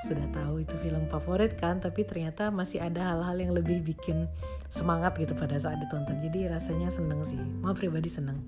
sudah 0.00 0.24
tahu 0.32 0.64
itu 0.64 0.72
film 0.80 1.04
favorit 1.12 1.60
kan 1.60 1.76
tapi 1.76 2.08
ternyata 2.08 2.48
masih 2.48 2.80
ada 2.80 3.12
hal-hal 3.12 3.36
yang 3.36 3.52
lebih 3.52 3.84
bikin 3.84 4.24
semangat 4.72 5.12
gitu 5.20 5.36
pada 5.36 5.60
saat 5.60 5.76
ditonton. 5.76 6.16
Jadi 6.16 6.48
rasanya 6.48 6.88
seneng 6.88 7.20
sih. 7.20 7.36
Mau 7.36 7.76
pribadi 7.76 8.08
seneng. 8.08 8.40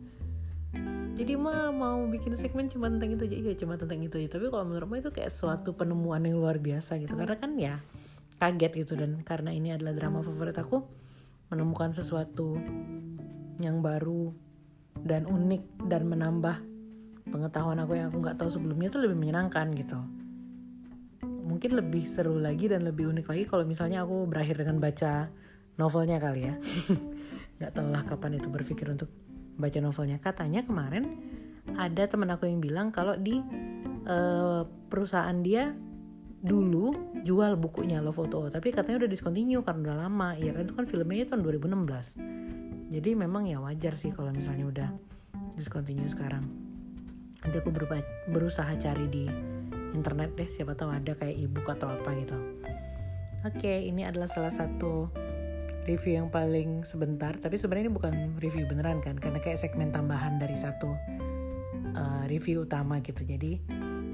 Jadi 1.13 1.37
mah 1.37 1.69
mau 1.69 2.09
bikin 2.09 2.33
segmen 2.41 2.73
cuma 2.73 2.89
tentang 2.89 3.13
itu 3.13 3.29
aja. 3.29 3.37
Iya 3.37 3.53
cuma 3.61 3.77
tentang 3.77 4.01
itu 4.01 4.17
aja. 4.17 4.41
Tapi 4.41 4.49
kalau 4.49 4.65
menurut 4.65 4.89
itu 4.97 5.13
kayak 5.13 5.29
suatu 5.29 5.77
penemuan 5.77 6.25
yang 6.25 6.41
luar 6.41 6.57
biasa 6.57 6.97
gitu. 7.05 7.21
Karena 7.21 7.37
kan 7.37 7.53
ya 7.61 7.77
kaget 8.41 8.73
gitu. 8.89 8.97
Dan 8.97 9.21
karena 9.21 9.53
ini 9.53 9.77
adalah 9.77 9.93
drama 9.93 10.25
favorit 10.25 10.57
aku 10.57 10.81
menemukan 11.53 11.93
sesuatu 11.93 12.57
yang 13.61 13.85
baru 13.85 14.33
dan 15.05 15.29
unik 15.29 15.85
dan 15.85 16.09
menambah 16.09 16.57
pengetahuan 17.29 17.77
aku 17.85 17.93
yang 18.01 18.09
aku 18.09 18.25
nggak 18.25 18.41
tahu 18.41 18.49
sebelumnya 18.49 18.89
itu 18.89 18.99
lebih 19.05 19.21
menyenangkan 19.21 19.69
gitu 19.77 20.01
mungkin 21.23 21.79
lebih 21.79 22.05
seru 22.05 22.39
lagi 22.39 22.71
dan 22.71 22.87
lebih 22.87 23.11
unik 23.11 23.27
lagi 23.31 23.45
kalau 23.47 23.65
misalnya 23.67 24.03
aku 24.03 24.27
berakhir 24.27 24.63
dengan 24.63 24.83
baca 24.83 25.31
novelnya 25.79 26.19
kali 26.19 26.51
ya. 26.51 26.55
Nggak 27.59 27.73
tahu 27.73 27.87
lah 27.91 28.03
kapan 28.05 28.39
itu 28.39 28.49
berpikir 28.51 28.87
untuk 28.91 29.11
baca 29.57 29.79
novelnya. 29.79 30.19
Katanya 30.19 30.67
kemarin 30.67 31.07
ada 31.79 32.03
teman 32.11 32.31
aku 32.35 32.51
yang 32.51 32.59
bilang 32.59 32.91
kalau 32.91 33.15
di 33.15 33.39
uh, 34.07 34.67
perusahaan 34.91 35.39
dia 35.41 35.71
dulu 36.43 36.91
jual 37.23 37.55
bukunya 37.55 38.03
Love 38.03 38.19
Photo 38.19 38.51
tapi 38.51 38.75
katanya 38.75 39.07
udah 39.07 39.11
discontinue 39.11 39.63
karena 39.63 39.81
udah 39.91 39.97
lama. 40.09 40.29
Ya 40.37 40.51
kan? 40.53 40.67
Itu 40.67 40.75
kan 40.75 40.87
filmnya 40.91 41.31
tahun 41.31 41.47
2016 41.47 42.53
jadi 42.93 43.17
memang 43.17 43.49
ya 43.49 43.57
wajar 43.57 43.97
sih 43.97 44.13
kalau 44.13 44.29
misalnya 44.37 44.69
udah 44.69 44.89
discontinue 45.57 46.13
sekarang. 46.13 46.45
Nanti 47.41 47.57
aku 47.57 47.73
berusaha 48.29 48.69
cari 48.77 49.09
di 49.09 49.25
internet 49.93 50.35
deh 50.37 50.49
siapa 50.49 50.77
tahu 50.77 50.93
ada 50.93 51.13
kayak 51.17 51.37
ebook 51.39 51.69
atau 51.69 51.89
apa 51.93 52.11
gitu. 52.17 52.37
Oke 53.43 53.89
ini 53.89 54.07
adalah 54.07 54.31
salah 54.31 54.53
satu 54.55 55.11
review 55.87 56.23
yang 56.23 56.29
paling 56.31 56.87
sebentar. 56.87 57.35
Tapi 57.39 57.59
sebenarnya 57.59 57.91
ini 57.91 57.95
bukan 57.95 58.15
review 58.39 58.65
beneran 58.69 59.03
kan 59.03 59.19
karena 59.19 59.39
kayak 59.43 59.59
segmen 59.59 59.91
tambahan 59.91 60.39
dari 60.39 60.55
satu 60.55 60.95
uh, 61.95 62.25
review 62.31 62.65
utama 62.65 63.03
gitu. 63.03 63.27
Jadi 63.27 63.59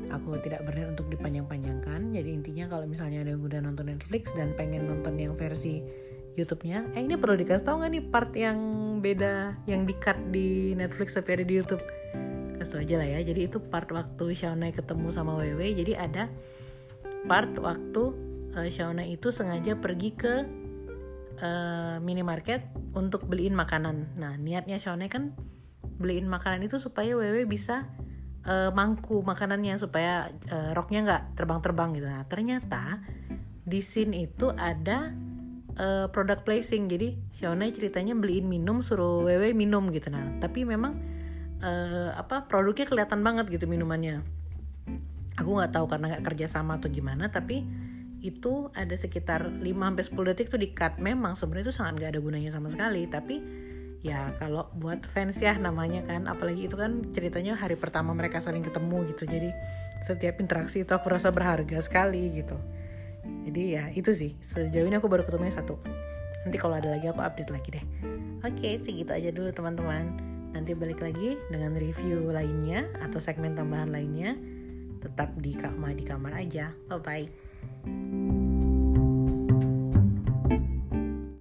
aku 0.08 0.40
tidak 0.40 0.64
berniat 0.64 0.96
untuk 0.96 1.12
dipanjang-panjangkan. 1.12 2.16
Jadi 2.16 2.30
intinya 2.32 2.64
kalau 2.72 2.88
misalnya 2.88 3.20
ada 3.24 3.36
yang 3.36 3.44
udah 3.44 3.60
nonton 3.60 3.92
Netflix 3.92 4.32
dan 4.32 4.56
pengen 4.56 4.88
nonton 4.88 5.20
yang 5.20 5.36
versi 5.36 5.84
YouTube-nya 6.38 6.94
eh 6.94 7.02
ini 7.02 7.18
perlu 7.18 7.34
dikasih 7.34 7.66
tahu 7.66 7.82
nggak 7.82 7.90
nih 7.98 8.04
part 8.14 8.30
yang 8.38 8.58
beda 9.02 9.58
yang 9.66 9.82
di 9.82 9.94
cut 9.98 10.14
di 10.30 10.70
Netflix 10.78 11.18
tapi 11.18 11.34
ada 11.34 11.42
di 11.42 11.58
YouTube 11.58 11.82
tau 12.66 12.82
aja 12.82 12.98
lah 12.98 13.06
ya 13.06 13.22
jadi 13.22 13.46
itu 13.46 13.62
part 13.62 13.86
waktu 13.94 14.34
Shauna 14.34 14.74
ketemu 14.74 15.14
sama 15.14 15.38
Wewe 15.38 15.70
jadi 15.78 15.94
ada 15.94 16.26
part 17.30 17.54
waktu 17.54 18.02
uh, 18.58 18.66
Shauna 18.66 19.06
itu 19.06 19.30
sengaja 19.30 19.78
pergi 19.78 20.10
ke 20.18 20.34
uh, 21.38 22.02
minimarket 22.02 22.66
untuk 22.98 23.30
beliin 23.30 23.54
makanan 23.54 24.18
nah 24.18 24.34
niatnya 24.34 24.82
Shauna 24.82 25.06
kan 25.06 25.38
beliin 25.98 26.30
makanan 26.30 26.66
itu 26.66 26.78
supaya 26.78 27.14
Wewe 27.18 27.46
bisa 27.46 27.86
uh, 28.46 28.70
mangku 28.70 29.20
makanannya 29.26 29.76
supaya 29.76 30.30
uh, 30.48 30.70
roknya 30.72 31.04
nggak 31.04 31.22
terbang-terbang 31.34 31.98
gitu. 31.98 32.06
Nah 32.06 32.24
ternyata 32.30 33.02
di 33.68 33.82
scene 33.84 34.14
itu 34.14 34.54
ada 34.54 35.12
uh, 35.76 36.06
product 36.08 36.46
placing. 36.46 36.86
Jadi 36.86 37.18
Xiaona 37.36 37.68
ceritanya 37.74 38.14
beliin 38.14 38.46
minum 38.46 38.80
suruh 38.80 39.26
Wewe 39.26 39.52
minum 39.52 39.90
gitu. 39.90 40.08
Nah 40.08 40.38
tapi 40.38 40.62
memang 40.62 41.17
uh, 41.62 42.10
apa 42.16 42.46
produknya 42.46 42.86
kelihatan 42.88 43.20
banget 43.22 43.50
gitu 43.52 43.66
minumannya. 43.70 44.22
Aku 45.38 45.54
nggak 45.54 45.74
tahu 45.74 45.86
karena 45.86 46.16
nggak 46.16 46.24
kerja 46.34 46.46
sama 46.50 46.82
atau 46.82 46.90
gimana. 46.90 47.30
Tapi 47.30 47.62
itu 48.18 48.70
ada 48.74 48.94
sekitar 48.98 49.46
5-10 49.62 50.10
detik 50.34 50.50
tuh 50.50 50.58
di 50.58 50.74
cut 50.74 50.98
memang 50.98 51.38
sebenarnya 51.38 51.70
itu 51.70 51.74
sangat 51.78 51.92
nggak 52.02 52.10
ada 52.18 52.20
gunanya 52.20 52.50
sama 52.50 52.66
sekali 52.66 53.06
tapi 53.06 53.38
ya 54.02 54.34
kalau 54.42 54.66
buat 54.74 55.06
fans 55.06 55.38
ya 55.38 55.54
namanya 55.54 56.02
kan 56.06 56.26
apalagi 56.26 56.66
itu 56.66 56.74
kan 56.74 57.02
ceritanya 57.14 57.54
hari 57.54 57.78
pertama 57.78 58.14
mereka 58.14 58.38
saling 58.38 58.62
ketemu 58.62 59.10
gitu. 59.14 59.26
Jadi 59.26 59.50
setiap 60.06 60.38
interaksi 60.38 60.86
itu 60.86 60.92
aku 60.94 61.10
rasa 61.10 61.34
berharga 61.34 61.78
sekali 61.82 62.42
gitu. 62.42 62.58
Jadi 63.46 63.62
ya 63.74 63.90
itu 63.90 64.14
sih 64.14 64.38
sejauh 64.38 64.86
ini 64.86 64.98
aku 64.98 65.10
baru 65.10 65.26
ketemu 65.26 65.50
yang 65.50 65.58
satu. 65.58 65.74
Nanti 66.46 66.56
kalau 66.58 66.78
ada 66.78 66.94
lagi 66.94 67.10
aku 67.10 67.22
update 67.22 67.50
lagi 67.50 67.68
deh. 67.74 67.84
Oke 68.46 68.78
segitu 68.86 69.10
aja 69.10 69.30
dulu 69.34 69.50
teman-teman 69.50 70.37
nanti 70.52 70.72
balik 70.72 71.04
lagi 71.04 71.36
dengan 71.52 71.76
review 71.76 72.28
lainnya 72.30 72.88
atau 73.04 73.20
segmen 73.20 73.54
tambahan 73.56 73.92
lainnya. 73.92 74.36
Tetap 74.98 75.38
di 75.38 75.54
kamar 75.54 75.94
di 75.94 76.04
kamar 76.04 76.32
aja. 76.34 76.74
Bye 76.90 77.00
bye 77.00 78.37